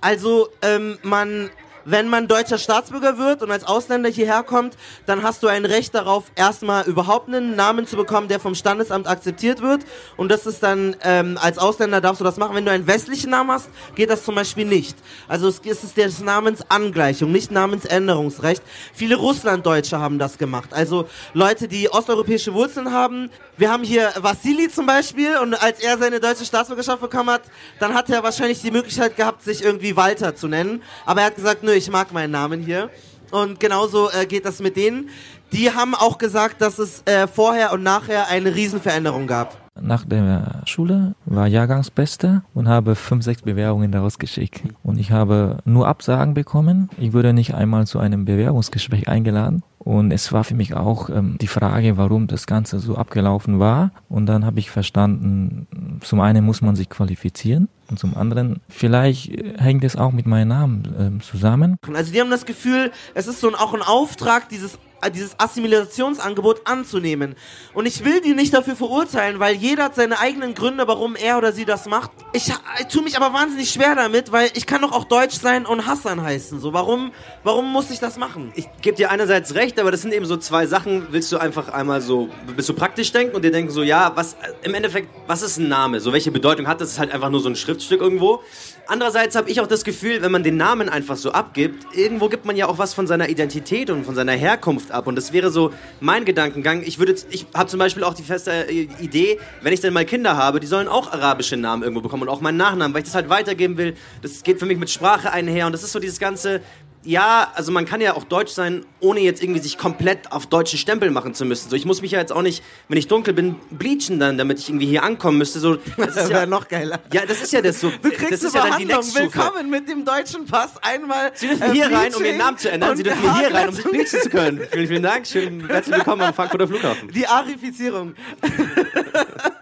Also 0.00 0.48
ähm, 0.62 0.98
man 1.02 1.50
wenn 1.84 2.08
man 2.08 2.28
deutscher 2.28 2.58
Staatsbürger 2.58 3.18
wird 3.18 3.42
und 3.42 3.50
als 3.50 3.64
Ausländer 3.64 4.08
hierher 4.08 4.42
kommt, 4.42 4.76
dann 5.06 5.22
hast 5.22 5.42
du 5.42 5.48
ein 5.48 5.64
Recht 5.64 5.94
darauf, 5.94 6.24
erstmal 6.34 6.84
überhaupt 6.84 7.28
einen 7.28 7.56
Namen 7.56 7.86
zu 7.86 7.96
bekommen, 7.96 8.28
der 8.28 8.40
vom 8.40 8.54
Standesamt 8.54 9.06
akzeptiert 9.06 9.62
wird. 9.62 9.82
Und 10.16 10.30
das 10.30 10.46
ist 10.46 10.62
dann, 10.62 10.96
ähm, 11.02 11.38
als 11.40 11.58
Ausländer 11.58 12.00
darfst 12.00 12.20
du 12.20 12.24
das 12.24 12.36
machen. 12.36 12.54
Wenn 12.54 12.64
du 12.64 12.70
einen 12.70 12.86
westlichen 12.86 13.30
Namen 13.30 13.50
hast, 13.50 13.68
geht 13.94 14.10
das 14.10 14.24
zum 14.24 14.34
Beispiel 14.34 14.66
nicht. 14.66 14.96
Also 15.28 15.48
es 15.48 15.60
ist 15.64 15.96
der 15.96 16.10
Namensangleichung, 16.22 17.30
nicht 17.32 17.50
Namensänderungsrecht. 17.50 18.62
Viele 18.92 19.16
Russlanddeutsche 19.16 19.98
haben 19.98 20.18
das 20.18 20.38
gemacht. 20.38 20.72
Also 20.72 21.08
Leute, 21.34 21.68
die 21.68 21.90
osteuropäische 21.90 22.54
Wurzeln 22.54 22.92
haben. 22.92 23.30
Wir 23.56 23.70
haben 23.70 23.84
hier 23.84 24.10
Vassili 24.16 24.70
zum 24.70 24.86
Beispiel 24.86 25.36
und 25.36 25.54
als 25.54 25.80
er 25.80 25.98
seine 25.98 26.18
deutsche 26.18 26.46
Staatsbürgerschaft 26.46 27.02
bekommen 27.02 27.30
hat, 27.30 27.42
dann 27.78 27.92
hat 27.94 28.08
er 28.08 28.22
wahrscheinlich 28.22 28.62
die 28.62 28.70
Möglichkeit 28.70 29.16
gehabt, 29.16 29.42
sich 29.42 29.62
irgendwie 29.62 29.96
Walter 29.96 30.34
zu 30.34 30.48
nennen. 30.48 30.82
Aber 31.04 31.20
er 31.20 31.26
hat 31.26 31.36
gesagt, 31.36 31.62
nö, 31.70 31.76
ich 31.76 31.90
mag 31.90 32.12
meinen 32.12 32.32
Namen 32.32 32.60
hier. 32.60 32.90
Und 33.30 33.60
genauso 33.60 34.10
äh, 34.10 34.26
geht 34.26 34.44
das 34.44 34.60
mit 34.60 34.76
denen. 34.76 35.08
Die 35.52 35.70
haben 35.70 35.94
auch 35.94 36.18
gesagt, 36.18 36.60
dass 36.60 36.78
es 36.78 37.02
äh, 37.06 37.28
vorher 37.28 37.72
und 37.72 37.82
nachher 37.82 38.28
eine 38.28 38.54
Riesenveränderung 38.54 39.26
gab. 39.28 39.56
Nach 39.80 40.04
der 40.04 40.62
Schule 40.66 41.14
war 41.26 41.46
Jahrgangsbeste 41.46 42.42
und 42.54 42.68
habe 42.68 42.96
fünf, 42.96 43.24
sechs 43.24 43.42
Bewerbungen 43.42 43.92
daraus 43.92 44.18
geschickt. 44.18 44.62
Und 44.82 44.98
ich 44.98 45.12
habe 45.12 45.58
nur 45.64 45.86
Absagen 45.86 46.34
bekommen. 46.34 46.90
Ich 46.98 47.12
wurde 47.12 47.32
nicht 47.32 47.54
einmal 47.54 47.86
zu 47.86 48.00
einem 48.00 48.24
Bewerbungsgespräch 48.24 49.08
eingeladen. 49.08 49.62
Und 49.82 50.12
es 50.12 50.30
war 50.30 50.44
für 50.44 50.54
mich 50.54 50.74
auch 50.74 51.08
ähm, 51.08 51.36
die 51.40 51.46
Frage, 51.46 51.96
warum 51.96 52.26
das 52.26 52.46
Ganze 52.46 52.80
so 52.80 52.96
abgelaufen 52.96 53.58
war. 53.58 53.92
Und 54.10 54.26
dann 54.26 54.44
habe 54.44 54.58
ich 54.58 54.70
verstanden, 54.70 55.66
zum 56.02 56.20
einen 56.20 56.44
muss 56.44 56.60
man 56.60 56.76
sich 56.76 56.90
qualifizieren 56.90 57.68
und 57.90 57.98
zum 57.98 58.14
anderen, 58.14 58.60
vielleicht 58.68 59.32
hängt 59.58 59.82
es 59.82 59.96
auch 59.96 60.12
mit 60.12 60.26
meinem 60.26 60.48
Namen 60.48 60.94
ähm, 60.98 61.20
zusammen. 61.22 61.76
Also 61.94 62.12
die 62.12 62.20
haben 62.20 62.30
das 62.30 62.44
Gefühl, 62.44 62.92
es 63.14 63.26
ist 63.26 63.40
so 63.40 63.48
ein, 63.48 63.54
auch 63.54 63.72
ein 63.72 63.82
Auftrag, 63.82 64.50
dieses 64.50 64.78
dieses 65.08 65.38
Assimilationsangebot 65.38 66.66
anzunehmen. 66.66 67.36
Und 67.72 67.86
ich 67.86 68.04
will 68.04 68.20
die 68.20 68.34
nicht 68.34 68.52
dafür 68.52 68.76
verurteilen, 68.76 69.40
weil 69.40 69.54
jeder 69.54 69.84
hat 69.84 69.94
seine 69.94 70.18
eigenen 70.18 70.54
Gründe, 70.54 70.86
warum 70.86 71.16
er 71.16 71.38
oder 71.38 71.52
sie 71.52 71.64
das 71.64 71.86
macht. 71.86 72.10
Ich, 72.32 72.52
ich 72.78 72.86
tue 72.86 73.02
mich 73.02 73.16
aber 73.16 73.32
wahnsinnig 73.32 73.70
schwer 73.70 73.94
damit, 73.94 74.32
weil 74.32 74.50
ich 74.54 74.66
kann 74.66 74.82
doch 74.82 74.92
auch 74.92 75.04
Deutsch 75.04 75.36
sein 75.36 75.64
und 75.64 75.86
Hassan 75.86 76.20
heißen. 76.20 76.60
So, 76.60 76.72
warum, 76.72 77.12
warum 77.44 77.72
muss 77.72 77.90
ich 77.90 78.00
das 78.00 78.18
machen? 78.18 78.52
Ich 78.54 78.68
gebe 78.82 78.96
dir 78.96 79.10
einerseits 79.10 79.54
recht, 79.54 79.78
aber 79.80 79.90
das 79.90 80.02
sind 80.02 80.12
eben 80.12 80.26
so 80.26 80.36
zwei 80.36 80.66
Sachen. 80.66 81.06
Willst 81.10 81.32
du 81.32 81.38
einfach 81.38 81.68
einmal 81.68 82.00
so, 82.00 82.28
bist 82.54 82.68
du 82.68 82.74
praktisch 82.74 83.12
denken 83.12 83.36
und 83.36 83.44
dir 83.44 83.52
denken 83.52 83.70
so, 83.70 83.82
ja, 83.82 84.12
was, 84.14 84.36
im 84.62 84.74
Endeffekt, 84.74 85.08
was 85.26 85.42
ist 85.42 85.58
ein 85.58 85.68
Name? 85.68 86.00
So, 86.00 86.12
welche 86.12 86.30
Bedeutung 86.30 86.66
hat? 86.66 86.80
Das 86.80 86.90
ist 86.90 86.98
halt 86.98 87.12
einfach 87.12 87.30
nur 87.30 87.40
so 87.40 87.48
ein 87.48 87.56
Schriftstück 87.56 88.00
irgendwo. 88.00 88.42
Andererseits 88.90 89.36
habe 89.36 89.48
ich 89.48 89.60
auch 89.60 89.68
das 89.68 89.84
Gefühl, 89.84 90.20
wenn 90.20 90.32
man 90.32 90.42
den 90.42 90.56
Namen 90.56 90.88
einfach 90.88 91.14
so 91.14 91.30
abgibt, 91.30 91.96
irgendwo 91.96 92.28
gibt 92.28 92.44
man 92.44 92.56
ja 92.56 92.66
auch 92.66 92.78
was 92.78 92.92
von 92.92 93.06
seiner 93.06 93.28
Identität 93.28 93.88
und 93.88 94.04
von 94.04 94.16
seiner 94.16 94.32
Herkunft 94.32 94.90
ab. 94.90 95.06
Und 95.06 95.14
das 95.14 95.32
wäre 95.32 95.52
so 95.52 95.72
mein 96.00 96.24
Gedankengang. 96.24 96.82
Ich 96.82 96.98
ich 96.98 97.46
habe 97.54 97.70
zum 97.70 97.78
Beispiel 97.78 98.02
auch 98.02 98.14
die 98.14 98.24
feste 98.24 98.50
äh, 98.50 98.88
Idee, 98.98 99.38
wenn 99.62 99.72
ich 99.72 99.78
dann 99.78 99.92
mal 99.92 100.04
Kinder 100.04 100.36
habe, 100.36 100.58
die 100.58 100.66
sollen 100.66 100.88
auch 100.88 101.12
arabische 101.12 101.56
Namen 101.56 101.84
irgendwo 101.84 102.00
bekommen 102.00 102.24
und 102.24 102.30
auch 102.30 102.40
meinen 102.40 102.56
Nachnamen, 102.56 102.92
weil 102.92 103.02
ich 103.02 103.06
das 103.06 103.14
halt 103.14 103.28
weitergeben 103.28 103.78
will. 103.78 103.94
Das 104.22 104.42
geht 104.42 104.58
für 104.58 104.66
mich 104.66 104.76
mit 104.76 104.90
Sprache 104.90 105.32
einher 105.32 105.66
und 105.66 105.72
das 105.72 105.84
ist 105.84 105.92
so 105.92 106.00
dieses 106.00 106.18
ganze 106.18 106.60
ja, 107.02 107.50
also 107.54 107.72
man 107.72 107.86
kann 107.86 108.00
ja 108.00 108.14
auch 108.14 108.24
deutsch 108.24 108.52
sein, 108.52 108.84
ohne 109.00 109.20
jetzt 109.20 109.42
irgendwie 109.42 109.60
sich 109.60 109.78
komplett 109.78 110.32
auf 110.32 110.46
deutschen 110.46 110.78
Stempel 110.78 111.10
machen 111.10 111.32
zu 111.32 111.46
müssen. 111.46 111.70
So, 111.70 111.76
ich 111.76 111.86
muss 111.86 112.02
mich 112.02 112.10
ja 112.10 112.20
jetzt 112.20 112.32
auch 112.32 112.42
nicht, 112.42 112.62
wenn 112.88 112.98
ich 112.98 113.08
dunkel 113.08 113.32
bin, 113.32 113.56
bleachen 113.70 114.20
dann, 114.20 114.36
damit 114.36 114.58
ich 114.58 114.68
irgendwie 114.68 114.86
hier 114.86 115.02
ankommen 115.02 115.38
müsste. 115.38 115.60
So, 115.60 115.76
das 115.96 116.16
ist 116.16 116.30
ja 116.30 116.44
noch 116.44 116.68
geiler. 116.68 117.00
Ja, 117.12 117.24
das 117.24 117.40
ist 117.40 117.52
ja 117.52 117.62
das 117.62 117.80
so. 117.80 117.90
Du 118.02 118.10
kriegst 118.10 118.32
das 118.32 118.42
ist 118.42 118.54
ja 118.54 118.68
dann 118.68 118.78
die 118.78 118.88
Willkommen 118.88 119.70
mit 119.70 119.88
dem 119.88 120.04
deutschen 120.04 120.44
Pass. 120.44 120.72
Einmal 120.82 121.32
Sie 121.34 121.48
dürfen 121.48 121.70
äh, 121.70 121.72
hier 121.72 121.90
rein, 121.90 122.14
um 122.14 122.24
ihren 122.24 122.38
Namen 122.38 122.58
zu 122.58 122.70
ändern. 122.70 122.96
Sie 122.96 123.02
dürfen 123.02 123.38
hier 123.38 123.54
rein, 123.54 123.68
um 123.68 123.74
sich 123.74 123.84
bleachen 123.84 124.20
zu 124.20 124.28
können. 124.28 124.60
Vielen, 124.70 124.88
vielen 124.88 125.02
Dank. 125.02 125.26
Schön, 125.26 125.66
herzlich 125.68 125.96
willkommen 125.96 126.22
am 126.22 126.34
Frankfurter 126.34 126.68
Flughafen. 126.68 127.10
Die 127.12 127.26
Arifizierung. 127.26 128.14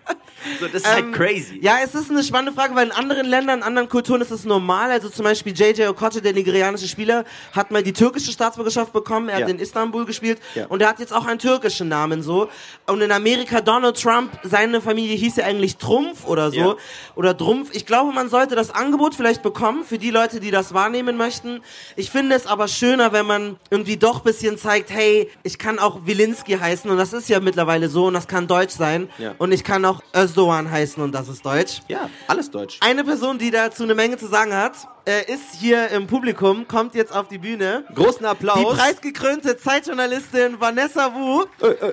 So, 0.60 0.66
das 0.66 0.82
ist 0.82 0.92
halt 0.92 1.12
crazy. 1.12 1.58
Ja, 1.62 1.76
es 1.84 1.94
ist 1.94 2.10
eine 2.10 2.22
spannende 2.22 2.52
Frage, 2.52 2.74
weil 2.74 2.86
in 2.86 2.92
anderen 2.92 3.26
Ländern, 3.26 3.58
in 3.58 3.62
anderen 3.64 3.88
Kulturen 3.88 4.20
ist 4.20 4.30
es 4.30 4.44
normal. 4.44 4.90
Also 4.90 5.08
zum 5.08 5.24
Beispiel 5.24 5.52
JJ 5.54 5.86
Okocha, 5.86 6.20
der 6.20 6.32
nigerianische 6.32 6.88
Spieler, 6.88 7.24
hat 7.52 7.70
mal 7.70 7.82
die 7.82 7.92
türkische 7.92 8.32
Staatsbürgerschaft 8.32 8.92
bekommen. 8.92 9.28
Er 9.28 9.38
Ja. 9.38 9.44
hat 9.44 9.50
in 9.50 9.58
Istanbul 9.58 10.04
gespielt 10.06 10.38
Ja. 10.54 10.66
und 10.66 10.80
er 10.82 10.88
hat 10.88 10.98
jetzt 10.98 11.12
auch 11.12 11.26
einen 11.26 11.38
türkischen 11.38 11.88
Namen 11.88 12.22
so. 12.22 12.48
Und 12.86 13.00
in 13.00 13.12
Amerika 13.12 13.60
Donald 13.60 14.00
Trump, 14.00 14.32
seine 14.42 14.80
Familie 14.80 15.16
hieß 15.16 15.36
ja 15.36 15.44
eigentlich 15.44 15.76
Trumpf 15.76 16.26
oder 16.26 16.50
so 16.50 16.56
Ja. 16.56 16.76
oder 17.14 17.34
Drumpf. 17.34 17.70
Ich 17.74 17.86
glaube, 17.86 18.12
man 18.12 18.28
sollte 18.28 18.54
das 18.54 18.70
Angebot 18.74 19.14
vielleicht 19.14 19.42
bekommen 19.42 19.84
für 19.84 19.98
die 19.98 20.10
Leute, 20.10 20.40
die 20.40 20.50
das 20.50 20.74
wahrnehmen 20.74 21.16
möchten. 21.16 21.60
Ich 21.96 22.10
finde 22.10 22.34
es 22.34 22.46
aber 22.46 22.68
schöner, 22.68 23.12
wenn 23.12 23.26
man 23.26 23.56
irgendwie 23.70 23.96
doch 23.96 24.20
bisschen 24.20 24.58
zeigt, 24.58 24.90
hey, 24.90 25.30
ich 25.42 25.58
kann 25.58 25.78
auch 25.78 26.06
Wilinski 26.06 26.52
heißen 26.58 26.90
und 26.90 26.96
das 26.96 27.12
ist 27.12 27.28
ja 27.28 27.40
mittlerweile 27.40 27.88
so 27.88 28.06
und 28.06 28.14
das 28.14 28.26
kann 28.28 28.46
deutsch 28.46 28.74
sein 28.74 29.08
und 29.38 29.52
ich 29.52 29.64
kann 29.64 29.84
auch 29.84 30.02
Özdoğan 30.38 30.70
heißen 30.70 31.02
und 31.02 31.12
das 31.12 31.28
ist 31.28 31.44
deutsch. 31.44 31.80
Ja, 31.88 32.08
alles 32.28 32.50
deutsch. 32.50 32.78
Eine 32.80 33.04
Person, 33.04 33.38
die 33.38 33.50
dazu 33.50 33.82
eine 33.82 33.94
Menge 33.94 34.16
zu 34.18 34.26
sagen 34.26 34.54
hat, 34.54 34.72
äh, 35.04 35.32
ist 35.32 35.54
hier 35.58 35.88
im 35.88 36.06
Publikum, 36.06 36.68
kommt 36.68 36.94
jetzt 36.94 37.14
auf 37.14 37.28
die 37.28 37.38
Bühne. 37.38 37.84
Großen 37.94 38.24
Applaus. 38.24 38.58
Die 38.58 38.76
preisgekrönte 38.76 39.56
Zeitjournalistin 39.56 40.60
Vanessa 40.60 41.12
Wu. 41.12 41.44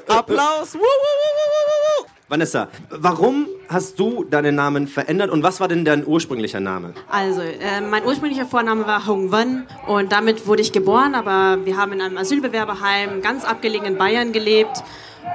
Applaus. 0.07 0.75
Wu, 0.75 0.79
wu, 0.79 0.81
wu, 0.81 1.31
wu, 1.41 1.59
wu, 1.69 2.03
wu. 2.03 2.05
Vanessa, 2.27 2.69
warum 2.89 3.47
hast 3.69 3.99
du 3.99 4.23
deinen 4.23 4.55
Namen 4.55 4.87
verändert 4.87 5.29
und 5.29 5.43
was 5.43 5.59
war 5.59 5.67
denn 5.67 5.85
dein 5.85 6.05
ursprünglicher 6.05 6.59
Name? 6.59 6.93
Also, 7.09 7.41
äh, 7.41 7.81
mein 7.81 8.03
ursprünglicher 8.05 8.47
Vorname 8.47 8.85
war 8.87 9.05
Hong 9.07 9.31
Wen 9.31 9.67
und 9.87 10.11
damit 10.11 10.47
wurde 10.47 10.61
ich 10.61 10.71
geboren, 10.71 11.13
aber 11.13 11.65
wir 11.65 11.77
haben 11.77 11.93
in 11.93 12.01
einem 12.01 12.17
Asylbewerberheim 12.17 13.21
ganz 13.21 13.45
abgelegen 13.45 13.85
in 13.85 13.97
Bayern 13.97 14.31
gelebt. 14.31 14.83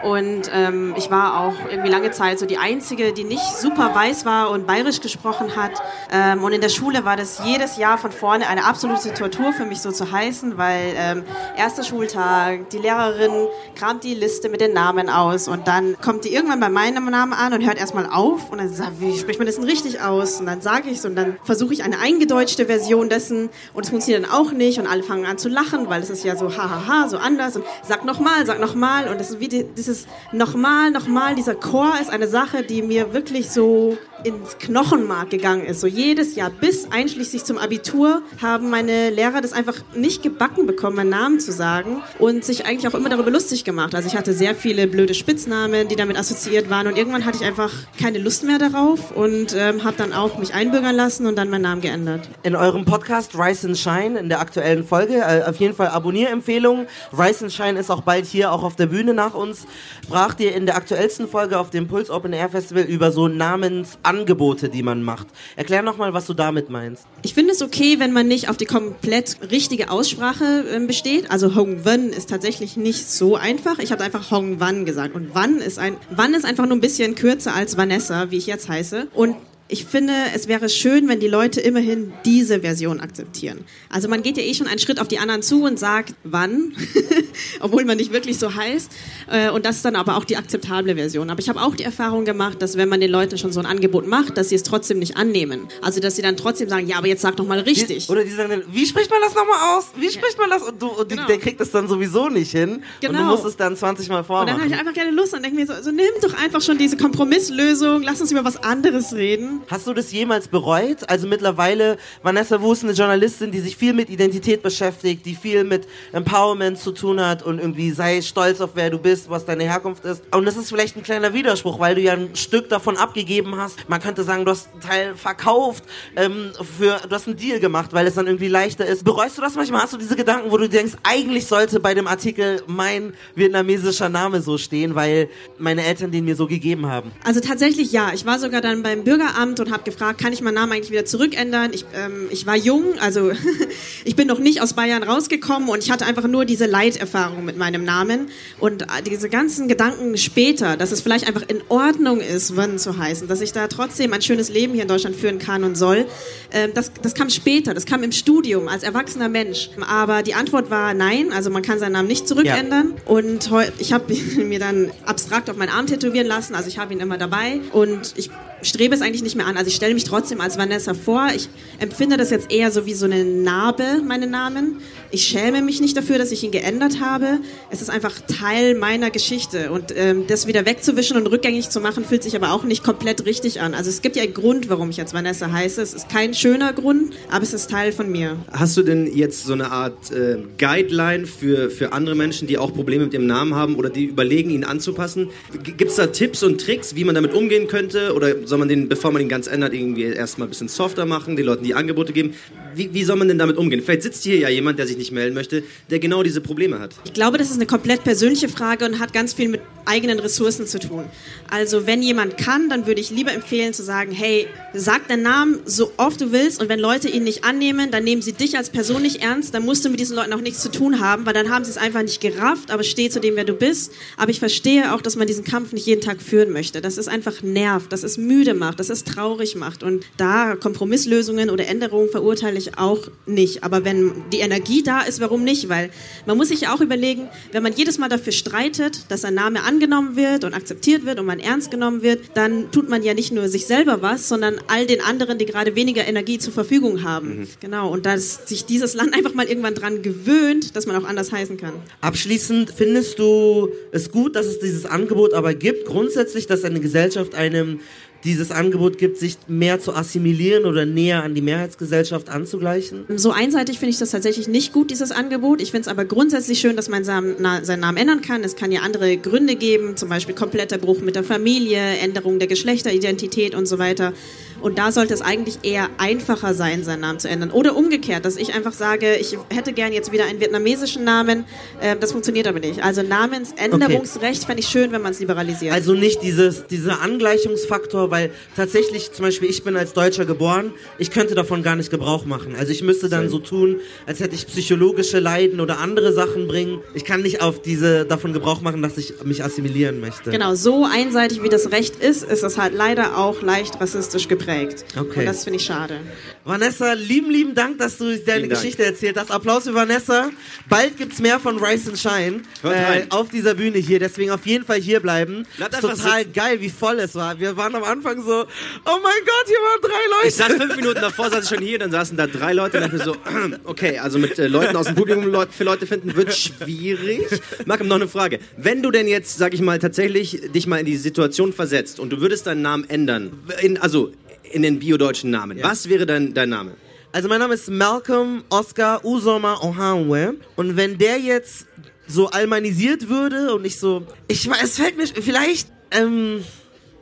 Und 0.02 0.50
ähm, 0.52 0.94
ich 0.96 1.10
war 1.10 1.40
auch 1.40 1.54
irgendwie 1.70 1.90
lange 1.90 2.10
Zeit 2.10 2.38
so 2.38 2.46
die 2.46 2.56
Einzige, 2.56 3.12
die 3.12 3.24
nicht 3.24 3.44
super 3.58 3.94
weiß 3.94 4.24
war 4.24 4.50
und 4.50 4.66
bayerisch 4.66 5.00
gesprochen 5.00 5.56
hat. 5.56 5.72
Ähm, 6.10 6.42
und 6.42 6.52
in 6.52 6.60
der 6.60 6.70
Schule 6.70 7.04
war 7.04 7.16
das 7.16 7.42
jedes 7.44 7.76
Jahr 7.76 7.98
von 7.98 8.10
vorne 8.10 8.48
eine 8.48 8.64
absolute 8.64 9.12
Tortur 9.12 9.52
für 9.52 9.66
mich 9.66 9.80
so 9.80 9.92
zu 9.92 10.10
heißen, 10.10 10.56
weil 10.56 10.94
ähm, 10.96 11.24
erster 11.56 11.82
Schultag, 11.82 12.70
die 12.70 12.78
Lehrerin 12.78 13.48
kramt 13.74 14.04
die 14.04 14.14
Liste 14.14 14.48
mit 14.48 14.60
den 14.60 14.72
Namen 14.72 15.10
aus 15.10 15.48
und 15.48 15.68
dann 15.68 15.96
kommt 16.00 16.24
die 16.24 16.34
irgendwann 16.34 16.60
bei 16.60 16.70
meinem 16.70 17.04
Namen 17.06 17.32
an 17.32 17.52
und 17.52 17.66
hört 17.66 17.78
erstmal 17.78 18.06
auf 18.06 18.50
und 18.50 18.58
dann 18.58 18.72
sagt, 18.72 19.00
wie 19.00 19.18
spricht 19.18 19.38
man 19.38 19.46
das 19.46 19.56
denn 19.56 19.64
richtig 19.64 20.00
aus? 20.00 20.40
Und 20.40 20.46
dann 20.46 20.62
sage 20.62 20.88
ich 20.88 20.98
es 20.98 21.04
und 21.04 21.16
dann 21.16 21.36
versuche 21.44 21.74
ich 21.74 21.84
eine 21.84 21.98
eingedeutschte 21.98 22.66
Version 22.66 23.08
dessen 23.08 23.50
und 23.74 23.84
es 23.84 23.90
funktioniert 23.90 24.24
dann 24.24 24.30
auch 24.30 24.52
nicht 24.52 24.78
und 24.78 24.86
alle 24.86 25.02
fangen 25.02 25.26
an 25.26 25.36
zu 25.36 25.48
lachen, 25.48 25.88
weil 25.90 26.02
es 26.02 26.10
ist 26.10 26.24
ja 26.24 26.36
so 26.36 26.56
hahaha, 26.56 27.08
so 27.08 27.18
anders 27.18 27.56
und 27.56 27.64
sag 27.86 28.04
nochmal, 28.04 28.46
sag 28.46 28.60
nochmal 28.60 29.08
und 29.08 29.20
das 29.20 29.30
ist 29.30 29.40
wie 29.40 29.48
die, 29.48 29.64
dieses 29.80 30.06
nochmal, 30.32 30.90
nochmal, 30.90 31.34
dieser 31.34 31.54
Chor 31.54 31.94
ist 32.00 32.10
eine 32.10 32.28
Sache, 32.28 32.62
die 32.62 32.82
mir 32.82 33.14
wirklich 33.14 33.50
so 33.50 33.96
ins 34.24 34.58
Knochenmark 34.58 35.30
gegangen 35.30 35.64
ist. 35.64 35.80
So 35.80 35.86
jedes 35.86 36.34
Jahr 36.34 36.50
bis 36.50 36.90
einschließlich 36.90 37.44
zum 37.44 37.56
Abitur 37.56 38.22
haben 38.42 38.68
meine 38.68 39.08
Lehrer 39.08 39.40
das 39.40 39.54
einfach 39.54 39.76
nicht 39.94 40.22
gebacken 40.22 40.66
bekommen, 40.66 40.96
meinen 40.96 41.10
Namen 41.10 41.40
zu 41.40 41.52
sagen 41.52 42.02
und 42.18 42.44
sich 42.44 42.66
eigentlich 42.66 42.86
auch 42.92 42.98
immer 42.98 43.08
darüber 43.08 43.30
lustig 43.30 43.64
gemacht. 43.64 43.94
Also 43.94 44.08
ich 44.08 44.16
hatte 44.16 44.34
sehr 44.34 44.54
viele 44.54 44.86
blöde 44.86 45.14
Spitznamen, 45.14 45.88
die 45.88 45.96
damit 45.96 46.18
assoziiert 46.18 46.68
waren 46.68 46.86
und 46.86 46.98
irgendwann 46.98 47.24
hatte 47.24 47.38
ich 47.40 47.46
einfach 47.46 47.72
keine 47.98 48.18
Lust 48.18 48.44
mehr 48.44 48.58
darauf 48.58 49.12
und 49.12 49.54
ähm, 49.56 49.84
habe 49.84 49.96
dann 49.96 50.12
auch 50.12 50.38
mich 50.38 50.52
einbürgern 50.52 50.94
lassen 50.94 51.26
und 51.26 51.36
dann 51.36 51.48
meinen 51.48 51.62
Namen 51.62 51.80
geändert. 51.80 52.28
In 52.42 52.56
eurem 52.56 52.84
Podcast 52.84 53.34
Rise 53.38 53.68
and 53.68 53.78
Shine 53.78 54.18
in 54.18 54.28
der 54.28 54.40
aktuellen 54.40 54.84
Folge, 54.84 55.14
äh, 55.14 55.44
auf 55.44 55.56
jeden 55.56 55.74
Fall 55.74 55.88
Abonnierempfehlung. 55.88 56.86
Rise 57.16 57.44
and 57.44 57.52
Shine 57.52 57.78
ist 57.78 57.90
auch 57.90 58.02
bald 58.02 58.26
hier, 58.26 58.52
auch 58.52 58.62
auf 58.62 58.76
der 58.76 58.86
Bühne 58.86 59.14
nach 59.14 59.34
uns. 59.34 59.66
Spracht 60.04 60.40
ihr 60.40 60.54
in 60.54 60.66
der 60.66 60.76
aktuellsten 60.76 61.28
Folge 61.28 61.58
auf 61.58 61.70
dem 61.70 61.88
Puls 61.88 62.10
Open 62.10 62.32
Air 62.32 62.48
Festival 62.48 62.82
über 62.82 63.12
so 63.12 63.28
Namensangebote, 63.28 64.68
die 64.68 64.82
man 64.82 65.02
macht. 65.02 65.28
Erklär 65.56 65.82
nochmal, 65.82 66.14
was 66.14 66.26
du 66.26 66.34
damit 66.34 66.70
meinst. 66.70 67.06
Ich 67.22 67.34
finde 67.34 67.52
es 67.52 67.62
okay, 67.62 67.98
wenn 67.98 68.12
man 68.12 68.26
nicht 68.26 68.48
auf 68.48 68.56
die 68.56 68.64
komplett 68.64 69.38
richtige 69.50 69.90
Aussprache 69.90 70.64
äh, 70.70 70.86
besteht. 70.86 71.30
Also 71.30 71.54
Hong 71.54 71.84
Wen 71.84 72.10
ist 72.10 72.30
tatsächlich 72.30 72.76
nicht 72.76 73.08
so 73.08 73.36
einfach. 73.36 73.78
Ich 73.78 73.92
habe 73.92 74.02
einfach 74.02 74.30
Hong 74.30 74.60
Wan 74.60 74.84
gesagt. 74.84 75.14
Und 75.14 75.34
Wan 75.34 75.58
ist 75.58 75.78
ein 75.78 75.96
Wan 76.10 76.34
ist 76.34 76.44
einfach 76.44 76.66
nur 76.66 76.76
ein 76.76 76.80
bisschen 76.80 77.14
kürzer 77.14 77.54
als 77.54 77.76
Vanessa, 77.76 78.30
wie 78.30 78.38
ich 78.38 78.46
jetzt 78.46 78.68
heiße. 78.68 79.08
Und 79.14 79.36
ich 79.70 79.84
finde, 79.84 80.12
es 80.34 80.48
wäre 80.48 80.68
schön, 80.68 81.08
wenn 81.08 81.20
die 81.20 81.28
Leute 81.28 81.60
immerhin 81.60 82.12
diese 82.24 82.60
Version 82.60 83.00
akzeptieren. 83.00 83.64
Also 83.88 84.08
man 84.08 84.22
geht 84.22 84.36
ja 84.36 84.42
eh 84.42 84.54
schon 84.54 84.66
einen 84.66 84.78
Schritt 84.78 85.00
auf 85.00 85.08
die 85.08 85.18
anderen 85.18 85.42
zu 85.42 85.62
und 85.64 85.78
sagt, 85.78 86.14
wann, 86.24 86.74
obwohl 87.60 87.84
man 87.84 87.96
nicht 87.96 88.12
wirklich 88.12 88.38
so 88.38 88.54
heißt. 88.54 88.90
Äh, 89.30 89.50
Und 89.50 89.64
das 89.66 89.76
ist 89.76 89.84
dann 89.84 89.96
aber 89.96 90.16
auch 90.16 90.24
die 90.24 90.36
akzeptable 90.36 90.94
Version. 90.96 91.30
Aber 91.30 91.40
ich 91.40 91.48
habe 91.48 91.60
auch 91.62 91.74
die 91.74 91.84
Erfahrung 91.84 92.24
gemacht, 92.24 92.60
dass 92.62 92.76
wenn 92.76 92.88
man 92.88 93.00
den 93.00 93.10
Leuten 93.10 93.38
schon 93.38 93.52
so 93.52 93.60
ein 93.60 93.66
Angebot 93.66 94.06
macht, 94.06 94.36
dass 94.36 94.48
sie 94.48 94.54
es 94.56 94.62
trotzdem 94.62 94.98
nicht 94.98 95.16
annehmen. 95.16 95.68
Also 95.82 96.00
dass 96.00 96.16
sie 96.16 96.22
dann 96.22 96.36
trotzdem 96.36 96.68
sagen, 96.68 96.86
ja, 96.88 96.96
aber 96.98 97.06
jetzt 97.08 97.22
sag 97.22 97.36
doch 97.36 97.46
mal 97.46 97.60
richtig. 97.60 98.08
Oder 98.10 98.24
die 98.24 98.30
sagen 98.30 98.50
dann, 98.50 98.62
wie 98.72 98.86
spricht 98.86 99.10
man 99.10 99.20
das 99.22 99.34
nochmal 99.34 99.76
aus? 99.78 99.86
Wie 99.96 100.10
spricht 100.10 100.38
man 100.38 100.50
das? 100.50 100.62
Und, 100.62 100.80
du, 100.80 100.86
und 100.88 101.08
Genau. 101.08 101.26
der 101.26 101.38
kriegt 101.38 101.60
das 101.60 101.70
dann 101.70 101.88
sowieso 101.88 102.28
nicht 102.28 102.50
hin. 102.52 102.74
Und 102.74 102.82
du 103.02 103.08
Genau. 103.08 103.24
musst 103.30 103.44
es 103.44 103.56
dann 103.56 103.76
20 103.76 104.08
Mal 104.08 104.20
Und 104.20 104.28
dann 104.28 104.36
habe 104.38 104.48
vormachen. 104.50 104.72
ich 104.72 104.78
einfach 104.78 104.94
keine 104.94 105.10
Lust 105.10 105.34
und 105.34 105.42
denke 105.44 105.56
mir 105.56 105.66
so, 105.66 105.74
so 105.82 105.90
nimm 105.90 106.06
doch 106.22 106.34
einfach 106.34 106.60
schon 106.60 106.78
diese 106.78 106.96
Kompromisslösung, 106.96 108.02
lass 108.02 108.20
uns 108.20 108.30
über 108.32 108.44
was 108.44 108.62
anderes 108.62 109.12
reden. 109.14 109.59
Hast 109.68 109.86
du 109.86 109.94
das 109.94 110.12
jemals 110.12 110.48
bereut? 110.48 111.08
Also 111.08 111.26
mittlerweile, 111.26 111.96
Vanessa 112.22 112.60
Wu 112.60 112.72
ist 112.72 112.84
eine 112.84 112.92
Journalistin, 112.92 113.50
die 113.50 113.60
sich 113.60 113.76
viel 113.76 113.92
mit 113.92 114.10
Identität 114.10 114.62
beschäftigt, 114.62 115.26
die 115.26 115.34
viel 115.34 115.64
mit 115.64 115.86
Empowerment 116.12 116.78
zu 116.78 116.92
tun 116.92 117.20
hat 117.20 117.42
und 117.42 117.58
irgendwie 117.58 117.90
sei 117.90 118.22
stolz 118.22 118.60
auf 118.60 118.70
wer 118.74 118.90
du 118.90 118.98
bist, 118.98 119.30
was 119.30 119.44
deine 119.44 119.64
Herkunft 119.64 120.04
ist. 120.04 120.22
Und 120.34 120.44
das 120.44 120.56
ist 120.56 120.68
vielleicht 120.68 120.96
ein 120.96 121.02
kleiner 121.02 121.32
Widerspruch, 121.32 121.78
weil 121.78 121.94
du 121.94 122.00
ja 122.00 122.12
ein 122.12 122.34
Stück 122.34 122.68
davon 122.68 122.96
abgegeben 122.96 123.56
hast. 123.56 123.88
Man 123.88 124.00
könnte 124.00 124.24
sagen, 124.24 124.44
du 124.44 124.50
hast 124.50 124.70
einen 124.72 124.80
Teil 124.80 125.14
verkauft, 125.14 125.84
ähm, 126.16 126.52
für, 126.78 127.00
du 127.08 127.14
hast 127.14 127.26
einen 127.26 127.36
Deal 127.36 127.60
gemacht, 127.60 127.92
weil 127.92 128.06
es 128.06 128.14
dann 128.14 128.26
irgendwie 128.26 128.48
leichter 128.48 128.86
ist. 128.86 129.04
Bereust 129.04 129.38
du 129.38 129.42
das 129.42 129.54
manchmal? 129.54 129.82
Hast 129.82 129.92
du 129.92 129.98
diese 129.98 130.16
Gedanken, 130.16 130.50
wo 130.50 130.56
du 130.56 130.68
denkst, 130.68 130.94
eigentlich 131.02 131.46
sollte 131.46 131.80
bei 131.80 131.94
dem 131.94 132.06
Artikel 132.06 132.62
mein 132.66 133.14
vietnamesischer 133.34 134.08
Name 134.08 134.40
so 134.42 134.58
stehen, 134.58 134.94
weil 134.94 135.28
meine 135.58 135.84
Eltern 135.84 136.10
den 136.10 136.24
mir 136.24 136.36
so 136.36 136.46
gegeben 136.46 136.86
haben? 136.86 137.10
Also 137.24 137.40
tatsächlich 137.40 137.92
ja. 137.92 138.12
Ich 138.14 138.26
war 138.26 138.38
sogar 138.38 138.60
dann 138.60 138.82
beim 138.82 139.04
Bürgeramt 139.04 139.49
und 139.58 139.72
habe 139.72 139.82
gefragt, 139.82 140.20
kann 140.20 140.32
ich 140.32 140.42
meinen 140.42 140.54
Namen 140.54 140.72
eigentlich 140.72 140.90
wieder 140.90 141.04
zurückändern? 141.04 141.72
Ich, 141.72 141.84
ähm, 141.94 142.28
ich 142.30 142.46
war 142.46 142.56
jung, 142.56 142.98
also 143.00 143.32
ich 144.04 144.14
bin 144.14 144.28
noch 144.28 144.38
nicht 144.38 144.62
aus 144.62 144.74
Bayern 144.74 145.02
rausgekommen 145.02 145.68
und 145.68 145.82
ich 145.82 145.90
hatte 145.90 146.06
einfach 146.06 146.28
nur 146.28 146.44
diese 146.44 146.66
Leiterfahrung 146.66 147.44
mit 147.44 147.56
meinem 147.56 147.82
Namen. 147.84 148.28
Und 148.60 148.82
äh, 148.82 148.86
diese 149.04 149.28
ganzen 149.28 149.66
Gedanken 149.66 150.16
später, 150.16 150.76
dass 150.76 150.92
es 150.92 151.00
vielleicht 151.00 151.26
einfach 151.26 151.42
in 151.48 151.62
Ordnung 151.68 152.20
ist, 152.20 152.56
Wen 152.56 152.78
zu 152.78 152.98
heißen, 152.98 153.26
dass 153.26 153.40
ich 153.40 153.52
da 153.52 153.66
trotzdem 153.66 154.12
ein 154.12 154.22
schönes 154.22 154.50
Leben 154.50 154.74
hier 154.74 154.82
in 154.82 154.88
Deutschland 154.88 155.16
führen 155.16 155.38
kann 155.38 155.64
und 155.64 155.76
soll, 155.76 156.06
ähm, 156.52 156.70
das, 156.74 156.92
das 157.02 157.14
kam 157.14 157.30
später, 157.30 157.74
das 157.74 157.86
kam 157.86 158.02
im 158.02 158.12
Studium 158.12 158.68
als 158.68 158.82
erwachsener 158.82 159.28
Mensch. 159.28 159.70
Aber 159.88 160.22
die 160.22 160.34
Antwort 160.34 160.70
war 160.70 160.94
nein, 160.94 161.32
also 161.32 161.50
man 161.50 161.62
kann 161.62 161.78
seinen 161.78 161.92
Namen 161.92 162.08
nicht 162.08 162.28
zurückändern. 162.28 162.94
Und 163.06 163.50
heu- 163.50 163.70
ich 163.78 163.92
habe 163.92 164.12
mir 164.36 164.58
dann 164.58 164.90
abstrakt 165.06 165.48
auf 165.48 165.56
meinen 165.56 165.70
Arm 165.70 165.86
tätowieren 165.86 166.26
lassen, 166.26 166.54
also 166.54 166.68
ich 166.68 166.78
habe 166.78 166.92
ihn 166.92 167.00
immer 167.00 167.16
dabei 167.18 167.60
und 167.72 168.12
ich 168.16 168.30
strebe 168.62 168.94
es 168.94 169.02
eigentlich 169.02 169.22
nicht 169.22 169.36
mehr 169.36 169.46
an. 169.46 169.56
Also 169.56 169.68
ich 169.68 169.76
stelle 169.76 169.94
mich 169.94 170.04
trotzdem 170.04 170.40
als 170.40 170.58
Vanessa 170.58 170.94
vor. 170.94 171.28
Ich 171.34 171.48
empfinde 171.78 172.16
das 172.16 172.30
jetzt 172.30 172.50
eher 172.50 172.70
so 172.70 172.86
wie 172.86 172.94
so 172.94 173.06
eine 173.06 173.24
Narbe, 173.24 174.02
meinen 174.06 174.30
Namen. 174.30 174.80
Ich 175.10 175.24
schäme 175.24 175.62
mich 175.62 175.80
nicht 175.80 175.96
dafür, 175.96 176.18
dass 176.18 176.30
ich 176.30 176.44
ihn 176.44 176.50
geändert 176.50 177.00
habe. 177.00 177.40
Es 177.70 177.82
ist 177.82 177.90
einfach 177.90 178.20
Teil 178.20 178.74
meiner 178.74 179.10
Geschichte. 179.10 179.72
Und 179.72 179.92
ähm, 179.96 180.26
das 180.28 180.46
wieder 180.46 180.66
wegzuwischen 180.66 181.16
und 181.16 181.26
rückgängig 181.26 181.70
zu 181.70 181.80
machen, 181.80 182.04
fühlt 182.04 182.22
sich 182.22 182.36
aber 182.36 182.52
auch 182.52 182.64
nicht 182.64 182.84
komplett 182.84 183.24
richtig 183.26 183.60
an. 183.60 183.74
Also 183.74 183.90
es 183.90 184.02
gibt 184.02 184.16
ja 184.16 184.22
einen 184.22 184.34
Grund, 184.34 184.68
warum 184.68 184.90
ich 184.90 184.96
jetzt 184.96 185.14
Vanessa 185.14 185.50
heiße. 185.50 185.82
Es 185.82 185.94
ist 185.94 186.08
kein 186.08 186.34
schöner 186.34 186.72
Grund, 186.72 187.12
aber 187.30 187.42
es 187.42 187.52
ist 187.52 187.70
Teil 187.70 187.92
von 187.92 188.10
mir. 188.10 188.36
Hast 188.52 188.76
du 188.76 188.82
denn 188.82 189.06
jetzt 189.14 189.44
so 189.44 189.52
eine 189.52 189.70
Art 189.70 190.12
äh, 190.12 190.38
Guideline 190.58 191.26
für, 191.26 191.70
für 191.70 191.92
andere 191.92 192.14
Menschen, 192.14 192.46
die 192.46 192.58
auch 192.58 192.72
Probleme 192.72 193.04
mit 193.04 193.14
ihrem 193.14 193.26
Namen 193.26 193.54
haben 193.54 193.76
oder 193.76 193.90
die 193.90 194.04
überlegen, 194.04 194.50
ihn 194.50 194.64
anzupassen? 194.64 195.30
Gibt 195.62 195.90
es 195.90 195.96
da 195.96 196.06
Tipps 196.06 196.42
und 196.42 196.60
Tricks, 196.60 196.94
wie 196.94 197.04
man 197.04 197.14
damit 197.14 197.34
umgehen 197.34 197.66
könnte? 197.66 198.14
Oder 198.14 198.46
soll 198.50 198.58
man 198.58 198.68
den, 198.68 198.88
bevor 198.88 199.10
man 199.12 199.22
ihn 199.22 199.28
ganz 199.28 199.46
ändert, 199.46 199.72
irgendwie 199.72 200.02
erstmal 200.02 200.46
ein 200.46 200.50
bisschen 200.50 200.68
softer 200.68 201.06
machen, 201.06 201.36
den 201.36 201.46
Leuten 201.46 201.64
die 201.64 201.74
Angebote 201.74 202.12
geben? 202.12 202.34
Wie, 202.74 202.92
wie 202.92 203.04
soll 203.04 203.16
man 203.16 203.28
denn 203.28 203.38
damit 203.38 203.56
umgehen? 203.56 203.80
Vielleicht 203.82 204.02
sitzt 204.02 204.22
hier 204.22 204.36
ja 204.36 204.48
jemand, 204.48 204.78
der 204.78 204.86
sich 204.86 204.98
nicht 204.98 205.12
melden 205.12 205.34
möchte, 205.34 205.62
der 205.88 205.98
genau 205.98 206.22
diese 206.22 206.40
Probleme 206.40 206.78
hat. 206.78 206.94
Ich 207.04 207.14
glaube, 207.14 207.38
das 207.38 207.50
ist 207.50 207.56
eine 207.56 207.66
komplett 207.66 208.04
persönliche 208.04 208.48
Frage 208.48 208.84
und 208.84 208.98
hat 208.98 209.12
ganz 209.12 209.32
viel 209.32 209.48
mit 209.48 209.62
eigenen 209.86 210.20
Ressourcen 210.20 210.66
zu 210.66 210.78
tun. 210.78 211.04
Also 211.50 211.86
wenn 211.86 212.02
jemand 212.02 212.36
kann, 212.36 212.68
dann 212.68 212.86
würde 212.86 213.00
ich 213.00 213.10
lieber 213.10 213.32
empfehlen 213.32 213.72
zu 213.72 213.82
sagen, 213.82 214.12
hey, 214.12 214.46
sag 214.74 215.08
deinen 215.08 215.22
Namen 215.22 215.60
so 215.64 215.92
oft 215.96 216.20
du 216.20 216.32
willst 216.32 216.60
und 216.60 216.68
wenn 216.68 216.78
Leute 216.78 217.08
ihn 217.08 217.24
nicht 217.24 217.44
annehmen, 217.44 217.90
dann 217.90 218.04
nehmen 218.04 218.22
sie 218.22 218.32
dich 218.32 218.56
als 218.56 218.70
Person 218.70 219.02
nicht 219.02 219.22
ernst, 219.22 219.54
dann 219.54 219.64
musst 219.64 219.84
du 219.84 219.88
mit 219.88 220.00
diesen 220.00 220.16
Leuten 220.16 220.32
auch 220.32 220.40
nichts 220.40 220.60
zu 220.60 220.70
tun 220.70 221.00
haben, 221.00 221.26
weil 221.26 221.32
dann 221.32 221.50
haben 221.50 221.64
sie 221.64 221.70
es 221.70 221.76
einfach 221.76 222.02
nicht 222.02 222.20
gerafft, 222.20 222.70
aber 222.70 222.84
steh 222.84 223.10
zu 223.10 223.20
dem, 223.20 223.36
wer 223.36 223.44
du 223.44 223.54
bist. 223.54 223.92
Aber 224.16 224.30
ich 224.30 224.38
verstehe 224.38 224.94
auch, 224.94 225.00
dass 225.00 225.16
man 225.16 225.26
diesen 225.26 225.44
Kampf 225.44 225.72
nicht 225.72 225.86
jeden 225.86 226.00
Tag 226.00 226.22
führen 226.22 226.50
möchte. 226.50 226.80
Das 226.80 226.98
ist 226.98 227.08
einfach 227.08 227.42
nervt, 227.42 227.92
das 227.92 228.04
ist 228.04 228.18
müde 228.18 228.39
macht, 228.54 228.80
das 228.80 228.90
ist 228.90 229.06
traurig 229.06 229.54
macht 229.56 229.82
und 229.82 230.04
da 230.16 230.56
Kompromisslösungen 230.56 231.50
oder 231.50 231.66
Änderungen 231.66 232.08
verurteile 232.08 232.58
ich 232.58 232.78
auch 232.78 233.08
nicht. 233.26 233.62
Aber 233.64 233.84
wenn 233.84 234.12
die 234.32 234.38
Energie 234.40 234.82
da 234.82 235.02
ist, 235.02 235.20
warum 235.20 235.44
nicht? 235.44 235.68
Weil 235.68 235.90
man 236.26 236.36
muss 236.36 236.48
sich 236.48 236.62
ja 236.62 236.74
auch 236.74 236.80
überlegen, 236.80 237.28
wenn 237.52 237.62
man 237.62 237.72
jedes 237.72 237.98
Mal 237.98 238.08
dafür 238.08 238.32
streitet, 238.32 239.10
dass 239.10 239.24
ein 239.24 239.34
Name 239.34 239.62
angenommen 239.62 240.16
wird 240.16 240.44
und 240.44 240.54
akzeptiert 240.54 241.04
wird 241.04 241.18
und 241.18 241.26
man 241.26 241.38
ernst 241.38 241.70
genommen 241.70 242.02
wird, 242.02 242.20
dann 242.34 242.70
tut 242.72 242.88
man 242.88 243.02
ja 243.02 243.14
nicht 243.14 243.32
nur 243.32 243.48
sich 243.48 243.66
selber 243.66 244.02
was, 244.02 244.28
sondern 244.28 244.60
all 244.66 244.86
den 244.86 245.00
anderen, 245.00 245.38
die 245.38 245.46
gerade 245.46 245.76
weniger 245.76 246.06
Energie 246.06 246.38
zur 246.38 246.52
Verfügung 246.52 247.02
haben. 247.02 247.48
Genau. 247.60 247.90
Und 247.90 248.06
dass 248.06 248.48
sich 248.48 248.64
dieses 248.64 248.94
Land 248.94 249.14
einfach 249.16 249.34
mal 249.34 249.46
irgendwann 249.46 249.74
dran 249.74 250.02
gewöhnt, 250.02 250.76
dass 250.76 250.86
man 250.86 250.96
auch 250.96 251.08
anders 251.08 251.32
heißen 251.32 251.56
kann. 251.56 251.74
Abschließend, 252.00 252.72
findest 252.76 253.18
du 253.18 253.68
es 253.92 254.10
gut, 254.10 254.36
dass 254.36 254.46
es 254.46 254.58
dieses 254.58 254.86
Angebot 254.86 255.34
aber 255.34 255.54
gibt, 255.54 255.86
grundsätzlich, 255.86 256.46
dass 256.46 256.64
eine 256.64 256.80
Gesellschaft 256.80 257.34
einem 257.34 257.80
dieses 258.24 258.50
Angebot 258.50 258.98
gibt, 258.98 259.18
sich 259.18 259.36
mehr 259.48 259.80
zu 259.80 259.94
assimilieren 259.94 260.64
oder 260.64 260.84
näher 260.84 261.22
an 261.22 261.34
die 261.34 261.42
Mehrheitsgesellschaft 261.42 262.28
anzugleichen? 262.28 263.04
So 263.16 263.30
einseitig 263.30 263.78
finde 263.78 263.90
ich 263.90 263.98
das 263.98 264.10
tatsächlich 264.10 264.48
nicht 264.48 264.72
gut, 264.72 264.90
dieses 264.90 265.12
Angebot. 265.12 265.60
Ich 265.60 265.70
finde 265.70 265.82
es 265.82 265.88
aber 265.88 266.04
grundsätzlich 266.04 266.60
schön, 266.60 266.76
dass 266.76 266.88
man 266.88 267.04
seinen, 267.04 267.36
na, 267.38 267.64
seinen 267.64 267.80
Namen 267.80 267.98
ändern 267.98 268.20
kann. 268.20 268.44
Es 268.44 268.56
kann 268.56 268.72
ja 268.72 268.80
andere 268.80 269.16
Gründe 269.16 269.56
geben, 269.56 269.96
zum 269.96 270.08
Beispiel 270.08 270.34
kompletter 270.34 270.78
Bruch 270.78 271.00
mit 271.00 271.16
der 271.16 271.24
Familie, 271.24 271.80
Änderung 271.80 272.38
der 272.38 272.48
Geschlechteridentität 272.48 273.54
und 273.54 273.66
so 273.66 273.78
weiter. 273.78 274.12
Und 274.60 274.78
da 274.78 274.92
sollte 274.92 275.14
es 275.14 275.22
eigentlich 275.22 275.58
eher 275.62 275.88
einfacher 275.98 276.54
sein, 276.54 276.84
seinen 276.84 277.00
Namen 277.00 277.18
zu 277.18 277.28
ändern. 277.28 277.50
Oder 277.50 277.76
umgekehrt, 277.76 278.24
dass 278.24 278.36
ich 278.36 278.54
einfach 278.54 278.72
sage, 278.72 279.16
ich 279.16 279.36
hätte 279.52 279.72
gern 279.72 279.92
jetzt 279.92 280.12
wieder 280.12 280.24
einen 280.24 280.40
vietnamesischen 280.40 281.04
Namen. 281.04 281.44
Äh, 281.80 281.96
das 281.96 282.12
funktioniert 282.12 282.46
aber 282.46 282.60
nicht. 282.60 282.82
Also 282.82 283.02
Namensänderungsrecht 283.02 284.44
fände 284.44 284.60
ich 284.60 284.68
schön, 284.68 284.92
wenn 284.92 285.02
man 285.02 285.12
es 285.12 285.20
liberalisiert. 285.20 285.72
Also 285.72 285.94
nicht 285.94 286.22
dieses, 286.22 286.66
dieser 286.66 287.00
Angleichungsfaktor, 287.00 288.10
weil 288.10 288.30
tatsächlich 288.56 289.12
zum 289.12 289.24
Beispiel 289.24 289.48
ich 289.48 289.64
bin 289.64 289.76
als 289.76 289.92
Deutscher 289.92 290.24
geboren, 290.24 290.72
ich 290.98 291.10
könnte 291.10 291.34
davon 291.34 291.62
gar 291.62 291.76
nicht 291.76 291.90
Gebrauch 291.90 292.24
machen. 292.24 292.54
Also 292.58 292.72
ich 292.72 292.82
müsste 292.82 293.08
dann 293.08 293.28
so 293.28 293.38
tun, 293.38 293.80
als 294.06 294.20
hätte 294.20 294.34
ich 294.34 294.46
psychologische 294.46 295.18
Leiden 295.18 295.60
oder 295.60 295.78
andere 295.78 296.12
Sachen 296.12 296.46
bringen. 296.46 296.80
Ich 296.94 297.04
kann 297.04 297.22
nicht 297.22 297.40
auf 297.40 297.62
diese 297.62 298.04
davon 298.04 298.32
Gebrauch 298.32 298.60
machen, 298.60 298.82
dass 298.82 298.98
ich 298.98 299.14
mich 299.24 299.42
assimilieren 299.42 300.00
möchte. 300.00 300.30
Genau, 300.30 300.54
so 300.54 300.84
einseitig 300.84 301.42
wie 301.42 301.48
das 301.48 301.72
Recht 301.72 301.96
ist, 301.96 302.22
ist 302.22 302.42
es 302.42 302.58
halt 302.58 302.74
leider 302.74 303.16
auch 303.16 303.42
leicht 303.42 303.80
rassistisch 303.80 304.28
geprägt. 304.28 304.49
Okay. 304.50 305.20
Und 305.20 305.26
das 305.26 305.44
finde 305.44 305.58
ich 305.58 305.64
schade. 305.64 306.00
Vanessa, 306.44 306.94
lieben, 306.94 307.30
lieben 307.30 307.54
Dank, 307.54 307.78
dass 307.78 307.98
du 307.98 308.04
deine 308.04 308.16
Vielen 308.18 308.48
Dank. 308.48 308.50
Geschichte 308.50 308.84
erzählt 308.84 309.16
hast. 309.18 309.30
Applaus 309.30 309.64
für 309.64 309.74
Vanessa. 309.74 310.30
Bald 310.68 310.96
gibt's 310.96 311.20
mehr 311.20 311.38
von 311.38 311.58
Rice 311.58 311.88
and 311.88 311.98
Shine 311.98 312.42
äh, 312.64 313.04
auf 313.10 313.28
dieser 313.28 313.54
Bühne 313.54 313.78
hier. 313.78 313.98
Deswegen 313.98 314.30
auf 314.30 314.46
jeden 314.46 314.64
Fall 314.64 314.80
hier 314.80 315.00
bleiben. 315.00 315.46
Bleibt 315.56 315.74
ist 315.74 315.80
total 315.80 316.20
sitzen. 316.20 316.32
geil, 316.32 316.60
wie 316.60 316.70
voll 316.70 316.98
es 316.98 317.14
war. 317.14 317.38
Wir 317.38 317.56
waren 317.56 317.74
am 317.74 317.84
Anfang 317.84 318.22
so, 318.22 318.42
oh 318.42 318.98
mein 319.02 319.20
Gott, 319.24 319.46
hier 319.46 319.56
waren 319.56 319.80
drei 319.82 320.16
Leute. 320.16 320.28
Ich 320.28 320.34
saß 320.34 320.52
fünf 320.54 320.76
Minuten 320.76 321.00
davor, 321.00 321.30
saß 321.30 321.44
ich 321.44 321.50
schon 321.50 321.64
hier, 321.64 321.78
dann 321.78 321.90
saßen 321.90 322.16
da 322.16 322.26
drei 322.26 322.52
Leute 322.52 322.78
und 322.78 322.84
dachte 322.84 322.96
mir 322.96 323.04
so, 323.04 323.16
okay, 323.64 323.98
also 323.98 324.18
mit 324.18 324.38
äh, 324.38 324.46
Leuten 324.46 324.76
aus 324.76 324.86
dem 324.86 324.94
Publikum 324.94 325.24
Leute, 325.26 325.52
für 325.52 325.64
Leute 325.64 325.86
finden 325.86 326.16
wird 326.16 326.34
schwierig. 326.34 327.26
Malcolm, 327.66 327.88
noch 327.88 327.96
eine 327.96 328.08
Frage. 328.08 328.40
Wenn 328.56 328.82
du 328.82 328.90
denn 328.90 329.06
jetzt, 329.06 329.38
sag 329.38 329.54
ich 329.54 329.60
mal, 329.60 329.78
tatsächlich 329.78 330.50
dich 330.52 330.66
mal 330.66 330.78
in 330.78 330.86
die 330.86 330.96
Situation 330.96 331.52
versetzt 331.52 332.00
und 332.00 332.10
du 332.10 332.20
würdest 332.20 332.46
deinen 332.46 332.62
Namen 332.62 332.88
ändern, 332.88 333.32
in, 333.60 333.78
also 333.78 334.12
in 334.50 334.62
den 334.62 334.78
biodeutschen 334.78 335.30
Namen, 335.30 335.62
was 335.62 335.88
wäre 335.88 336.06
dein, 336.06 336.34
dein 336.34 336.48
Name? 336.48 336.76
Also 337.12 337.28
mein 337.28 337.40
Name 337.40 337.54
ist 337.54 337.68
Malcolm 337.68 338.44
Oscar 338.50 339.04
Uzoma 339.04 339.60
Ohanwe. 339.62 340.36
Und 340.56 340.76
wenn 340.76 340.96
der 340.96 341.18
jetzt 341.18 341.66
so 342.06 342.28
almanisiert 342.28 343.08
würde 343.08 343.54
und 343.54 343.64
ich 343.64 343.78
so, 343.78 344.06
ich 344.28 344.48
weiß, 344.48 344.62
es 344.62 344.76
fällt 344.76 344.96
mir 344.96 345.06
vielleicht, 345.06 345.68
ähm, 345.90 346.44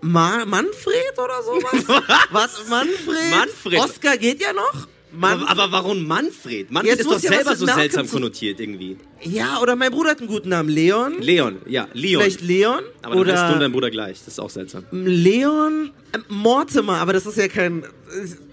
Ma 0.00 0.44
Manfred 0.46 1.18
oder 1.18 1.42
sowas? 1.42 2.02
Was? 2.30 2.68
Manfred? 2.68 3.30
Manfred. 3.30 3.80
Oscar 3.80 4.16
geht 4.16 4.40
ja 4.40 4.52
noch? 4.52 4.86
Aber, 5.20 5.48
aber 5.48 5.72
warum 5.72 6.06
Manfred? 6.06 6.70
Manfred 6.70 6.90
Jetzt 6.90 7.00
ist 7.00 7.06
doch 7.06 7.12
muss 7.14 7.22
ja 7.22 7.30
was 7.30 7.36
selber 7.36 7.50
mit 7.50 7.58
so 7.60 7.66
seltsam 7.66 8.06
zu- 8.06 8.12
konnotiert 8.12 8.60
irgendwie. 8.60 8.96
Ja, 9.22 9.60
oder 9.60 9.74
mein 9.74 9.90
Bruder 9.90 10.10
hat 10.10 10.18
einen 10.20 10.28
guten 10.28 10.50
Namen. 10.50 10.68
Leon? 10.68 11.20
Leon, 11.20 11.56
ja, 11.66 11.88
Leon. 11.92 12.22
Vielleicht 12.22 12.40
Leon? 12.40 12.84
Aber 13.02 13.14
dann 13.14 13.20
oder 13.22 13.32
heißt 13.32 13.50
du 13.50 13.54
und 13.54 13.60
dein 13.60 13.72
Bruder 13.72 13.90
gleich. 13.90 14.18
Das 14.18 14.28
ist 14.28 14.38
auch 14.38 14.50
seltsam. 14.50 14.84
Leon? 14.92 15.90
Ähm, 16.14 16.24
Mortimer, 16.28 16.98
aber 16.98 17.12
das 17.12 17.26
ist 17.26 17.36
ja 17.36 17.48
kein. 17.48 17.84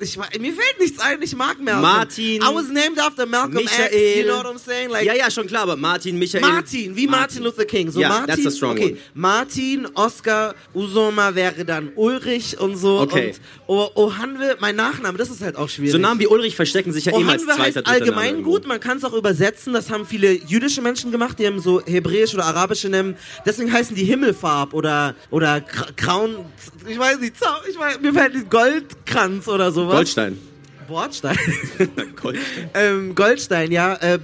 Ich, 0.02 0.18
mir 0.18 0.54
fällt 0.54 0.80
nichts 0.80 1.00
ein, 1.00 1.22
ich 1.22 1.34
mag 1.36 1.58
Malcolm. 1.62 1.82
Martin. 1.82 2.42
I 2.42 2.46
was 2.54 2.68
named 2.68 3.00
after 3.00 3.26
Malcolm 3.26 3.60
X, 3.60 3.72
Michael. 3.78 4.18
you 4.18 4.24
know 4.26 4.38
what 4.44 4.46
I'm 4.48 4.58
saying? 4.60 4.90
Like, 4.90 5.06
ja, 5.06 5.14
ja, 5.14 5.32
schon 5.32 5.48
klar, 5.48 5.62
aber 5.64 5.78
Martin, 5.78 6.18
Michael. 6.20 6.42
Martin, 6.42 6.96
wie 6.96 7.08
Martin, 7.08 7.44
Luther 7.44 7.64
King. 7.66 7.90
So 7.92 8.02
ja, 8.02 8.10
Martin, 8.10 8.28
that's 8.28 8.46
a 8.48 8.52
strong 8.52 8.72
okay. 8.72 8.92
one. 8.94 8.98
Martin, 9.14 9.88
Oscar, 9.94 10.56
Usoma 10.74 11.34
wäre 11.36 11.64
dann 11.64 11.92
Ulrich 11.96 12.60
und 12.60 12.76
so. 12.76 13.00
Okay. 13.00 13.34
Und 13.68 13.78
O- 13.78 13.92
Ohanwe, 13.96 14.58
mein 14.60 14.76
Nachname, 14.76 15.18
das 15.18 15.30
ist 15.30 15.42
halt 15.42 15.56
auch 15.56 15.70
schwierig. 15.70 15.92
So 15.94 15.98
Namen 15.98 16.20
wie 16.20 16.28
Ulrich 16.28 16.45
verstecken 16.54 16.92
sich 16.92 17.06
ja 17.06 17.14
eh 17.14 17.16
als 17.24 17.42
Ohanwe 17.44 17.56
zweiter, 17.56 17.88
allgemein 17.88 18.44
gut, 18.44 18.68
man 18.68 18.80
kann 18.80 18.98
es 18.98 19.04
auch 19.04 19.14
übersetzen, 19.14 19.74
das 19.74 19.90
haben 19.90 20.06
viele 20.06 20.34
jüdische 20.34 20.82
Menschen 20.82 21.12
gemacht, 21.12 21.40
die 21.40 21.48
haben 21.48 21.60
so 21.60 21.82
hebräisch 21.84 22.34
oder 22.36 22.46
arabische 22.46 22.90
Namen, 22.90 23.16
deswegen 23.46 23.72
heißen 23.74 23.96
die 23.96 24.04
Himmelfarb 24.04 24.74
oder, 24.74 25.16
oder 25.32 25.56
Kra- 25.56 25.94
Kraun, 25.96 26.36
ich 26.88 27.00
weiß 27.00 27.20
nicht, 27.22 27.34
ich 27.70 27.80
weiß, 27.80 28.02
mir 28.02 28.14
fällt 28.14 28.36
nicht 28.36 28.52
Goldkranz 28.52 29.48
oder 29.48 29.72
sowas. 29.72 29.96
Goldstein. 29.96 30.38
Bordstein. 30.88 31.36
Goldstein. 32.22 32.70
ähm, 32.76 33.16
Goldstein, 33.16 33.72
ja, 33.72 33.96
äh, 33.96 34.20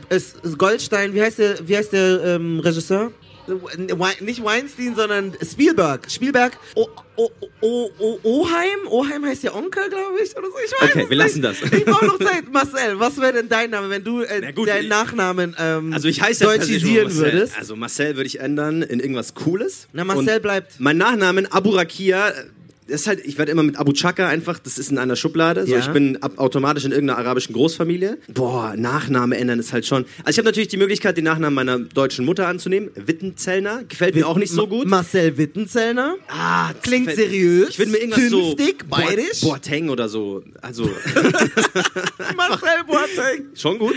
Goldstein, 0.59 1.13
wie 1.15 1.21
heißt 1.23 1.39
der, 1.39 1.67
wie 1.67 1.75
heißt 1.75 1.91
der 1.93 2.23
ähm, 2.23 2.59
Regisseur? 2.59 3.11
We- 3.47 4.23
Nicht 4.23 4.43
Weinstein, 4.43 4.95
sondern 4.95 5.33
Spielberg. 5.43 6.09
Spielberg. 6.09 6.57
O, 6.75 6.87
o, 7.15 7.29
o, 7.61 8.19
Oheim? 8.23 8.87
Oheim 8.89 9.25
heißt 9.25 9.43
ja 9.43 9.53
Onkel, 9.53 9.89
glaube 9.89 10.19
ich. 10.23 10.35
Oder 10.37 10.47
so. 10.47 10.53
Ich 10.65 10.71
weiß 10.71 10.89
Okay, 10.89 10.99
wir 10.99 11.07
nicht. 11.09 11.17
lassen 11.17 11.41
das. 11.41 11.57
Ich 11.71 11.85
brauche 11.85 12.05
noch 12.05 12.19
Zeit. 12.19 12.51
Marcel, 12.51 12.99
was 12.99 13.19
wäre 13.19 13.33
denn 13.33 13.49
dein 13.49 13.69
Name, 13.71 13.89
wenn 13.89 14.03
du 14.03 14.21
äh, 14.21 14.51
gut, 14.53 14.67
deinen 14.69 14.87
Nachnamen 14.87 15.55
ähm, 15.59 15.93
Also 15.93 16.07
ich 16.07 16.21
heiße 16.21 16.43
deutschisieren 16.43 17.13
würdest? 17.15 17.57
Also 17.57 17.75
Marcel 17.75 18.15
würde 18.15 18.27
ich 18.27 18.39
ändern 18.39 18.81
in 18.83 18.99
irgendwas 18.99 19.33
Cooles. 19.33 19.87
Na, 19.93 20.03
Marcel 20.03 20.35
Und 20.35 20.41
bleibt. 20.41 20.79
Mein 20.79 20.97
Nachnamen 20.97 21.51
Abu 21.51 21.71
Rakia. 21.71 22.29
äh, 22.29 22.33
Das 22.33 22.45
ist 22.91 23.07
halt, 23.07 23.21
ich 23.25 23.37
werde 23.37 23.51
immer 23.51 23.63
mit 23.63 23.77
Abu 23.77 23.93
Chaka 23.93 24.27
einfach, 24.27 24.59
das 24.59 24.77
ist 24.77 24.91
in 24.91 24.97
einer 24.97 25.15
Schublade. 25.15 25.65
So, 25.65 25.73
Ja. 25.73 25.79
ich 25.79 25.87
bin 25.87 26.21
ab, 26.21 26.33
automatisch 26.37 26.85
in 26.85 26.91
irgendeiner 26.91 27.17
arabischen 27.19 27.53
Großfamilie. 27.53 28.17
Boah, 28.33 28.75
Nachname 28.77 29.37
ändern 29.37 29.59
ist 29.59 29.73
halt 29.73 29.85
schon. 29.85 30.05
Also 30.19 30.29
ich 30.31 30.37
habe 30.37 30.45
natürlich 30.45 30.67
die 30.69 30.77
Möglichkeit, 30.77 31.17
den 31.17 31.23
Nachnamen 31.25 31.53
meiner 31.55 31.79
deutschen 31.79 32.25
Mutter 32.25 32.47
anzunehmen. 32.47 32.89
Wittenzellner. 32.95 33.83
Gefällt 33.87 34.15
mir 34.15 34.27
auch 34.27 34.37
nicht 34.37 34.51
so 34.51 34.67
gut. 34.67 34.87
Marcel 34.87 35.37
Wittenzellner. 35.37 36.15
Ah, 36.27 36.73
Klingt 36.83 37.07
gefällt- 37.07 37.29
seriös. 37.29 37.69
Ich 37.69 37.79
würde 37.79 37.91
mir 37.91 37.97
irgendwas 37.99 38.29
so. 38.29 38.53
Zünftig, 38.55 38.89
bayerisch. 38.89 39.41
Boa- 39.41 39.51
Boateng 39.55 39.89
oder 39.89 40.07
so. 40.09 40.43
Also, 40.61 40.83
Marcel 42.35 42.83
Boateng. 42.87 43.45
schon 43.55 43.79
gut. 43.79 43.95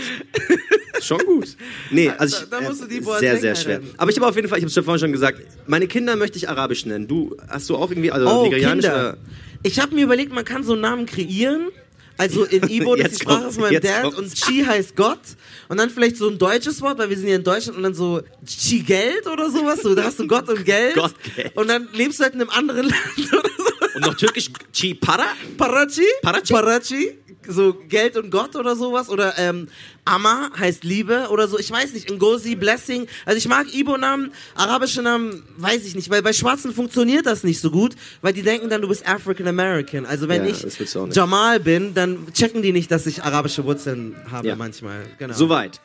Schon 1.01 1.19
gut. 1.25 1.57
Nee, 1.91 2.09
also 2.17 2.37
ich, 2.43 2.49
Da- 2.49 2.61
da 2.61 2.67
musst 2.69 2.81
du 2.83 2.87
die 2.87 2.97
äh, 2.97 3.01
Boateng 3.01 3.19
sehr, 3.19 3.37
sehr 3.39 3.55
schwer. 3.55 3.75
einhalten. 3.77 3.95
Aber 3.97 4.11
ich 4.11 4.17
habe 4.17 4.27
auf 4.27 4.35
jeden 4.35 4.47
Fall, 4.47 4.59
ich 4.59 4.63
habe 4.63 4.69
es 4.79 4.85
vorhin 4.85 4.99
schon 4.99 5.11
gesagt, 5.11 5.41
meine 5.67 5.87
Kinder 5.87 6.15
möchte 6.15 6.37
ich 6.37 6.47
arabisch 6.49 6.85
nennen. 6.85 7.07
Du, 7.07 7.35
hast 7.49 7.69
du 7.69 7.75
auch 7.75 7.91
irgendwie, 7.91 8.11
also 8.11 8.27
Oh, 8.27 8.43
nigerianisch 8.45 8.84
Kinder. 8.91 9.17
Ich 9.63 9.79
habe 9.79 9.95
mir 9.95 10.03
überlegt, 10.03 10.31
man 10.31 10.45
kann 10.45 10.63
so 10.63 10.73
einen 10.73 10.81
Namen 10.81 11.05
kreieren. 11.05 11.69
Also 12.17 12.45
in 12.45 12.63
Ibo, 12.69 12.95
das 12.95 13.11
ist 13.11 13.21
die 13.21 13.23
Sprache 13.23 13.51
von 13.51 13.63
meinem 13.63 13.81
Dad 13.81 14.03
kommt's. 14.03 14.17
und 14.17 14.35
Chi 14.35 14.63
heißt 14.65 14.95
Gott. 14.95 15.19
Und 15.67 15.77
dann 15.77 15.89
vielleicht 15.89 16.17
so 16.17 16.29
ein 16.29 16.37
deutsches 16.37 16.81
Wort, 16.81 16.97
weil 16.97 17.09
wir 17.09 17.17
sind 17.17 17.25
hier 17.27 17.35
in 17.35 17.43
Deutschland 17.43 17.77
und 17.77 17.83
dann 17.83 17.93
so 17.93 18.21
Chi 18.45 18.79
Geld 18.81 19.27
oder 19.27 19.49
sowas. 19.49 19.81
So, 19.81 19.95
da 19.95 20.03
hast 20.03 20.19
du 20.19 20.27
Gott 20.27 20.47
und 20.47 20.63
Geld. 20.63 20.95
Gott, 20.95 21.13
Geld. 21.35 21.57
Und 21.57 21.67
dann 21.67 21.89
lebst 21.93 22.19
du 22.19 22.23
halt 22.23 22.35
in 22.35 22.41
einem 22.41 22.51
anderen 22.51 22.83
Land 22.89 23.33
oder 23.33 23.49
so. 23.57 23.95
Und 23.95 24.05
noch 24.05 24.15
türkisch 24.15 24.49
Chi 24.71 24.93
Para? 24.93 25.25
Parachi? 25.57 26.05
Parachi? 26.21 26.53
Parachi? 26.53 27.17
So 27.47 27.73
Geld 27.89 28.17
und 28.17 28.29
Gott 28.31 28.55
oder 28.55 28.75
sowas. 28.75 29.09
Oder 29.09 29.37
ähm, 29.37 29.67
Amma 30.05 30.51
heißt 30.57 30.83
Liebe 30.83 31.27
oder 31.31 31.47
so. 31.47 31.57
Ich 31.57 31.69
weiß 31.71 31.93
nicht. 31.93 32.09
Ngozi, 32.11 32.55
Blessing. 32.55 33.07
Also 33.25 33.37
ich 33.37 33.47
mag 33.47 33.73
Ibo-Namen. 33.73 34.31
Arabische 34.55 35.01
Namen 35.01 35.43
weiß 35.57 35.83
ich 35.85 35.95
nicht. 35.95 36.09
Weil 36.11 36.21
bei 36.21 36.31
Schwarzen 36.33 36.73
funktioniert 36.73 37.25
das 37.25 37.43
nicht 37.43 37.59
so 37.59 37.71
gut. 37.71 37.95
Weil 38.21 38.33
die 38.33 38.43
denken 38.43 38.69
dann, 38.69 38.81
du 38.81 38.87
bist 38.87 39.07
African 39.07 39.47
American. 39.47 40.05
Also 40.05 40.27
wenn 40.27 40.45
Ja, 40.45 40.51
ich 40.51 40.61
das. 40.61 40.97
Jamal 41.11 41.59
bin, 41.59 41.93
dann 41.95 42.31
checken 42.33 42.61
die 42.61 42.71
nicht, 42.71 42.91
dass 42.91 43.05
ich 43.07 43.23
arabische 43.23 43.65
Wurzeln 43.65 44.15
habe 44.31 44.47
Ja. 44.49 44.55
manchmal. 44.55 45.05
Genau. 45.17 45.33
Soweit. 45.33 45.81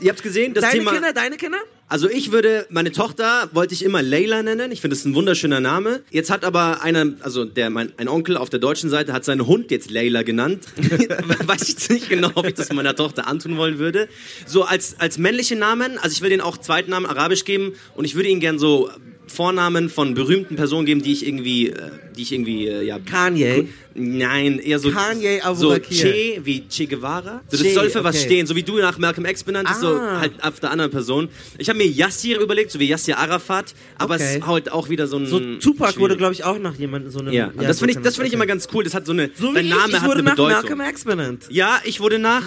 Ihr 0.00 0.10
habt's 0.10 0.22
gesehen, 0.22 0.52
das 0.54 0.62
deine 0.62 0.78
Thema. 0.78 0.92
Kinder, 0.92 1.12
deine 1.12 1.36
Kinder? 1.36 1.58
Also 1.86 2.08
ich 2.08 2.32
würde, 2.32 2.66
meine 2.70 2.92
Tochter 2.92 3.50
wollte 3.52 3.74
ich 3.74 3.84
immer 3.84 4.02
Leila 4.02 4.42
nennen. 4.42 4.72
Ich 4.72 4.80
finde 4.80 4.96
es 4.96 5.04
ein 5.04 5.14
wunderschöner 5.14 5.60
Name. 5.60 6.00
Jetzt 6.10 6.30
hat 6.30 6.42
aber 6.44 6.82
einer, 6.82 7.12
also 7.20 7.44
der, 7.44 7.68
mein, 7.70 7.92
ein 7.98 8.08
Onkel 8.08 8.36
auf 8.38 8.48
der 8.50 8.58
deutschen 8.58 8.88
Seite 8.88 9.12
hat 9.12 9.24
seinen 9.24 9.46
Hund 9.46 9.70
jetzt 9.70 9.90
Leila 9.90 10.22
genannt. 10.22 10.64
Weiß 11.46 11.62
ich 11.62 11.68
jetzt 11.68 11.90
nicht 11.90 12.08
genau, 12.08 12.30
ob 12.34 12.46
ich 12.46 12.54
das 12.54 12.72
meiner 12.72 12.96
Tochter 12.96 13.26
antun 13.26 13.53
wollen 13.56 13.78
würde. 13.78 14.08
So 14.46 14.64
als, 14.64 14.98
als 14.98 15.18
männliche 15.18 15.56
Namen, 15.56 15.98
also 15.98 16.12
ich 16.12 16.22
will 16.22 16.30
den 16.30 16.40
auch 16.40 16.56
Zweitnamen 16.58 17.08
arabisch 17.08 17.44
geben 17.44 17.74
und 17.94 18.04
ich 18.04 18.14
würde 18.14 18.28
ihn 18.28 18.40
gern 18.40 18.58
so 18.58 18.90
Vornamen 19.26 19.88
von 19.88 20.14
berühmten 20.14 20.56
Personen 20.56 20.86
geben, 20.86 21.02
die 21.02 21.12
ich 21.12 21.26
irgendwie, 21.26 21.68
äh, 21.68 21.90
die 22.16 22.22
ich 22.22 22.32
irgendwie, 22.32 22.68
äh, 22.68 22.82
ja. 22.82 22.98
Kanye? 22.98 23.68
Nein, 23.96 24.58
eher 24.58 24.80
so. 24.80 24.90
Kanye 24.90 25.40
So. 25.54 25.72
Che 25.78 26.40
wie 26.42 26.64
Che 26.68 26.86
Guevara. 26.86 27.42
So, 27.48 27.56
das 27.58 27.62
Che, 27.62 27.74
soll 27.74 27.90
für 27.90 28.02
was 28.02 28.16
okay. 28.16 28.24
stehen, 28.24 28.46
so 28.46 28.56
wie 28.56 28.64
du 28.64 28.78
nach 28.78 28.98
Malcolm 28.98 29.24
X 29.24 29.44
benannt 29.44 29.68
bist, 29.68 29.80
so 29.82 29.94
Ah. 29.94 30.18
halt 30.20 30.32
auf 30.42 30.58
der 30.58 30.72
anderen 30.72 30.90
Person. 30.90 31.28
Ich 31.58 31.68
habe 31.68 31.78
mir 31.78 31.86
Yassir 31.86 32.40
überlegt, 32.40 32.72
so 32.72 32.80
wie 32.80 32.86
Yassir 32.88 33.16
Arafat, 33.18 33.72
aber 33.96 34.16
es 34.16 34.22
Okay. 34.22 34.38
ist 34.38 34.46
halt 34.48 34.72
auch 34.72 34.88
wieder 34.88 35.06
so 35.06 35.18
ein. 35.18 35.26
So 35.26 35.38
Tupac 35.38 35.92
schwierig. 35.92 35.98
wurde, 36.00 36.16
glaube 36.16 36.32
ich, 36.34 36.42
auch 36.42 36.58
nach 36.58 36.74
jemandem 36.74 37.12
so 37.12 37.20
einem. 37.20 37.32
Ja, 37.32 37.48
und 37.54 37.62
das 37.62 37.76
so 37.78 37.84
finde 37.86 37.98
ich, 37.98 38.04
das 38.04 38.16
finde 38.16 38.26
ich 38.28 38.34
immer 38.34 38.46
ganz 38.46 38.66
cool. 38.74 38.82
Das 38.82 38.94
hat 38.94 39.06
so 39.06 39.12
eine. 39.12 39.30
So 39.38 39.52
dein 39.52 39.64
ich, 39.66 39.70
Name 39.70 39.88
ich 39.92 39.94
hat 40.00 40.06
wurde 40.08 40.18
eine 40.18 40.24
nach 40.30 40.36
Bedeutung. 40.36 40.78
Malcolm 40.78 40.80
X 40.90 41.04
benannt. 41.04 41.44
Ja, 41.50 41.80
ich 41.84 42.00
wurde 42.00 42.18
nach, 42.18 42.42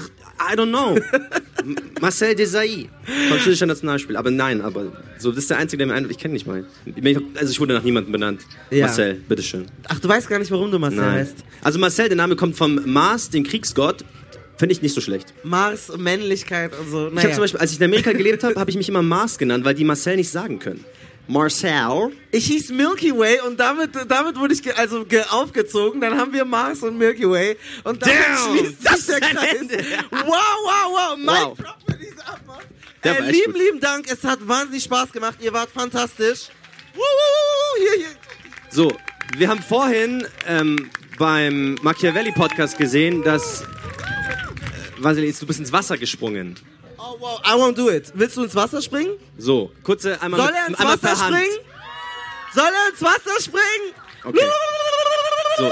I 0.52 0.56
don't 0.58 0.68
know, 0.68 1.00
Marcel 2.02 2.36
Desailly, 2.36 2.90
französischer 3.30 3.66
Nationalspieler. 3.66 4.20
Aber 4.20 4.32
nein, 4.32 4.62
aber 4.62 4.92
so, 5.18 5.30
das 5.32 5.40
ist 5.44 5.50
der 5.50 5.58
einzige, 5.58 5.78
der 5.80 5.88
mir 5.88 5.94
einfällt. 5.94 6.12
Ich 6.12 6.18
kenne 6.22 6.34
nicht 6.34 6.46
mal. 6.46 6.66
Also 7.36 7.52
ich 7.52 7.60
wurde 7.60 7.74
nach 7.74 7.84
niemandem 7.84 8.12
benannt. 8.12 8.42
Ja. 8.70 8.86
Marcel, 8.88 9.16
bitteschön. 9.28 9.66
Ach, 9.88 10.00
du 10.00 10.08
weißt 10.08 10.28
gar 10.28 10.40
nicht, 10.40 10.52
warum 10.52 10.72
du 10.72 10.78
Marcel 10.80 11.00
Nein. 11.00 11.12
heißt. 11.20 11.37
Also 11.62 11.80
Marcel, 11.80 12.08
der 12.10 12.18
Name 12.18 12.36
kommt 12.36 12.56
vom 12.58 12.80
Mars, 12.86 13.30
den 13.30 13.44
Kriegsgott. 13.44 14.04
Finde 14.58 14.74
ich 14.74 14.82
nicht 14.82 14.96
so 14.96 15.02
schlecht. 15.02 15.34
Mars, 15.44 15.92
Männlichkeit 15.98 16.72
und 16.80 16.90
so. 16.90 17.08
Ich 17.08 17.14
Naja. 17.14 17.24
habe 17.26 17.34
zum 17.36 17.44
Beispiel, 17.44 17.60
als 17.60 17.72
ich 17.72 17.78
in 17.80 17.86
Amerika 17.86 18.12
gelebt 18.12 18.44
habe, 18.44 18.60
habe 18.60 18.72
ich 18.72 18.78
mich 18.78 18.90
immer 18.90 19.04
Mars 19.04 19.38
genannt, 19.38 19.64
weil 19.66 19.76
die 19.76 19.84
Marcel 19.84 20.16
nicht 20.16 20.30
sagen 20.32 20.58
können. 20.60 20.84
Marcel. 21.28 22.12
Ich 22.32 22.46
hieß 22.46 22.70
Milky 22.72 23.12
Way 23.16 23.42
und 23.42 23.60
damit, 23.60 23.92
damit 24.08 24.38
wurde 24.40 24.54
ich 24.54 24.64
ge 24.64 24.72
also 24.74 25.06
ge 25.06 25.22
aufgezogen. 25.30 26.00
Dann 26.02 26.18
haben 26.18 26.34
wir 26.34 26.46
Mars 26.46 26.82
und 26.84 26.98
Milky 26.98 27.30
Way. 27.30 27.58
Und 27.84 28.02
damit 28.02 28.16
Damn, 28.18 28.58
schließt 28.58 28.76
das 28.84 29.06
sich 29.06 29.08
der 29.08 29.20
Kreis. 29.20 29.56
Ende. 29.60 29.78
Wow, 30.10 30.22
wow, 30.26 30.92
wow. 30.92 31.18
Mein 31.18 31.36
Wow. 31.44 31.58
Prop 31.58 31.68
Abmachung. 32.26 32.64
Der 33.04 33.20
Äh, 33.20 33.32
lieben, 33.32 33.54
gut. 33.54 33.62
lieben 33.62 33.80
Dank. 33.80 34.06
Es 34.12 34.24
hat 34.24 34.40
wahnsinnig 34.48 34.84
Spaß 34.84 35.12
gemacht. 35.12 35.38
Ihr 35.42 35.54
wart 35.54 35.70
fantastisch. 35.70 36.48
Hier, 37.78 37.98
hier. 37.98 38.08
So, 38.72 38.92
wir 39.38 39.50
haben 39.50 39.62
vorhin 39.62 40.26
ähm, 40.48 40.90
beim 41.18 41.76
Machiavelli-Podcast 41.82 42.78
gesehen, 42.78 43.24
dass. 43.24 43.62
Äh, 43.62 43.66
Vasili, 45.00 45.34
du 45.38 45.46
bist 45.46 45.60
ins 45.60 45.72
Wasser 45.72 45.98
gesprungen. 45.98 46.56
Oh 46.98 47.16
wow, 47.20 47.42
I 47.46 47.52
won't 47.52 47.76
do 47.76 47.90
it. 47.90 48.12
Willst 48.16 48.38
du 48.38 48.44
ins 48.44 48.56
Wasser 48.56 48.82
springen? 48.82 49.14
So, 49.38 49.72
kurze 49.84 50.22
einmal 50.22 50.40
Soll 50.40 50.52
mit, 50.52 50.56
er 50.56 50.68
ins 50.68 50.80
einmal 50.80 51.02
Wasser 51.02 51.16
springen? 51.16 51.58
Soll 52.54 52.66
er 52.66 52.90
ins 52.92 53.02
Wasser 53.02 53.42
springen? 53.42 53.94
Okay. 54.24 54.46
So. 55.58 55.72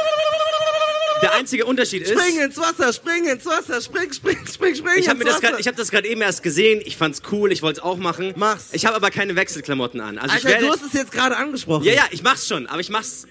Der 1.21 1.33
einzige 1.33 1.65
Unterschied 1.65 2.03
ist. 2.03 2.11
Spring 2.11 2.39
ins 2.41 2.57
Wasser, 2.57 2.91
spring 2.93 3.25
ins 3.25 3.45
Wasser, 3.45 3.81
spring, 3.81 4.11
spring, 4.11 4.45
spring, 4.45 4.75
spring 4.75 4.97
Ich 4.97 5.09
habe 5.09 5.23
das 5.23 5.39
ich 5.59 5.67
hab 5.67 5.75
das 5.75 5.89
gerade 5.89 6.07
eben 6.07 6.21
erst 6.21 6.43
gesehen. 6.43 6.81
Ich 6.85 6.97
fand's 6.97 7.21
cool. 7.31 7.51
Ich 7.51 7.61
wollte 7.61 7.79
es 7.79 7.83
auch 7.83 7.97
machen. 7.97 8.33
Mach's. 8.35 8.69
Ich 8.73 8.85
habe 8.85 8.95
aber 8.95 9.09
keine 9.11 9.35
Wechselklamotten 9.35 10.01
an. 10.01 10.17
Also 10.17 10.35
Alter, 10.35 10.47
ich 10.47 10.53
werde, 10.53 10.65
du 10.67 10.71
hast 10.71 10.83
es 10.83 10.93
jetzt 10.93 11.11
gerade 11.11 11.37
angesprochen. 11.37 11.85
Ja, 11.85 11.93
ja, 11.93 12.03
ich 12.11 12.21
mach's 12.21 12.47
schon. 12.47 12.67
Aber 12.67 12.79
ich 12.79 12.89
mach's. 12.89 13.27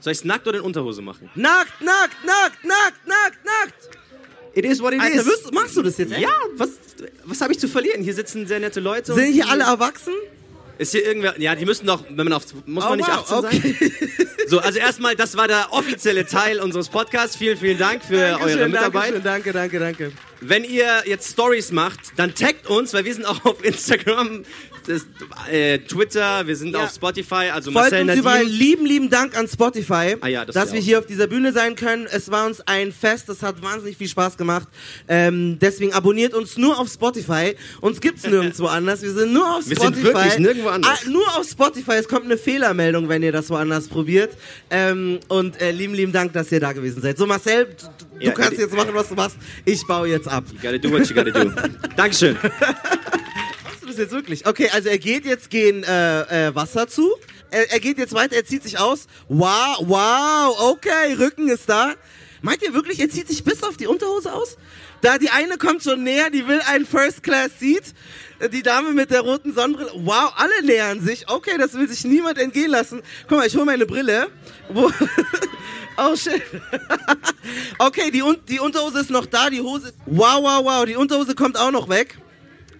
Soll 0.00 0.12
ich's 0.12 0.24
nackt 0.24 0.46
oder 0.46 0.58
in 0.58 0.64
Unterhose 0.64 1.02
machen? 1.02 1.30
Nackt, 1.34 1.80
nackt, 1.80 2.16
nackt, 2.24 2.64
nackt, 2.64 3.06
nackt, 3.06 3.44
nackt. 3.44 3.74
It 4.54 4.64
is 4.64 4.80
what 4.80 4.94
it 4.94 5.00
Alter, 5.00 5.20
is. 5.20 5.26
wirst, 5.26 5.52
machst 5.52 5.76
du 5.76 5.82
das 5.82 5.98
jetzt 5.98 6.12
echt? 6.12 6.22
Ja, 6.22 6.30
was, 6.54 6.70
was 7.24 7.40
habe 7.40 7.52
ich 7.52 7.58
zu 7.58 7.68
verlieren? 7.68 8.02
Hier 8.02 8.14
sitzen 8.14 8.46
sehr 8.46 8.58
nette 8.60 8.80
Leute. 8.80 9.12
Sind 9.14 9.32
hier 9.32 9.48
alle 9.48 9.64
erwachsen? 9.64 10.14
Ist 10.78 10.92
hier 10.92 11.04
irgendwer. 11.06 11.38
Ja, 11.40 11.54
die 11.54 11.64
müssen 11.64 11.86
doch, 11.86 12.04
wenn 12.08 12.16
man 12.28 12.32
auf. 12.34 12.44
Muss 12.66 12.84
Oh, 12.84 12.88
man 12.90 12.98
nicht 12.98 13.08
wow, 13.08 13.32
18 13.44 13.60
sein? 13.62 13.76
So, 14.48 14.60
also 14.60 14.78
erstmal, 14.78 15.16
das 15.16 15.36
war 15.36 15.48
der 15.48 15.72
offizielle 15.72 16.24
Teil 16.24 16.60
unseres 16.60 16.88
Podcasts. 16.88 17.34
Vielen, 17.34 17.56
vielen 17.56 17.78
Dank 17.78 18.04
für 18.04 18.16
Dankeschön, 18.20 18.58
eure 18.60 18.68
Mitarbeit. 18.68 18.94
Dankeschön, 18.94 19.22
danke, 19.24 19.52
danke, 19.52 19.78
danke. 19.80 20.12
Wenn 20.40 20.62
ihr 20.62 21.02
jetzt 21.04 21.32
Stories 21.32 21.72
macht, 21.72 21.98
dann 22.14 22.32
taggt 22.32 22.68
uns, 22.68 22.94
weil 22.94 23.04
wir 23.04 23.12
sind 23.12 23.24
auch 23.26 23.44
auf 23.44 23.64
Instagram, 23.64 24.44
das, 24.86 25.06
äh, 25.50 25.78
Twitter, 25.78 26.46
wir 26.46 26.56
sind 26.56 26.74
auf 26.76 26.90
Spotify, 26.92 27.50
also 27.52 27.70
Folgt 27.72 27.90
Marcel 27.92 28.00
uns 28.00 28.06
Nadim. 28.08 28.20
überall. 28.20 28.44
Lieben, 28.44 28.86
lieben 28.86 29.10
Dank 29.10 29.36
an 29.36 29.48
Spotify, 29.48 30.16
Ah 30.20 30.28
ja, 30.28 30.44
das 30.44 30.54
dass 30.54 30.72
wir 30.72 30.80
auch. 30.80 30.84
hier 30.84 30.98
auf 30.98 31.06
dieser 31.06 31.26
Bühne 31.26 31.52
sein 31.52 31.74
können. 31.76 32.06
Es 32.10 32.30
war 32.30 32.46
uns 32.46 32.60
ein 32.66 32.92
Fest, 32.92 33.28
es 33.28 33.42
hat 33.42 33.62
wahnsinnig 33.62 33.96
viel 33.96 34.08
Spaß 34.08 34.36
gemacht. 34.36 34.68
Ähm, 35.08 35.58
deswegen 35.60 35.92
abonniert 35.92 36.34
uns 36.34 36.56
nur 36.56 36.78
auf 36.78 36.88
Spotify. 36.88 37.56
Uns 37.80 38.00
gibt's 38.00 38.22
nirgendwo 38.26 38.66
anders. 38.66 39.02
Wir 39.02 39.12
sind 39.12 39.32
nur 39.32 39.44
auf 39.56 39.68
Wir 39.68 39.76
sind 39.76 39.96
Spotify. 39.96 40.04
wirklich 40.04 40.38
nirgendwo 40.38 40.68
anders. 40.68 41.00
Ah, 41.04 41.08
nur 41.10 41.26
auf 41.36 41.46
Spotify. 41.48 41.92
Es 41.92 42.08
kommt 42.08 42.24
eine 42.26 42.38
Fehlermeldung, 42.38 43.08
wenn 43.08 43.22
ihr 43.22 43.32
das 43.32 43.50
woanders 43.50 43.88
probiert. 43.88 44.36
Ähm, 44.70 45.20
und 45.28 45.60
äh, 45.60 45.70
lieben, 45.72 45.94
lieben 45.94 46.12
Dank, 46.12 46.32
dass 46.32 46.50
ihr 46.52 46.60
da 46.60 46.72
gewesen 46.72 47.02
seid. 47.02 47.18
So 47.18 47.26
Marcel, 47.26 47.66
du, 48.18 48.24
Ja, 48.26 48.32
kannst 48.32 48.58
jetzt 48.58 48.74
machen, 48.74 48.90
was 48.92 49.08
du 49.08 49.14
machst. 49.14 49.36
Ich 49.64 49.86
baue 49.86 50.08
jetzt 50.08 50.28
ab. 50.28 50.44
You 50.52 50.58
gotta 50.62 50.78
do 50.78 50.90
what 50.90 51.08
you 51.08 51.14
gotta 51.14 51.30
do. 51.30 51.50
Dankeschön. 51.96 52.36
Das 53.96 54.04
jetzt 54.04 54.12
wirklich? 54.12 54.46
Okay, 54.46 54.68
also 54.74 54.90
er 54.90 54.98
geht 54.98 55.24
jetzt 55.24 55.48
gehen 55.48 55.82
äh, 55.82 56.48
äh, 56.48 56.54
Wasser 56.54 56.86
zu. 56.86 57.14
Er, 57.50 57.72
er 57.72 57.80
geht 57.80 57.96
jetzt 57.96 58.12
weiter, 58.12 58.36
er 58.36 58.44
zieht 58.44 58.62
sich 58.62 58.78
aus. 58.78 59.06
Wow, 59.28 59.78
wow, 59.80 60.54
okay, 60.70 61.14
Rücken 61.18 61.48
ist 61.48 61.66
da. 61.66 61.94
Meint 62.42 62.62
ihr 62.62 62.74
wirklich, 62.74 63.00
er 63.00 63.08
zieht 63.08 63.26
sich 63.26 63.42
bis 63.42 63.62
auf 63.62 63.78
die 63.78 63.86
Unterhose 63.86 64.34
aus? 64.34 64.58
Da 65.00 65.16
die 65.16 65.30
eine 65.30 65.56
kommt 65.56 65.82
schon 65.82 66.02
näher, 66.02 66.28
die 66.28 66.46
will 66.46 66.60
einen 66.66 66.84
First 66.84 67.22
Class 67.22 67.58
Seat. 67.58 67.94
Die 68.52 68.62
Dame 68.62 68.92
mit 68.92 69.10
der 69.10 69.22
roten 69.22 69.54
Sonnenbrille. 69.54 69.92
Wow, 69.94 70.34
alle 70.36 70.62
nähern 70.62 71.00
sich. 71.00 71.30
Okay, 71.30 71.56
das 71.56 71.72
will 71.72 71.88
sich 71.88 72.04
niemand 72.04 72.36
entgehen 72.36 72.70
lassen. 72.70 73.00
Guck 73.28 73.38
mal, 73.38 73.46
ich 73.46 73.54
hole 73.54 73.64
meine 73.64 73.86
Brille. 73.86 74.28
Oh 75.98 76.14
shit. 76.14 76.42
okay, 77.78 78.10
die, 78.10 78.22
die 78.50 78.60
Unterhose 78.60 79.00
ist 79.00 79.08
noch 79.08 79.24
da, 79.24 79.48
die 79.48 79.62
Hose. 79.62 79.94
Wow, 80.04 80.42
wow, 80.42 80.62
wow, 80.62 80.84
die 80.84 80.94
Unterhose 80.94 81.34
kommt 81.34 81.56
auch 81.56 81.70
noch 81.70 81.88
weg. 81.88 82.18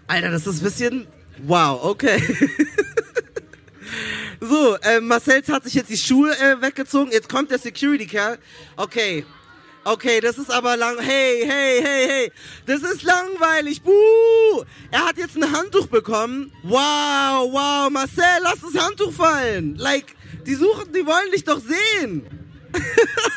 Alter, 0.06 0.30
das 0.30 0.46
ist 0.46 0.60
ein 0.60 0.64
bisschen. 0.64 1.06
Wow, 1.46 1.84
okay. 1.84 2.20
so, 4.40 4.76
äh, 4.76 5.00
Marcel 5.00 5.42
hat 5.48 5.64
sich 5.64 5.74
jetzt 5.74 5.90
die 5.90 5.96
Schuhe 5.96 6.32
äh, 6.38 6.60
weggezogen. 6.60 7.12
Jetzt 7.12 7.28
kommt 7.28 7.50
der 7.50 7.58
Security-Kerl. 7.58 8.38
Okay. 8.76 9.24
Okay, 9.84 10.20
das 10.20 10.38
ist 10.38 10.50
aber 10.50 10.76
lang. 10.76 10.98
Hey, 10.98 11.44
hey, 11.46 11.80
hey, 11.82 12.08
hey. 12.08 12.32
Das 12.66 12.82
ist 12.82 13.02
langweilig. 13.02 13.82
Buh! 13.82 14.64
Er 14.90 15.06
hat 15.06 15.16
jetzt 15.16 15.36
ein 15.36 15.52
Handtuch 15.52 15.86
bekommen. 15.86 16.52
Wow, 16.62 17.52
wow. 17.52 17.90
Marcel, 17.90 18.24
lass 18.42 18.60
das 18.60 18.82
Handtuch 18.82 19.12
fallen. 19.12 19.76
Like, 19.76 20.16
die 20.44 20.54
suchen, 20.54 20.92
die 20.92 21.06
wollen 21.06 21.30
dich 21.32 21.44
doch 21.44 21.60
sehen. 21.60 22.26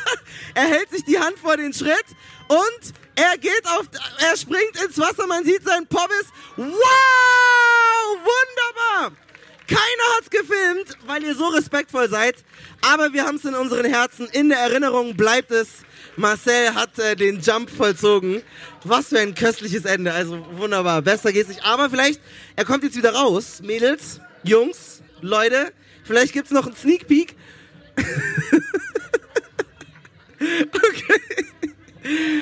er 0.54 0.64
hält 0.64 0.90
sich 0.90 1.04
die 1.04 1.18
Hand 1.18 1.38
vor 1.38 1.56
den 1.56 1.72
Schritt 1.72 2.06
und 2.48 2.94
er 3.16 3.36
geht 3.38 3.66
auf, 3.66 3.86
er 4.18 4.36
springt 4.36 4.82
ins 4.84 4.98
Wasser, 4.98 5.26
man 5.26 5.44
sieht 5.44 5.62
seinen 5.62 5.86
Pommes. 5.86 6.26
Wow, 6.56 6.70
wunderbar. 8.16 9.12
Keiner 9.66 10.16
hat's 10.16 10.30
gefilmt, 10.30 10.98
weil 11.06 11.22
ihr 11.22 11.34
so 11.34 11.46
respektvoll 11.46 12.08
seid, 12.08 12.36
aber 12.82 13.12
wir 13.12 13.24
haben 13.24 13.36
es 13.36 13.44
in 13.44 13.54
unseren 13.54 13.84
Herzen, 13.84 14.26
in 14.32 14.48
der 14.48 14.58
Erinnerung 14.58 15.16
bleibt 15.16 15.52
es. 15.52 15.68
Marcel 16.16 16.74
hat 16.74 16.98
äh, 16.98 17.14
den 17.14 17.40
Jump 17.40 17.70
vollzogen. 17.70 18.42
Was 18.84 19.08
für 19.08 19.20
ein 19.20 19.34
köstliches 19.34 19.84
Ende, 19.84 20.12
also 20.12 20.44
wunderbar, 20.52 21.02
besser 21.02 21.32
geht's 21.32 21.48
nicht. 21.48 21.64
Aber 21.64 21.88
vielleicht, 21.88 22.20
er 22.56 22.64
kommt 22.64 22.82
jetzt 22.82 22.96
wieder 22.96 23.14
raus, 23.14 23.60
Mädels, 23.62 24.20
Jungs, 24.42 25.02
Leute, 25.20 25.72
vielleicht 26.02 26.32
gibt's 26.32 26.50
noch 26.50 26.66
einen 26.66 26.74
Sneak 26.74 27.06
Peek. 27.06 27.36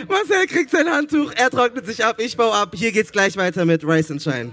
Marcel 0.08 0.46
kriegt 0.46 0.70
sein 0.70 0.88
Handtuch, 0.88 1.32
er 1.36 1.50
trocknet 1.50 1.86
sich 1.86 2.04
ab, 2.04 2.20
ich 2.20 2.36
baue 2.36 2.52
ab. 2.52 2.72
Hier 2.74 2.92
geht's 2.92 3.10
gleich 3.12 3.36
weiter 3.36 3.64
mit 3.64 3.84
Rice 3.84 4.10
and 4.10 4.22
Shine. 4.22 4.52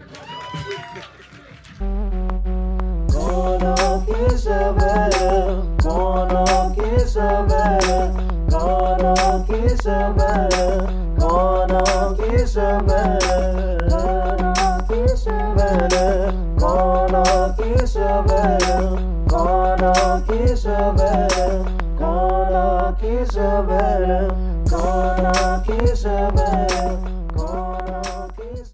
Kona 22.00 22.96
ki 23.00 23.26
severim, 23.32 24.66
kana 24.70 25.64
ki 25.66 25.96
severim 25.96 27.15